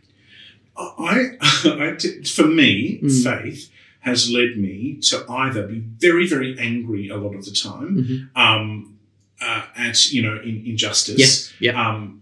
I, 0.77 1.31
I 1.41 1.97
for 2.25 2.45
me, 2.47 2.99
Mm. 3.03 3.23
faith 3.23 3.69
has 4.01 4.29
led 4.31 4.57
me 4.57 4.97
to 5.01 5.25
either 5.29 5.67
be 5.67 5.79
very, 5.79 6.25
very 6.27 6.57
angry 6.59 7.09
a 7.09 7.17
lot 7.17 7.35
of 7.35 7.43
the 7.45 7.51
time 7.51 8.29
Mhm. 8.35 8.41
um, 8.41 8.95
uh, 9.41 9.63
at 9.75 10.11
you 10.11 10.21
know 10.21 10.39
in, 10.41 10.63
injustice, 10.65 11.17
Yes. 11.19 11.53
Yeah. 11.59 11.75
um, 11.89 12.21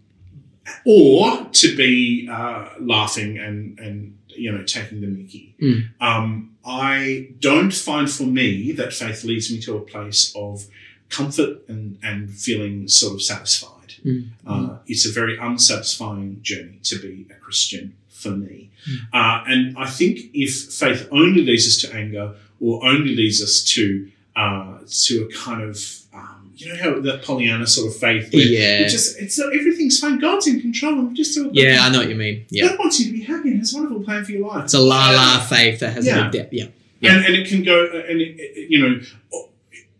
or 0.85 1.45
to 1.51 1.75
be 1.75 2.27
uh, 2.31 2.69
laughing 2.79 3.37
and 3.37 3.77
and 3.79 4.17
you 4.27 4.51
know 4.51 4.63
taking 4.63 5.01
the 5.01 5.07
Mickey. 5.07 5.55
Mm. 5.61 5.89
Um, 6.01 6.51
I 6.65 7.29
don't 7.39 7.73
find 7.73 8.09
for 8.09 8.23
me 8.25 8.71
that 8.73 8.93
faith 8.93 9.23
leads 9.23 9.51
me 9.51 9.59
to 9.61 9.77
a 9.77 9.81
place 9.81 10.33
of 10.35 10.65
comfort 11.09 11.59
and 11.67 11.97
and 12.03 12.29
feeling 12.31 12.87
sort 12.87 13.13
of 13.15 13.21
satisfied. 13.21 13.95
Mm. 14.05 14.29
Uh, 14.45 14.77
it's 14.87 15.05
a 15.07 15.11
very 15.11 15.37
unsatisfying 15.39 16.39
journey 16.41 16.79
to 16.83 16.99
be 16.99 17.25
a 17.31 17.35
Christian 17.35 17.95
for 18.09 18.29
me. 18.31 18.69
Mm. 18.89 18.97
Uh, 19.13 19.43
and 19.47 19.77
I 19.77 19.87
think 19.89 20.19
if 20.33 20.53
faith 20.73 21.07
only 21.11 21.41
leads 21.43 21.67
us 21.67 21.77
to 21.81 21.95
anger 21.95 22.35
or 22.59 22.85
only 22.85 23.15
leads 23.15 23.41
us 23.41 23.63
to 23.75 24.09
uh, 24.35 24.77
to 25.05 25.23
a 25.23 25.33
kind 25.33 25.61
of 25.63 25.79
um, 26.13 26.51
you 26.55 26.67
know 26.73 26.79
how 26.81 26.99
that 27.01 27.23
Pollyanna 27.23 27.65
sort 27.67 27.87
of 27.87 27.95
faith 27.99 28.31
where 28.33 28.41
Yeah. 28.43 28.81
it's 28.81 28.93
just 28.93 29.19
it's 29.19 29.39
everything's 29.39 29.99
fine, 29.99 30.19
God's 30.19 30.47
in 30.47 30.61
control, 30.61 30.93
and 30.99 31.09
we 31.09 31.13
just 31.15 31.33
do. 31.35 31.49
Yeah, 31.53 31.79
I 31.81 31.89
know 31.89 31.99
what 31.99 32.09
you 32.09 32.15
mean. 32.15 32.45
Yeah. 32.49 32.67
God 32.69 32.79
wants 32.79 32.99
you 32.99 33.07
to 33.07 33.11
be 33.13 33.21
happy 33.23 33.49
and 33.49 33.59
has 33.59 33.73
a 33.73 33.77
wonderful 33.77 34.03
plan 34.03 34.23
for 34.25 34.31
your 34.31 34.47
life. 34.47 34.65
It's 34.65 34.73
a 34.73 34.79
la 34.79 35.09
la 35.11 35.39
faith 35.45 35.79
that 35.79 35.93
has 35.93 36.05
Yeah. 36.05 36.25
no 36.25 36.31
depth. 36.31 36.53
Yeah. 36.53 36.67
Yeah. 36.99 37.15
and, 37.15 37.25
and 37.25 37.35
it 37.35 37.47
can 37.47 37.63
go 37.63 37.85
and 37.85 38.21
it, 38.21 38.35
it- 38.39 38.69
you 38.71 38.79
know 38.81 38.99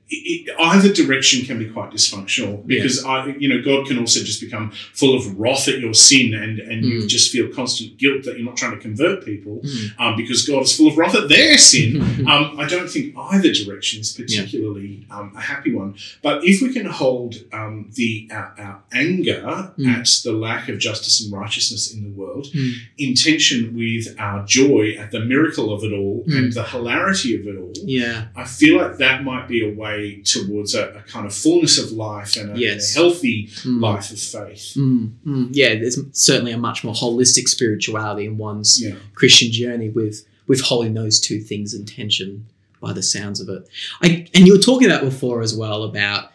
it, 0.10 0.50
either 0.60 0.92
direction 0.94 1.46
can 1.46 1.60
be 1.60 1.70
quite 1.70 1.92
dysfunctional 1.92 2.66
because 2.66 3.04
I, 3.04 3.26
you 3.38 3.50
know 3.50 3.62
God 3.62 3.88
can 3.88 3.98
also 4.00 4.22
just 4.22 4.40
become 4.42 4.72
full 4.94 5.16
of 5.18 5.38
wrath 5.40 5.68
at 5.68 5.80
your 5.80 5.94
sin 5.94 6.34
and 6.34 6.60
and 6.60 6.86
you 6.86 6.98
Mm. 7.02 7.08
just 7.10 7.32
feel 7.32 7.48
constant 7.50 7.98
guilt 7.98 8.24
that 8.24 8.38
you're 8.38 8.46
not 8.46 8.58
trying 8.58 8.72
to 8.76 8.82
convert 8.90 9.26
people 9.26 9.62
Mm. 9.64 10.00
um, 10.00 10.16
because 10.16 10.46
God 10.48 10.64
is 10.64 10.76
full 10.78 10.88
of 10.88 10.98
wrath 10.98 11.16
at 11.16 11.28
their 11.30 11.58
sin. 11.58 12.02
Um, 12.28 12.60
I 12.60 12.66
don't 12.68 12.90
think 12.90 13.16
either 13.18 13.52
direction 13.54 14.02
is 14.02 14.12
particularly 14.14 15.06
um, 15.12 15.34
a 15.36 15.42
happy 15.42 15.74
one. 15.74 15.96
But 16.22 16.44
if 16.44 16.62
we 16.62 16.70
can 16.74 16.86
hold 16.86 17.36
um, 17.54 17.90
the 18.00 18.30
our, 18.32 18.50
our 18.66 18.84
anger 18.94 19.42
Mm. 19.78 19.88
at 19.96 20.08
the 20.24 20.32
lack 20.48 20.70
of 20.70 20.76
justice 20.80 21.16
and 21.24 21.30
righteousness 21.42 21.84
in 21.94 22.00
the 22.04 22.10
world, 22.22 22.46
Mm. 22.54 22.74
in 22.98 23.14
tension 23.16 23.60
with 23.76 24.06
our 24.20 24.46
joy 24.46 24.96
at 25.02 25.12
the 25.12 25.20
miracle 25.34 25.68
of 25.76 25.84
it 25.84 25.92
all 26.00 26.24
Mm. 26.28 26.38
and 26.38 26.54
the 26.54 26.64
hilarity 26.64 27.32
of 27.40 27.42
it 27.52 27.58
all, 27.62 27.74
yeah. 27.86 28.26
I 28.36 28.46
feel 28.46 28.78
like 28.82 28.98
that 28.98 29.18
might 29.24 29.48
be 29.48 29.60
a 29.70 29.72
way 29.84 29.97
towards 30.24 30.74
a, 30.76 30.84
a 31.00 31.02
kind 31.14 31.26
of 31.26 31.34
fullness 31.34 31.78
of 31.84 31.92
life 31.92 32.36
and 32.38 32.56
a, 32.56 32.60
Yes. 32.60 32.96
and 32.96 33.06
a 33.06 33.08
healthy 33.10 33.48
Mm. 33.64 33.82
life 33.82 34.12
of 34.12 34.20
faith. 34.20 34.74
Mm, 34.76 35.12
mm. 35.26 35.50
Yeah, 35.52 35.76
there's 35.76 36.00
certainly 36.14 36.52
a 36.52 36.58
much 36.58 36.84
more 36.84 36.94
holistic 36.94 37.48
spirituality 37.48 38.26
in 38.26 38.38
one's 38.38 38.82
Yeah. 38.82 38.96
Christian 39.16 39.52
journey 39.52 39.90
with 39.90 40.26
with 40.48 40.62
holding 40.62 40.94
those 40.94 41.20
two 41.20 41.40
things 41.42 41.74
in 41.74 41.86
tension 41.86 42.46
by 42.82 42.94
the 42.94 43.04
sounds 43.04 43.40
of 43.42 43.50
it. 43.50 43.68
I, 44.02 44.28
and 44.34 44.48
you 44.48 44.54
were 44.54 44.60
talking 44.70 44.88
about 44.90 45.04
before 45.04 45.42
as 45.42 45.54
well 45.54 45.84
about 45.84 46.32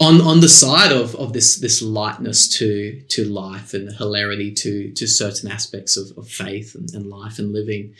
on 0.00 0.20
on 0.20 0.40
the 0.40 0.48
side 0.48 0.92
of, 0.92 1.14
of 1.16 1.32
this 1.32 1.56
this 1.56 1.80
lightness 1.80 2.48
to 2.58 3.00
to 3.14 3.24
life 3.24 3.72
and 3.72 3.86
the 3.88 3.94
hilarity 3.94 4.50
to 4.62 4.90
to 4.92 5.06
certain 5.06 5.50
aspects 5.50 5.96
of, 5.96 6.06
of 6.18 6.28
faith 6.28 6.74
and, 6.74 6.92
and 6.94 7.06
life 7.06 7.38
and 7.38 7.52
living. 7.52 7.94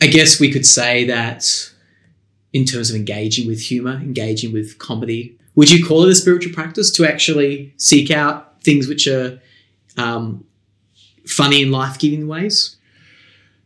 I 0.00 0.06
guess 0.08 0.40
we 0.40 0.50
could 0.52 0.66
say 0.66 1.04
that 1.06 1.70
in 2.54 2.64
terms 2.64 2.88
of 2.88 2.96
engaging 2.96 3.46
with 3.46 3.60
humor, 3.60 3.96
engaging 3.96 4.52
with 4.52 4.78
comedy, 4.78 5.36
would 5.56 5.70
you 5.70 5.84
call 5.84 6.04
it 6.04 6.10
a 6.10 6.14
spiritual 6.14 6.52
practice 6.54 6.90
to 6.92 7.04
actually 7.06 7.74
seek 7.76 8.10
out 8.10 8.62
things 8.62 8.88
which 8.88 9.06
are 9.06 9.38
um, 9.98 10.44
funny 11.26 11.60
in 11.62 11.70
life 11.70 11.98
giving 11.98 12.26
ways? 12.28 12.76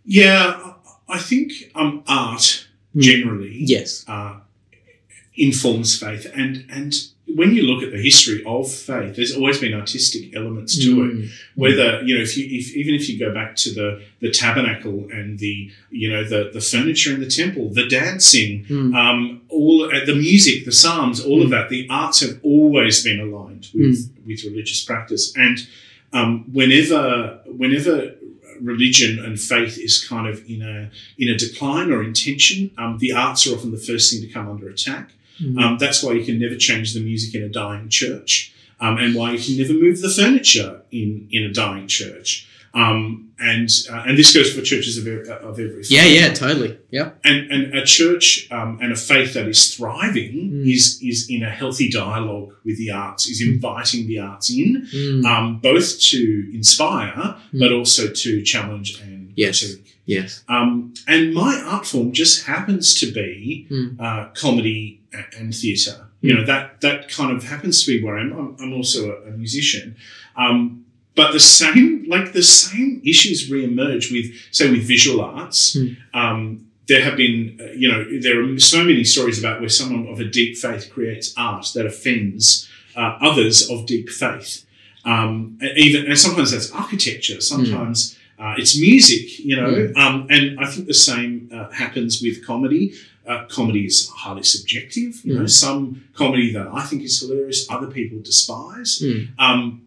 Yeah, 0.05 0.73
I 1.09 1.19
think 1.19 1.53
um, 1.77 2.03
art 2.09 2.65
Mm. 2.97 3.03
generally 3.03 3.57
Yes. 3.61 4.05
uh, 4.09 4.37
informs 5.37 5.99
faith, 5.99 6.27
and 6.35 6.65
and 6.71 6.95
when 7.35 7.55
you 7.55 7.63
look 7.63 7.83
at 7.83 7.93
the 7.93 7.99
history 8.03 8.43
of 8.47 8.71
faith, 8.73 9.17
there's 9.17 9.35
always 9.37 9.59
been 9.61 9.75
artistic 9.75 10.35
elements 10.35 10.79
to 10.85 10.91
it. 11.05 11.13
Mm. 11.15 11.29
Whether 11.57 12.03
you 12.03 12.17
know, 12.17 12.23
if 12.23 12.37
you 12.39 12.47
if, 12.59 12.75
even 12.75 12.95
if 12.95 13.09
you 13.09 13.19
go 13.19 13.33
back 13.35 13.55
to 13.57 13.71
the 13.75 14.03
the 14.21 14.31
tabernacle 14.31 15.09
and 15.13 15.39
the 15.39 15.71
you 15.91 16.11
know 16.11 16.25
the 16.25 16.51
the 16.53 16.61
furniture 16.61 17.13
in 17.15 17.21
the 17.21 17.29
temple, 17.29 17.69
the 17.71 17.87
dancing, 17.87 18.65
Mm. 18.69 18.95
um, 18.95 19.43
all 19.49 19.85
uh, 19.85 20.05
the 20.05 20.15
music, 20.15 20.65
the 20.65 20.73
psalms, 20.73 21.21
all 21.21 21.43
of 21.43 21.49
Mm. 21.49 21.51
that, 21.51 21.69
the 21.69 21.87
arts 21.91 22.21
have 22.21 22.39
always 22.43 23.03
been 23.05 23.21
aligned 23.21 23.69
with 23.75 24.11
with 24.27 24.43
religious 24.45 24.85
practice, 24.85 25.33
and 25.37 25.67
um, 26.13 26.45
whenever 26.53 27.41
whenever 27.47 28.15
religion 28.61 29.19
and 29.25 29.39
faith 29.39 29.79
is 29.79 30.05
kind 30.05 30.27
of 30.29 30.37
in 30.49 30.63
a 30.63 30.91
in 31.19 31.29
a 31.29 31.37
decline 31.37 31.93
or 31.93 32.03
in 32.03 32.13
tension, 32.13 32.71
um, 32.79 32.99
the 32.99 33.13
arts 33.13 33.47
are 33.47 33.55
often 33.55 33.71
the 33.71 33.77
first 33.91 34.13
thing 34.13 34.21
to 34.27 34.29
come 34.33 34.49
under 34.49 34.69
attack. 34.69 35.11
Mm. 35.43 35.61
Um, 35.63 35.79
that's 35.79 36.03
why 36.03 36.13
you 36.13 36.25
can 36.25 36.39
never 36.39 36.57
change 36.57 36.95
the 36.95 37.01
music 37.01 37.35
in 37.35 37.43
a 37.43 37.49
dying 37.49 37.89
church, 37.89 38.53
um, 38.81 38.99
and 38.99 39.15
why 39.15 39.33
you 39.33 39.39
can 39.39 39.57
never 39.57 39.73
move 39.75 40.01
the 40.01 40.09
furniture 40.11 40.83
in 40.91 41.29
in 41.31 41.45
a 41.45 41.53
dying 41.53 41.87
church. 41.87 42.47
Um, 42.75 43.31
and 43.41 43.69
uh, 43.91 44.05
and 44.07 44.19
this 44.19 44.33
goes 44.35 44.53
for 44.53 44.61
churches 44.63 44.99
of, 44.99 45.07
every- 45.07 45.29
of 45.31 45.59
every 45.59 45.83
yeah, 45.89 46.03
faith. 46.03 46.21
yeah, 46.21 46.35
totally. 46.35 46.79
Yep. 46.91 47.21
And, 47.25 47.51
and 47.51 47.75
a 47.79 47.85
church 47.85 48.47
um, 48.51 48.79
and 48.83 48.93
a 48.93 48.97
faith 48.97 49.35
that 49.35 49.49
is 49.49 49.75
thriving 49.75 50.35
Mm. 50.51 50.75
is 50.75 50.99
is 51.03 51.31
in 51.31 51.43
a 51.43 51.51
healthy 51.51 51.89
dialogue 51.89 52.53
with 52.65 52.77
the 52.79 52.91
arts, 52.91 53.27
is 53.29 53.41
inviting 53.41 54.07
the 54.07 54.19
arts 54.19 54.51
in, 54.51 54.87
Mm. 54.95 55.25
um, 55.25 55.59
both 55.61 56.01
to 56.11 56.51
inspire 56.53 57.37
Mm. 57.55 57.61
but 57.61 57.73
also 57.73 58.09
to 58.13 58.43
challenge 58.43 59.01
and 59.01 59.33
Yes. 59.37 59.61
critique. 59.61 59.95
yes. 60.05 60.43
Um, 60.49 60.93
and 61.07 61.33
my 61.33 61.61
art 61.65 61.87
form 61.87 62.13
just 62.13 62.45
happens 62.45 62.95
to 63.01 63.07
be 63.13 63.67
Mm. 63.71 63.97
uh, 64.01 64.29
comedy 64.35 64.98
and 65.39 65.55
theatre. 65.55 66.07
You 66.21 66.35
Mm. 66.35 66.37
know 66.39 66.47
that 66.47 66.81
that 66.81 67.09
kind 67.09 67.31
of 67.37 67.45
happens 67.45 67.85
to 67.85 67.87
be 67.93 68.05
where 68.05 68.19
I'm. 68.19 68.33
I'm, 68.33 68.57
I'm 68.61 68.73
also 68.73 69.01
a, 69.13 69.29
a 69.29 69.31
musician, 69.31 69.97
um, 70.37 70.85
but 71.15 71.33
the 71.33 71.41
same, 71.41 72.05
like 72.09 72.33
the 72.33 72.43
same 72.43 73.01
issues 73.05 73.51
re-emerge 73.51 74.11
with, 74.13 74.27
say, 74.51 74.71
with 74.71 74.83
visual 74.87 75.21
arts. 75.21 75.77
Mm. 75.77 75.97
Um, 76.15 76.65
there 76.87 77.03
have 77.03 77.17
been, 77.17 77.59
uh, 77.61 77.73
you 77.77 77.87
know, 77.91 78.01
there 78.21 78.43
are 78.43 78.59
so 78.59 78.83
many 78.83 79.05
stories 79.05 79.39
about 79.39 79.61
where 79.61 79.69
someone 79.69 80.07
of 80.13 80.21
a 80.21 80.25
deep 80.25 80.57
faith 80.57 80.91
creates 80.91 81.35
art 81.37 81.67
that 81.75 81.85
offends 81.87 82.69
uh, 82.97 83.19
others 83.21 83.69
of 83.69 83.85
deep 83.87 84.09
faith. 84.09 84.65
Um, 85.05 85.59
and 85.61 85.77
even 85.77 86.07
and 86.07 86.19
sometimes 86.19 86.51
that's 86.53 86.71
architecture. 86.73 87.41
Sometimes 87.41 88.17
uh, 88.39 88.55
it's 88.59 88.79
music. 88.81 89.39
You 89.41 89.57
know, 89.57 89.93
um, 89.97 90.27
and 90.31 90.59
I 90.61 90.67
think 90.67 90.87
the 90.87 90.95
same 90.95 91.51
uh, 91.53 91.69
happens 91.71 92.23
with 92.23 92.45
comedy. 92.47 92.93
Uh, 93.29 93.45
comedy 93.47 93.85
is 93.87 94.09
highly 94.23 94.43
subjective. 94.43 95.13
You 95.25 95.35
know, 95.35 95.43
Mm. 95.45 95.51
some 95.51 96.05
comedy 96.15 96.53
that 96.53 96.67
I 96.81 96.83
think 96.87 97.03
is 97.03 97.21
hilarious, 97.21 97.67
other 97.71 97.89
people 97.99 98.19
despise. 98.33 99.01
Mm. 99.03 99.29
Um, 99.39 99.83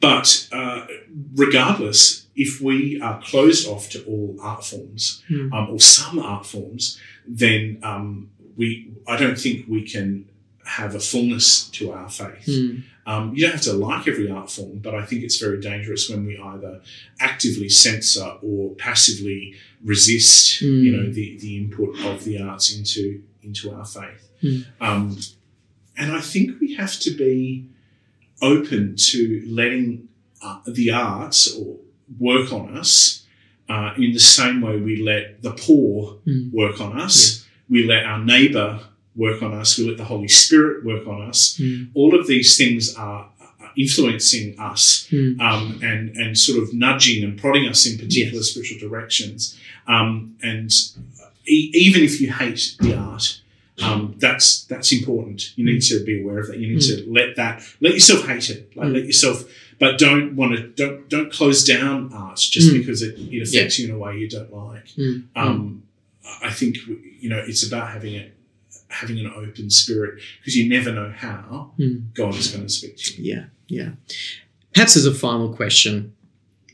but 0.00 0.48
uh, 0.52 0.86
regardless, 1.34 2.26
if 2.36 2.60
we 2.60 3.00
are 3.00 3.20
closed 3.22 3.66
off 3.68 3.88
to 3.90 3.98
all 4.04 4.36
art 4.40 4.64
forms 4.64 5.22
Mm. 5.30 5.52
um, 5.52 5.70
or 5.72 5.80
some 5.80 6.18
art 6.18 6.46
forms, 6.46 6.98
then 7.26 7.78
um, 7.82 8.30
we 8.56 8.90
I 9.06 9.16
don't 9.16 9.38
think 9.38 9.66
we 9.68 9.82
can 9.82 10.26
have 10.64 10.94
a 10.94 11.00
fullness 11.00 11.68
to 11.76 11.92
our 11.92 12.08
faith. 12.08 12.46
Um, 13.06 13.32
you 13.34 13.42
don't 13.42 13.52
have 13.52 13.62
to 13.62 13.72
like 13.72 14.08
every 14.08 14.28
art 14.28 14.50
form, 14.50 14.78
but 14.78 14.94
I 14.94 15.04
think 15.06 15.22
it's 15.22 15.38
very 15.38 15.60
dangerous 15.60 16.10
when 16.10 16.26
we 16.26 16.36
either 16.38 16.80
actively 17.20 17.68
censor 17.68 18.32
or 18.42 18.74
passively 18.74 19.54
resist, 19.84 20.60
Mm. 20.62 20.82
you 20.84 20.90
know, 20.96 21.12
the, 21.12 21.38
the 21.38 21.56
input 21.56 21.96
of 22.04 22.24
the 22.24 22.40
arts 22.42 22.76
into 22.76 23.22
into 23.42 23.70
our 23.70 23.84
faith. 23.84 24.28
Mm. 24.42 24.66
Um, 24.80 25.18
and 25.96 26.10
I 26.12 26.20
think 26.20 26.60
we 26.60 26.74
have 26.74 26.98
to 27.00 27.10
be 27.12 27.68
open 28.42 28.96
to 28.96 29.42
letting 29.48 30.08
uh, 30.42 30.58
the 30.66 30.90
arts 30.90 31.54
or 31.56 31.76
work 32.18 32.52
on 32.52 32.76
us 32.76 33.24
uh, 33.68 33.92
in 33.96 34.12
the 34.12 34.18
same 34.20 34.60
way 34.60 34.76
we 34.78 35.02
let 35.02 35.42
the 35.42 35.52
poor 35.52 36.18
Mm. 36.26 36.50
work 36.52 36.80
on 36.80 37.00
us. 37.00 37.44
We 37.68 37.84
let 37.86 38.04
our 38.04 38.18
neighbor 38.24 38.80
work 39.16 39.42
on 39.42 39.52
us. 39.54 39.78
We 39.78 39.88
let 39.88 39.96
the 39.96 40.04
Holy 40.04 40.28
Spirit 40.28 40.84
work 40.84 41.06
on 41.06 41.22
us. 41.22 41.58
Mm. 41.60 41.88
All 41.94 42.18
of 42.18 42.26
these 42.26 42.56
things 42.56 42.94
are 42.96 43.28
influencing 43.76 44.58
us 44.58 45.06
Mm. 45.10 45.40
um, 45.40 45.80
and 45.82 46.16
and 46.16 46.36
sort 46.38 46.62
of 46.62 46.72
nudging 46.72 47.22
and 47.24 47.38
prodding 47.38 47.68
us 47.68 47.86
in 47.86 47.98
particular 47.98 48.42
spiritual 48.42 48.78
directions. 48.78 49.56
Um, 49.86 50.34
and 50.42 50.70
e- 51.46 51.70
even 51.74 52.02
if 52.02 52.20
you 52.20 52.32
hate 52.32 52.74
the 52.80 52.94
art, 52.96 53.40
um, 53.82 54.14
that's 54.18 54.64
that's 54.64 54.92
important. 54.92 55.52
You 55.56 55.64
need 55.64 55.82
to 55.82 56.02
be 56.04 56.20
aware 56.22 56.38
of 56.38 56.46
that. 56.48 56.58
You 56.58 56.68
need 56.74 56.80
to 56.82 57.04
let 57.08 57.36
that 57.36 57.62
let 57.80 57.92
yourself 57.92 58.26
hate 58.26 58.48
it. 58.50 58.74
Like 58.76 58.88
Mm. 58.88 58.94
let 58.94 59.04
yourself, 59.04 59.44
but 59.78 59.98
don't 59.98 60.34
want 60.36 60.56
to 60.56 60.62
don't 60.68 61.08
don't 61.08 61.30
close 61.32 61.62
down 61.64 62.10
art 62.12 62.38
just 62.38 62.70
Mm. 62.70 62.78
because 62.78 63.02
it, 63.02 63.18
it 63.18 63.42
affects 63.42 63.78
you 63.78 63.88
in 63.88 63.94
a 63.94 63.98
way 63.98 64.18
you 64.18 64.28
don't 64.28 64.52
like. 64.52 64.88
Mm. 64.96 65.24
Um, 65.36 65.82
I 66.42 66.50
think 66.50 66.78
you 67.20 67.28
know 67.28 67.38
it's 67.46 67.62
about 67.66 67.90
having 67.90 68.14
it 68.14 68.32
having 68.88 69.18
an 69.18 69.32
open 69.34 69.70
spirit 69.70 70.20
because 70.38 70.56
you 70.56 70.68
never 70.68 70.92
know 70.92 71.12
how 71.16 71.72
Mm. 71.78 72.14
God 72.14 72.34
is 72.34 72.48
going 72.48 72.66
to 72.66 72.72
speak 72.72 72.96
to 72.96 73.22
you. 73.22 73.34
Yeah, 73.34 73.44
yeah. 73.68 73.90
Perhaps 74.74 74.96
as 74.96 75.06
a 75.06 75.14
final 75.14 75.52
question, 75.54 76.14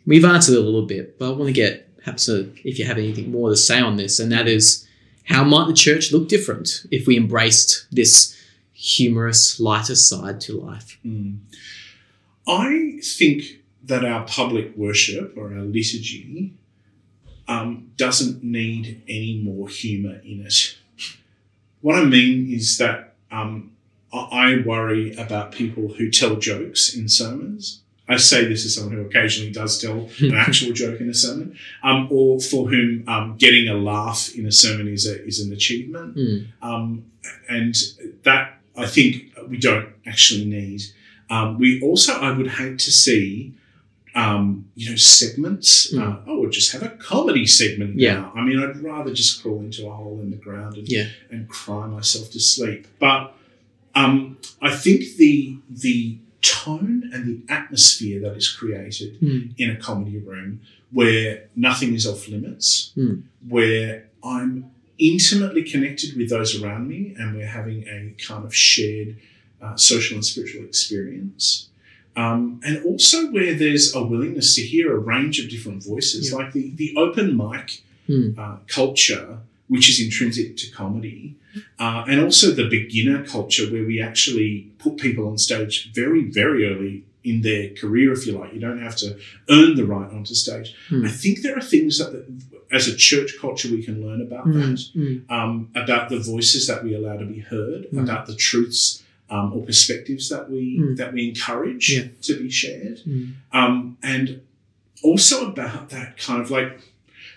we've 0.07 0.25
answered 0.25 0.55
it 0.55 0.59
a 0.59 0.63
little 0.63 0.87
bit, 0.87 1.19
but 1.19 1.29
I 1.29 1.33
want 1.33 1.47
to 1.47 1.53
get 1.53 1.97
perhaps 1.99 2.29
a, 2.29 2.49
if 2.67 2.79
you 2.79 2.85
have 2.85 2.99
anything 2.99 3.31
more 3.31 3.51
to 3.51 3.57
say 3.57 3.81
on 3.81 3.97
this, 3.97 4.19
and 4.19 4.31
that 4.33 4.49
is 4.49 4.87
how 5.25 5.45
might 5.45 5.69
the 5.69 5.75
church 5.75 6.13
look 6.13 6.29
different 6.29 6.85
if 6.91 7.07
we 7.07 7.17
embraced 7.17 7.87
this 7.91 8.37
humorous, 8.73 9.61
lighter 9.61 9.95
side 9.95 10.41
to 10.43 10.59
life? 10.61 10.99
Mm. 11.07 11.39
I 12.47 12.99
think 13.03 13.45
that 13.85 14.05
our 14.05 14.25
public 14.27 14.77
worship 14.77 15.35
or 15.37 15.53
our 15.55 15.63
liturgy 15.63 16.55
um, 17.49 17.91
doesn't 17.97 18.43
need 18.43 19.03
any 19.09 19.41
more 19.43 19.69
humour 19.69 20.21
in 20.25 20.45
it. 20.47 20.77
What 21.83 21.97
I 21.97 22.05
mean 22.05 22.51
is 22.51 22.79
that 22.79 23.15
um, 23.31 23.73
I 24.13 24.63
worry 24.65 25.15
about 25.17 25.53
people 25.53 25.89
who 25.95 26.11
tell 26.11 26.37
jokes 26.37 26.95
in 26.95 27.09
sermons. 27.09 27.81
I 28.09 28.17
say 28.17 28.47
this 28.47 28.65
as 28.65 28.75
someone 28.75 28.95
who 28.95 29.03
occasionally 29.03 29.53
does 29.53 29.81
tell 29.81 30.11
an 30.21 30.35
actual 30.37 30.73
joke 30.73 31.01
in 31.01 31.09
a 31.09 31.15
sermon, 31.15 31.57
um, 31.83 32.09
or 32.11 32.41
for 32.41 32.69
whom 32.69 33.09
um, 33.09 33.37
getting 33.39 33.69
a 33.69 33.75
laugh 33.75 34.35
in 34.35 34.47
a 34.47 34.53
sermon 34.53 34.89
is, 34.89 35.07
a, 35.07 35.25
is 35.25 35.41
an 35.41 35.53
achievement. 35.53 36.17
Mm. 36.17 36.47
Um, 36.61 37.05
and 37.49 37.75
that 38.25 38.59
I 38.77 38.87
think 38.87 39.33
we 39.49 39.59
don't 39.59 39.89
actually 40.07 40.45
need. 40.45 40.83
Um, 41.31 41.59
we 41.59 41.81
also, 41.81 42.15
I 42.15 42.37
would 42.37 42.49
hate 42.49 42.79
to 42.81 42.91
see, 42.91 43.55
um, 44.15 44.71
you 44.75 44.91
know, 44.91 44.97
segments. 44.97 45.93
Mm. 45.93 46.01
Uh, 46.03 46.19
oh, 46.27 46.49
just 46.49 46.73
have 46.73 46.83
a 46.83 46.91
comedy 46.91 47.47
segment 47.47 47.99
Yeah. 47.99 48.15
now. 48.15 48.33
I 48.37 48.43
mean, 48.45 48.59
I'd 48.59 48.77
rather 48.83 49.13
just 49.13 49.43
crawl 49.43 49.61
into 49.61 49.87
a 49.87 49.93
hole 49.93 50.21
in 50.21 50.31
the 50.31 50.37
ground 50.37 50.77
and, 50.77 50.89
Yeah. 50.89 51.09
and 51.31 51.49
cry 51.49 51.87
myself 51.87 52.31
to 52.33 52.41
sleep. 52.41 52.87
But 52.99 53.35
um, 53.95 54.39
I 54.61 54.75
think 54.75 55.17
the 55.17 55.57
the 55.71 56.19
tone 56.43 57.09
and 57.13 57.25
the 57.27 57.53
atmosphere 57.53 58.19
that 58.21 58.37
is 58.37 58.49
created 58.51 59.21
Mm. 59.21 59.55
in 59.59 59.71
a 59.71 59.77
comedy 59.77 60.19
room 60.19 60.61
where 60.91 61.49
nothing 61.57 61.95
is 61.95 62.07
off 62.07 62.29
limits, 62.29 62.93
Mm. 62.97 63.23
where 63.49 64.09
I'm 64.25 64.67
intimately 64.99 65.63
connected 65.63 66.17
with 66.17 66.29
those 66.31 66.61
around 66.61 66.87
me 66.89 67.15
and 67.19 67.35
we're 67.37 67.47
having 67.47 67.85
a 67.89 68.15
kind 68.19 68.45
of 68.45 68.55
shared 68.55 69.17
uh, 69.61 69.77
social 69.77 70.17
and 70.17 70.25
spiritual 70.25 70.65
experience. 70.65 71.69
Um, 72.15 72.61
and 72.65 72.85
also 72.85 73.31
where 73.31 73.55
there's 73.55 73.95
a 73.95 74.03
willingness 74.05 74.55
to 74.57 74.63
hear 74.63 74.95
a 74.95 74.99
range 74.99 75.39
of 75.41 75.49
different 75.49 75.83
voices, 75.85 76.31
Yeah. 76.31 76.37
like 76.39 76.53
the, 76.53 76.71
the 76.77 76.95
open 76.97 77.37
mic 77.37 77.81
Mm. 78.09 78.37
uh, 78.37 78.57
culture, 78.67 79.39
which 79.69 79.89
is 79.89 80.01
intrinsic 80.01 80.57
to 80.57 80.71
comedy, 80.73 81.37
uh, 81.79 82.05
and 82.09 82.21
also 82.21 82.51
the 82.51 82.69
beginner 82.69 83.25
culture 83.25 83.67
where 83.71 83.85
we 83.87 84.01
actually 84.01 84.67
put 84.79 84.97
people 84.99 85.29
on 85.29 85.39
stage 85.39 85.93
very, 85.95 86.25
very 86.25 86.67
early 86.67 87.05
in 87.23 87.43
their 87.43 87.71
career, 87.71 88.13
if 88.13 88.27
you 88.27 88.33
like. 88.37 88.53
You 88.53 88.59
don't 88.59 88.83
have 88.83 88.97
to 88.97 89.17
earn 89.49 89.77
the 89.77 89.87
right 89.87 90.11
onto 90.11 90.35
stage. 90.35 90.75
Hmm. 90.89 91.05
I 91.05 91.09
think 91.11 91.43
there 91.43 91.57
are 91.57 91.63
things 91.63 91.99
that, 91.99 92.25
as 92.73 92.89
a 92.89 92.97
church 92.97 93.37
culture, 93.41 93.69
we 93.71 93.83
can 93.85 94.05
learn 94.05 94.21
about 94.21 94.47
Mm. 94.49 94.55
that, 94.55 94.99
Mm. 95.01 95.31
um, 95.31 95.69
about 95.77 96.09
the 96.11 96.19
voices 96.19 96.67
that 96.67 96.83
we 96.85 96.93
allow 96.95 97.17
to 97.17 97.25
be 97.25 97.39
heard, 97.39 97.87
Mm. 97.93 98.03
about 98.03 98.27
the 98.27 98.35
truths 98.35 99.02
um, 99.35 99.47
or 99.55 99.61
perspectives 99.71 100.25
that 100.33 100.45
we 100.53 100.63
Mm. 100.79 100.97
that 101.01 101.11
we 101.15 101.21
encourage 101.33 101.85
Yeah. 101.95 102.09
to 102.29 102.33
be 102.43 102.49
shared 102.63 102.99
Mm. 103.07 103.33
um, 103.61 103.75
and 104.13 104.25
also 105.09 105.37
about 105.53 105.85
that 105.97 106.11
kind 106.27 106.41
of 106.45 106.49
like 106.59 106.71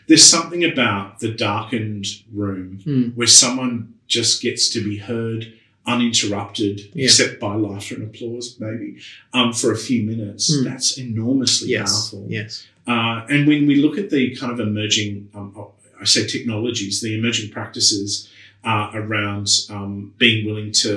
there's 0.07 0.27
something 0.37 0.63
about 0.73 1.05
the 1.23 1.31
darkened 1.47 2.05
room 2.41 2.69
Mm. 2.85 3.07
where 3.17 3.27
someone 3.43 3.75
just 4.17 4.33
gets 4.47 4.63
to 4.73 4.79
be 4.89 4.95
heard 5.11 5.41
uninterrupted 5.87 6.75
Yeah. 6.93 7.05
except 7.05 7.39
by 7.39 7.53
laughter 7.55 7.95
and 7.95 8.03
applause 8.03 8.55
maybe 8.59 8.89
um, 9.33 9.53
for 9.53 9.71
a 9.71 9.77
few 9.77 10.01
minutes 10.03 10.43
Mm. 10.53 10.63
that's 10.69 10.97
enormously 10.97 11.69
Yes. 11.69 11.91
powerful 11.91 12.27
Yes. 12.29 12.51
uh, 12.87 13.25
and 13.29 13.47
when 13.47 13.65
we 13.69 13.75
look 13.75 13.97
at 13.97 14.09
the 14.09 14.35
kind 14.35 14.51
of 14.51 14.59
emerging 14.59 15.29
um, 15.33 15.47
i 16.01 16.05
say 16.05 16.23
technologies 16.35 17.01
the 17.01 17.13
emerging 17.19 17.49
practices 17.57 18.27
uh, 18.63 18.89
around 19.01 19.47
um, 19.69 19.91
being 20.17 20.39
willing 20.47 20.71
to 20.83 20.91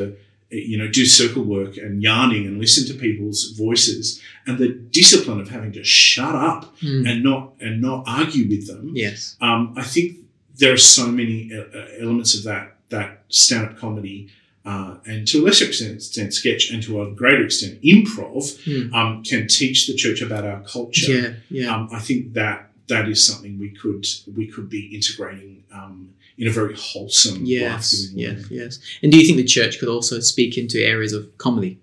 you 0.51 0.79
know 0.79 0.89
do 0.89 1.05
circle 1.05 1.43
work 1.45 1.77
and 1.77 2.03
yarning 2.03 2.47
and 2.47 2.59
listen 2.59 2.87
to 2.87 2.95
people's 2.95 3.53
voices 3.59 4.21
and 4.47 4.57
the 4.59 4.69
discipline 4.69 5.41
of 5.41 5.49
having 5.51 5.73
to 5.73 5.85
shut 5.85 6.35
up 6.35 6.75
Mm. 6.81 7.09
and 7.11 7.23
not 7.23 7.53
and 7.61 7.81
not 7.83 8.05
argue 8.07 8.49
with 8.49 8.67
them 8.67 8.93
Yes. 8.95 9.37
um, 9.41 9.75
I 9.77 9.83
think 9.83 10.17
there 10.57 10.73
are 10.73 10.77
so 10.99 11.07
many 11.09 11.51
uh, 11.53 11.61
uh, 11.79 11.87
elements 12.01 12.35
of 12.37 12.45
that 12.45 12.77
that 12.89 13.25
stand-up 13.29 13.77
comedy, 13.79 14.29
uh, 14.65 14.97
and 15.05 15.29
to 15.29 15.41
a 15.41 15.43
lesser 15.45 15.67
extent, 15.67 15.95
extent 15.97 16.33
sketch, 16.33 16.71
and 16.73 16.83
to 16.83 17.03
a 17.03 17.11
greater 17.13 17.45
extent 17.45 17.75
improv, 17.83 18.43
Mm. 18.65 18.93
um, 18.95 19.23
can 19.23 19.47
teach 19.47 19.87
the 19.87 19.95
church 19.95 20.21
about 20.23 20.45
our 20.45 20.61
culture. 20.63 21.13
Yeah. 21.13 21.33
Yeah. 21.51 21.75
Um, 21.77 21.89
I 21.93 22.01
think 22.01 22.33
that 22.33 22.71
that 22.89 23.07
is 23.09 23.23
something 23.29 23.59
we 23.59 23.69
could 23.81 24.07
we 24.39 24.47
could 24.47 24.69
be 24.71 24.83
integrating 24.97 25.63
um, 25.73 25.97
in 26.39 26.47
a 26.47 26.51
very 26.51 26.75
wholesome, 26.77 27.45
Yes. 27.45 27.93
way. 28.15 28.23
Yes. 28.23 28.47
Yes. 28.51 28.79
And 29.03 29.11
do 29.13 29.19
you 29.19 29.27
think 29.27 29.37
the 29.39 29.45
church 29.45 29.79
could 29.79 29.89
also 29.89 30.21
speak 30.21 30.57
into 30.57 30.79
areas 30.79 31.13
of 31.13 31.37
comedy? 31.39 31.79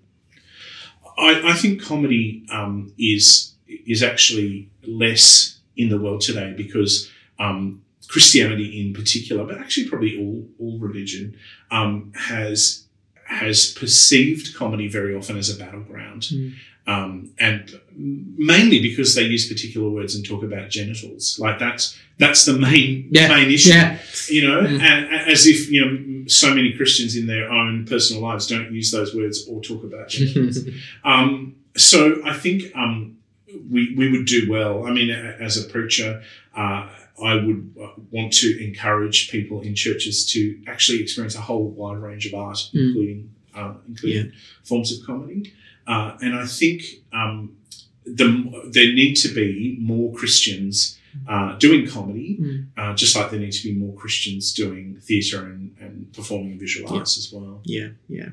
I, 1.18 1.50
I 1.50 1.54
think 1.54 1.82
comedy 1.82 2.44
um, 2.50 2.92
is 2.98 3.52
is 3.68 4.02
actually 4.02 4.70
less 4.86 5.58
in 5.76 5.88
the 5.88 5.98
world 5.98 6.20
today 6.22 6.54
because 6.56 7.10
um, 7.38 7.82
Christianity, 8.08 8.80
in 8.80 8.94
particular, 8.94 9.44
but 9.44 9.58
actually 9.58 9.88
probably 9.88 10.18
all 10.18 10.46
all 10.58 10.78
religion, 10.78 11.36
um, 11.70 12.12
has 12.16 12.85
has 13.28 13.72
perceived 13.72 14.54
comedy 14.54 14.88
very 14.88 15.14
often 15.14 15.36
as 15.36 15.48
a 15.50 15.58
battleground, 15.58 16.22
Mm. 16.32 16.52
um, 16.86 17.30
and 17.38 17.80
mainly 17.96 18.80
because 18.80 19.14
they 19.14 19.24
use 19.24 19.48
particular 19.48 19.88
words 19.90 20.14
and 20.14 20.24
talk 20.24 20.42
about 20.44 20.70
genitals. 20.70 21.38
Like 21.38 21.58
that's 21.58 21.96
that's 22.18 22.44
the 22.46 22.54
main 22.58 23.08
Yeah. 23.10 23.28
main 23.28 23.50
issue 23.50 23.70
Yeah. 23.70 23.98
you 24.30 24.42
know, 24.46 24.60
Mm. 24.62 24.80
and, 24.80 25.14
as 25.30 25.46
if 25.46 25.70
you 25.70 25.84
know, 25.84 26.24
so 26.28 26.54
many 26.54 26.72
Christians 26.72 27.14
in 27.16 27.26
their 27.26 27.50
own 27.50 27.84
personal 27.84 28.22
lives 28.22 28.46
don't 28.46 28.72
use 28.72 28.90
those 28.90 29.14
words 29.14 29.46
or 29.48 29.60
talk 29.62 29.84
about 29.84 30.08
genitals. 30.08 30.58
um, 31.04 31.54
so 31.76 32.22
I 32.24 32.32
think 32.32 32.74
um, 32.74 33.16
we, 33.70 33.94
we 33.96 34.10
would 34.10 34.26
do 34.26 34.48
well. 34.48 34.86
I 34.86 34.92
mean, 34.92 35.10
as 35.10 35.56
a 35.62 35.68
preacher, 35.68 36.22
uh, 36.56 36.88
I 37.22 37.34
would 37.34 37.74
uh, 37.82 37.88
want 38.10 38.32
to 38.34 38.62
encourage 38.64 39.30
people 39.30 39.60
in 39.62 39.74
churches 39.74 40.26
to 40.32 40.60
actually 40.66 41.00
experience 41.02 41.34
a 41.34 41.40
whole 41.40 41.68
wide 41.70 41.98
range 41.98 42.26
of 42.26 42.34
art, 42.34 42.58
Mm. 42.74 42.86
including 42.88 43.30
uh, 43.54 43.74
including 43.88 44.32
forms 44.64 44.92
of 44.92 45.04
comedy. 45.06 45.52
Uh, 45.86 46.16
and 46.20 46.34
I 46.34 46.44
think 46.46 46.82
um, 47.12 47.56
the, 48.04 48.26
there 48.70 48.92
need 48.92 49.14
to 49.14 49.28
be 49.28 49.78
more 49.80 50.12
Christians 50.12 50.98
uh, 51.26 51.56
doing 51.56 51.86
comedy, 51.86 52.36
Mm. 52.38 52.66
uh, 52.76 52.94
just 52.94 53.16
like 53.16 53.30
there 53.30 53.40
need 53.40 53.52
to 53.52 53.62
be 53.62 53.72
more 53.74 53.94
Christians 53.94 54.52
doing 54.52 54.98
theatre 55.00 55.46
and, 55.46 55.74
and 55.80 56.12
performing 56.12 56.52
in 56.52 56.58
visual 56.58 56.90
Yeah. 56.92 56.98
arts 56.98 57.16
as 57.16 57.32
well. 57.32 57.60
Yeah, 57.64 57.88
yeah. 58.08 58.30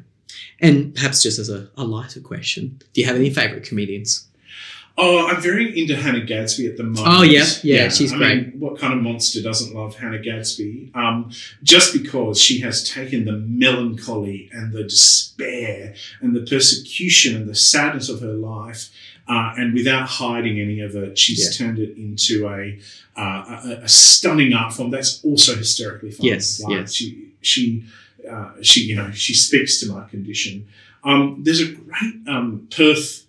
And 0.59 0.93
perhaps 0.93 1.23
just 1.23 1.39
as 1.39 1.49
a, 1.49 1.69
a 1.77 1.85
lighter 1.85 2.19
question, 2.19 2.81
do 2.93 2.99
you 3.01 3.07
have 3.07 3.15
any 3.15 3.29
favourite 3.29 3.63
comedians? 3.63 4.27
Oh, 4.95 5.27
I'm 5.27 5.41
very 5.41 5.79
into 5.79 5.95
Hannah 5.95 6.23
Gadsby 6.23 6.67
at 6.67 6.77
the 6.77 6.83
moment. 6.83 7.07
Oh, 7.07 7.23
yeah. 7.23 7.45
Yeah, 7.63 7.89
she's 7.89 8.13
I 8.13 8.17
great. 8.17 8.47
Mean, 8.51 8.59
what 8.59 8.77
kind 8.77 8.93
of 8.93 9.01
monster 9.01 9.41
doesn't 9.41 9.73
love 9.73 9.95
Hannah 9.95 10.19
Gadsby? 10.19 10.91
Um, 10.93 11.31
just 11.63 11.93
because 11.93 12.39
she 12.39 12.59
has 12.59 12.87
taken 12.87 13.25
the 13.25 13.31
melancholy 13.31 14.49
and 14.53 14.71
the 14.71 14.83
despair 14.83 15.95
and 16.21 16.35
the 16.35 16.41
persecution 16.41 17.35
and 17.35 17.49
the 17.49 17.55
sadness 17.55 18.07
of 18.07 18.21
her 18.21 18.33
life, 18.33 18.91
uh, 19.27 19.53
and 19.57 19.73
without 19.73 20.07
hiding 20.07 20.59
any 20.59 20.79
of 20.79 20.95
it, 20.95 21.17
she's 21.17 21.57
turned 21.57 21.79
it 21.79 21.97
into 21.97 22.47
a, 22.47 22.77
uh, 23.17 23.61
a, 23.65 23.79
a 23.83 23.89
stunning 23.89 24.53
art 24.53 24.73
form 24.73 24.91
that's 24.91 25.23
also 25.25 25.55
hysterically 25.55 26.11
fun. 26.11 26.25
Yes, 26.27 26.61
Like, 26.61 26.71
yes. 26.71 26.93
She, 26.93 27.31
she, 27.41 27.85
uh, 28.29 28.51
she, 28.61 28.81
you 28.81 28.95
know, 28.95 29.09
she 29.11 29.33
speaks 29.33 29.79
to 29.79 29.91
my 29.91 30.07
condition. 30.07 30.67
Um, 31.03 31.39
there's 31.43 31.61
a 31.61 31.71
great 31.71 32.27
um, 32.27 32.67
Perth. 32.69 33.25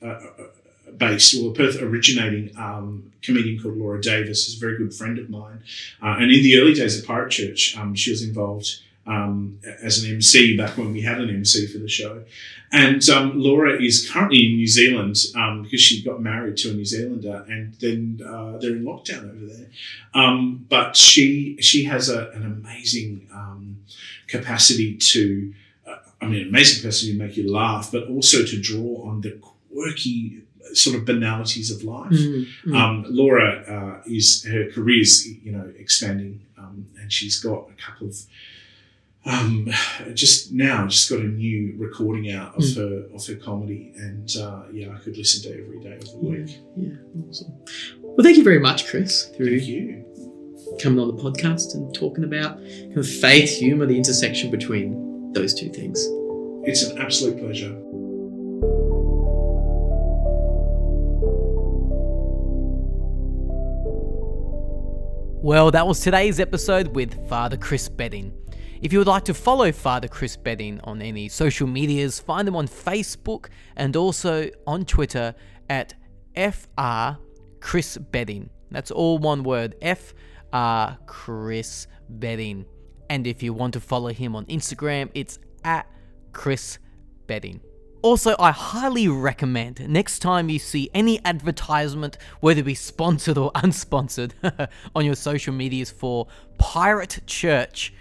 Based 0.97 1.35
or 1.41 1.53
Perth 1.53 1.81
originating 1.81 2.57
um, 2.57 3.13
comedian 3.23 3.61
called 3.61 3.77
Laura 3.77 4.01
Davies, 4.01 4.49
is 4.49 4.57
a 4.57 4.61
very 4.61 4.77
good 4.79 4.95
friend 4.95 5.19
of 5.19 5.31
mine. 5.31 5.63
Uh, 6.03 6.17
and 6.19 6.31
in 6.31 6.43
the 6.43 6.59
early 6.59 6.75
days 6.75 6.99
of 6.99 7.07
Pirate 7.07 7.31
Church, 7.31 7.77
um, 7.77 7.95
she 7.95 8.11
was 8.11 8.23
involved 8.23 8.81
um, 9.07 9.59
as 9.83 10.03
an 10.03 10.11
MC 10.11 10.57
back 10.57 10.77
when 10.77 10.93
we 10.93 11.03
had 11.03 11.21
an 11.21 11.31
MC 11.31 11.67
for 11.67 11.79
the 11.79 11.89
show. 11.89 12.25
And 12.73 13.09
um, 13.09 13.39
Laura 13.39 13.81
is 13.81 14.11
currently 14.11 14.47
in 14.47 14.57
New 14.57 14.67
Zealand 14.67 15.17
um, 15.37 15.63
because 15.63 15.81
she 15.81 16.03
got 16.03 16.21
married 16.21 16.57
to 16.59 16.71
a 16.71 16.73
New 16.73 16.85
Zealander, 16.85 17.45
and 17.49 17.75
then 17.75 18.21
uh, 18.27 18.59
they're 18.59 18.77
in 18.77 18.85
lockdown 18.85 19.31
over 19.31 19.47
there. 19.47 19.67
Um, 20.13 20.67
but 20.69 20.97
she 20.97 21.57
she 21.61 21.85
has 21.85 22.09
a, 22.09 22.31
an 22.31 22.45
amazing 22.45 23.29
um, 23.33 23.85
capacity 24.27 24.97
to, 24.97 25.55
uh, 25.87 25.97
I 26.21 26.27
mean, 26.27 26.43
an 26.43 26.49
amazing 26.49 26.83
capacity 26.83 27.13
to 27.13 27.19
make 27.19 27.37
you 27.37 27.53
laugh, 27.53 27.91
but 27.93 28.09
also 28.09 28.45
to 28.45 28.61
draw 28.61 29.09
on 29.09 29.21
the 29.21 29.39
quirky 29.73 30.43
sort 30.73 30.97
of 30.97 31.05
banalities 31.05 31.71
of 31.71 31.83
life. 31.85 32.13
Mm, 32.13 32.47
mm. 32.67 32.77
Um, 32.77 33.05
Laura 33.09 33.63
uh, 33.69 34.03
is 34.07 34.45
her 34.45 34.71
career's 34.73 35.27
you 35.27 35.53
know 35.53 35.73
expanding, 35.79 36.41
um, 36.59 36.87
and 37.01 37.13
she's 37.13 37.39
got 37.41 37.69
a 37.71 37.75
couple 37.83 38.09
of 38.09 38.17
um, 39.27 39.71
just 40.13 40.53
now 40.53 40.87
just 40.87 41.09
got 41.09 41.21
a 41.21 41.25
new 41.25 41.75
recording 41.79 42.31
out 42.31 42.55
of 42.57 42.63
Mm. 42.65 42.77
her 42.77 43.15
of 43.15 43.27
her 43.27 43.37
comedy, 43.37 43.93
and 43.97 44.35
uh, 44.37 44.63
yeah, 44.73 44.95
I 44.95 44.99
could 44.99 45.17
listen 45.17 45.43
to 45.51 45.59
every 45.63 45.81
day 45.81 45.97
of 45.97 46.05
the 46.11 46.17
week. 46.19 46.59
yeah, 46.77 46.93
awesome. 47.29 47.53
Well, 48.03 48.23
thank 48.23 48.37
you 48.37 48.45
very 48.45 48.59
much, 48.61 48.87
Chris, 48.87 49.25
through 49.37 49.59
Thank 49.59 49.69
you. 49.69 50.05
coming 50.81 50.99
on 51.01 51.09
the 51.17 51.23
podcast 51.23 51.75
and 51.75 51.93
talking 51.95 52.25
about 52.25 52.59
kind 52.59 52.99
of 52.99 53.09
faith, 53.09 53.51
humour, 53.59 53.87
the 53.87 53.97
intersection 53.97 54.51
between 54.51 55.33
those 55.33 55.53
two 55.55 55.71
things. 55.71 56.07
It's 56.67 56.83
an 56.83 56.99
absolute 56.99 57.39
pleasure. 57.39 57.75
Well, 65.45 65.71
that 65.73 65.87
was 65.87 66.01
today's 66.01 66.41
episode 66.41 66.97
with 66.97 67.29
Father 67.29 67.59
Chris 67.59 67.87
Bedding. 67.91 68.33
If 68.81 68.95
you 68.95 68.99
would 68.99 69.07
like 69.07 69.27
to 69.27 69.35
follow 69.35 69.73
Father 69.73 70.09
Chris 70.09 70.39
Bedding 70.39 70.81
on 70.85 71.03
any 71.03 71.29
social 71.29 71.67
medias, 71.67 72.19
find 72.19 72.49
them 72.49 72.57
on 72.57 72.67
Facebook 72.67 73.49
and 73.77 73.95
also 73.95 74.49
on 74.67 74.87
Twitter 74.87 75.35
at 75.69 75.93
FR 76.35 77.19
Chris 77.61 77.99
Bedding. 77.99 78.49
That's 78.71 78.91
all 78.91 79.19
one 79.19 79.43
word 79.43 79.75
FR 79.83 80.97
Chris 81.05 81.89
Bedding. 82.09 82.65
And 83.11 83.27
if 83.27 83.43
you 83.43 83.53
want 83.53 83.75
to 83.75 83.81
follow 83.81 84.15
him 84.15 84.35
on 84.35 84.47
Instagram, 84.47 85.11
it's 85.13 85.39
at 85.63 85.87
Chris 86.33 86.79
Bedding. 87.27 87.61
Also, 88.05 88.37
I 88.39 88.51
highly 88.51 89.09
recommend 89.09 89.81
next 89.89 90.19
time 90.19 90.51
you 90.51 90.59
see 90.59 90.91
any 90.93 91.25
advertisement, 91.25 92.19
whether 92.41 92.61
it 92.61 92.65
be 92.65 92.75
sponsored 92.75 93.39
or 93.39 93.51
unsponsored, 93.55 94.33
on 94.95 95.07
your 95.07 95.15
social 95.15 95.55
medias 95.55 95.91
for 95.91 96.27
Pirate 96.59 97.21
Church, 97.27 97.95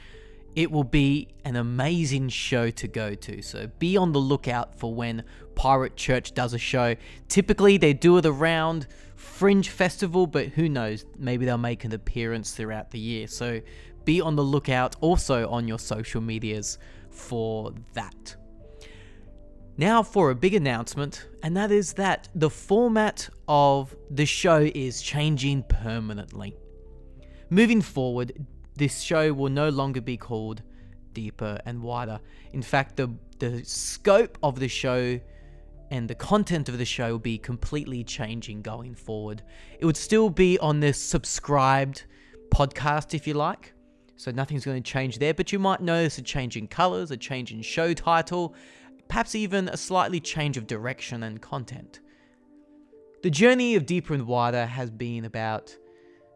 it 0.57 0.69
will 0.69 0.83
be 0.83 1.29
an 1.45 1.55
amazing 1.55 2.27
show 2.27 2.69
to 2.69 2.87
go 2.89 3.15
to. 3.15 3.41
So 3.41 3.67
be 3.79 3.95
on 3.95 4.11
the 4.11 4.19
lookout 4.19 4.77
for 4.77 4.93
when 4.93 5.23
Pirate 5.55 5.95
Church 5.95 6.33
does 6.33 6.53
a 6.53 6.59
show. 6.59 6.97
Typically, 7.29 7.77
they 7.77 7.93
do 7.93 8.17
it 8.17 8.25
around 8.25 8.87
Fringe 9.15 9.69
Festival, 9.69 10.27
but 10.27 10.47
who 10.47 10.67
knows? 10.67 11.05
Maybe 11.17 11.45
they'll 11.45 11.57
make 11.57 11.85
an 11.85 11.93
appearance 11.93 12.51
throughout 12.53 12.91
the 12.91 12.99
year. 12.99 13.27
So 13.27 13.61
be 14.03 14.19
on 14.19 14.35
the 14.35 14.43
lookout 14.43 14.97
also 14.99 15.47
on 15.47 15.65
your 15.65 15.79
social 15.79 16.19
medias 16.19 16.77
for 17.09 17.71
that. 17.93 18.35
Now 19.77 20.03
for 20.03 20.29
a 20.29 20.35
big 20.35 20.53
announcement, 20.53 21.27
and 21.41 21.57
that 21.57 21.71
is 21.71 21.93
that 21.93 22.29
the 22.35 22.49
format 22.49 23.27
of 23.47 23.95
the 24.11 24.25
show 24.25 24.69
is 24.75 25.01
changing 25.01 25.63
permanently. 25.63 26.55
Moving 27.49 27.81
forward, 27.81 28.45
this 28.75 29.01
show 29.01 29.33
will 29.33 29.49
no 29.49 29.69
longer 29.69 29.99
be 29.99 30.15
called 30.15 30.61
Deeper 31.13 31.59
and 31.65 31.81
Wider. 31.81 32.19
In 32.51 32.61
fact, 32.61 32.97
the, 32.97 33.11
the 33.39 33.63
scope 33.65 34.37
of 34.43 34.59
the 34.59 34.67
show 34.67 35.19
and 35.89 36.07
the 36.07 36.15
content 36.15 36.69
of 36.69 36.77
the 36.77 36.85
show 36.85 37.13
will 37.13 37.19
be 37.19 37.39
completely 37.39 38.03
changing 38.03 38.61
going 38.61 38.93
forward. 38.93 39.41
It 39.79 39.85
would 39.85 39.97
still 39.97 40.29
be 40.29 40.59
on 40.59 40.81
this 40.81 40.99
subscribed 40.99 42.03
podcast, 42.51 43.15
if 43.15 43.25
you 43.25 43.33
like. 43.33 43.73
So 44.17 44.29
nothing's 44.29 44.65
going 44.65 44.81
to 44.81 44.91
change 44.91 45.17
there, 45.17 45.33
but 45.33 45.51
you 45.51 45.57
might 45.57 45.81
notice 45.81 46.19
a 46.19 46.21
change 46.21 46.57
in 46.57 46.67
colors, 46.67 47.09
a 47.09 47.17
change 47.17 47.51
in 47.51 47.63
show 47.63 47.93
title, 47.93 48.55
perhaps 49.13 49.35
even 49.35 49.69
a 49.69 49.77
slightly 49.77 50.19
change 50.19 50.57
of 50.57 50.65
direction 50.65 51.21
and 51.21 51.39
content. 51.39 51.99
The 53.21 53.29
journey 53.29 53.75
of 53.75 53.85
Deeper 53.85 54.15
and 54.15 54.25
Wider 54.25 54.65
has 54.65 54.89
been 54.89 55.25
about 55.25 55.77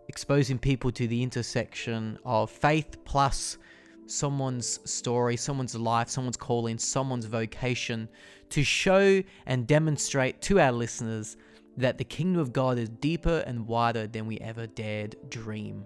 exposing 0.10 0.60
people 0.60 0.92
to 0.92 1.08
the 1.08 1.24
intersection 1.24 2.20
of 2.24 2.52
faith 2.52 3.04
plus 3.04 3.58
someone's 4.06 4.80
story, 4.88 5.36
someone's 5.38 5.74
life, 5.74 6.08
someone's 6.08 6.38
calling, 6.38 6.78
someone's 6.78 7.26
vocation 7.26 8.08
to 8.52 8.64
show 8.64 9.24
and 9.48 9.66
demonstrate 9.66 10.40
to 10.44 10.60
our 10.60 10.72
listeners 10.72 11.36
that 11.78 11.98
the 11.98 12.04
kingdom 12.04 12.40
of 12.40 12.54
God 12.54 12.78
is 12.78 12.90
deeper 12.90 13.44
and 13.48 13.66
wider 13.66 14.06
than 14.06 14.28
we 14.28 14.38
ever 14.38 14.68
dared 14.68 15.16
dream. 15.30 15.84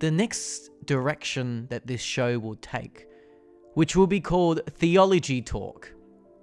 The 0.00 0.10
next 0.10 0.70
direction 0.86 1.68
that 1.70 1.86
this 1.86 2.00
show 2.00 2.36
will 2.36 2.56
take, 2.56 3.06
which 3.76 3.94
will 3.94 4.06
be 4.06 4.20
called 4.20 4.62
Theology 4.70 5.42
Talk 5.42 5.92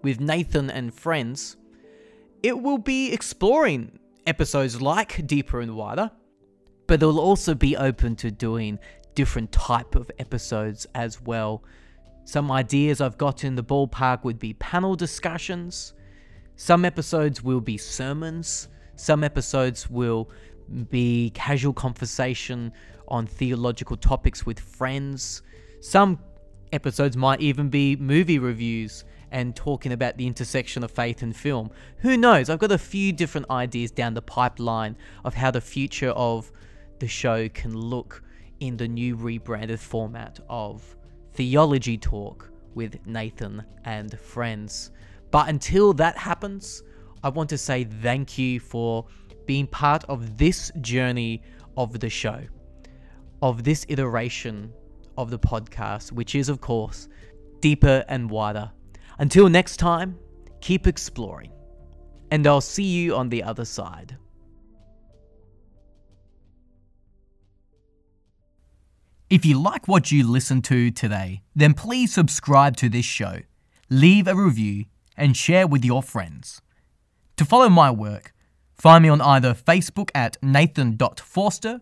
with 0.03 0.19
Nathan 0.19 0.69
and 0.69 0.93
friends, 0.93 1.57
it 2.43 2.61
will 2.61 2.77
be 2.77 3.11
exploring 3.11 3.97
episodes 4.27 4.83
like 4.83 5.25
Deeper 5.25 5.59
and 5.59 5.75
Wider, 5.75 6.11
but 6.85 7.01
it 7.01 7.05
will 7.07 7.19
also 7.19 7.55
be 7.55 7.75
open 7.75 8.15
to 8.17 8.29
doing 8.29 8.77
different 9.15 9.51
type 9.51 9.95
of 9.95 10.11
episodes 10.19 10.85
as 10.93 11.19
well. 11.21 11.63
Some 12.23 12.51
ideas 12.51 13.01
I've 13.01 13.17
got 13.17 13.43
in 13.43 13.55
the 13.55 13.63
ballpark 13.63 14.23
would 14.23 14.37
be 14.37 14.53
panel 14.53 14.95
discussions. 14.95 15.93
Some 16.55 16.85
episodes 16.85 17.43
will 17.43 17.61
be 17.61 17.79
sermons. 17.79 18.67
Some 18.95 19.23
episodes 19.23 19.89
will 19.89 20.29
be 20.91 21.31
casual 21.31 21.73
conversation 21.73 22.73
on 23.07 23.25
theological 23.25 23.97
topics 23.97 24.45
with 24.45 24.59
friends. 24.59 25.41
Some 25.81 26.19
episodes 26.73 27.15
might 27.15 27.39
even 27.39 27.69
be 27.69 27.95
movie 27.95 28.39
reviews 28.39 29.05
and 29.31 29.55
talking 29.55 29.91
about 29.91 30.17
the 30.17 30.27
intersection 30.27 30.83
of 30.83 30.91
faith 30.91 31.21
and 31.21 31.35
film. 31.35 31.71
Who 31.99 32.17
knows? 32.17 32.49
I've 32.49 32.59
got 32.59 32.71
a 32.71 32.77
few 32.77 33.13
different 33.13 33.49
ideas 33.49 33.91
down 33.91 34.13
the 34.13 34.21
pipeline 34.21 34.97
of 35.23 35.33
how 35.33 35.51
the 35.51 35.61
future 35.61 36.09
of 36.09 36.51
the 36.99 37.07
show 37.07 37.47
can 37.49 37.75
look 37.75 38.23
in 38.59 38.77
the 38.77 38.87
new 38.87 39.15
rebranded 39.15 39.79
format 39.79 40.39
of 40.49 40.95
Theology 41.33 41.97
Talk 41.97 42.51
with 42.75 43.05
Nathan 43.05 43.63
and 43.85 44.19
friends. 44.19 44.91
But 45.31 45.49
until 45.49 45.93
that 45.93 46.17
happens, 46.17 46.83
I 47.23 47.29
want 47.29 47.49
to 47.49 47.57
say 47.57 47.85
thank 47.85 48.37
you 48.37 48.59
for 48.59 49.05
being 49.45 49.67
part 49.67 50.03
of 50.05 50.37
this 50.37 50.71
journey 50.81 51.41
of 51.75 51.99
the 51.99 52.09
show, 52.09 52.41
of 53.41 53.63
this 53.63 53.85
iteration 53.89 54.71
of 55.17 55.29
the 55.29 55.39
podcast, 55.39 56.11
which 56.11 56.35
is, 56.35 56.49
of 56.49 56.61
course, 56.61 57.07
deeper 57.59 58.03
and 58.07 58.29
wider. 58.29 58.71
Until 59.19 59.49
next 59.49 59.77
time, 59.77 60.17
keep 60.61 60.87
exploring 60.87 61.53
and 62.33 62.47
I'll 62.47 62.61
see 62.61 62.85
you 62.85 63.15
on 63.15 63.29
the 63.29 63.43
other 63.43 63.63
side. 63.63 64.17
If 69.29 69.45
you 69.45 69.61
like 69.61 69.87
what 69.87 70.11
you 70.11 70.27
listened 70.27 70.63
to 70.63 70.89
today, 70.89 71.43
then 71.55 71.75
please 71.75 72.11
subscribe 72.11 72.75
to 72.77 72.89
this 72.89 73.05
show, 73.05 73.41
leave 73.87 74.27
a 74.27 74.33
review, 74.33 74.85
and 75.15 75.37
share 75.37 75.67
with 75.67 75.85
your 75.85 76.01
friends. 76.01 76.59
To 77.37 77.45
follow 77.45 77.69
my 77.69 77.91
work, 77.91 78.33
find 78.73 79.03
me 79.03 79.09
on 79.09 79.21
either 79.21 79.53
Facebook 79.53 80.09
at 80.15 80.37
nathan.forster 80.41 81.81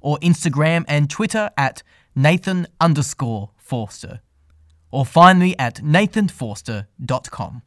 or 0.00 0.18
Instagram 0.18 0.84
and 0.86 1.10
Twitter 1.10 1.50
at 1.56 1.82
nathan 2.14 2.66
underscore 2.80 3.50
forster, 3.56 4.20
or 4.90 5.06
find 5.06 5.38
me 5.38 5.54
at 5.58 5.76
nathanforster.com. 5.76 7.62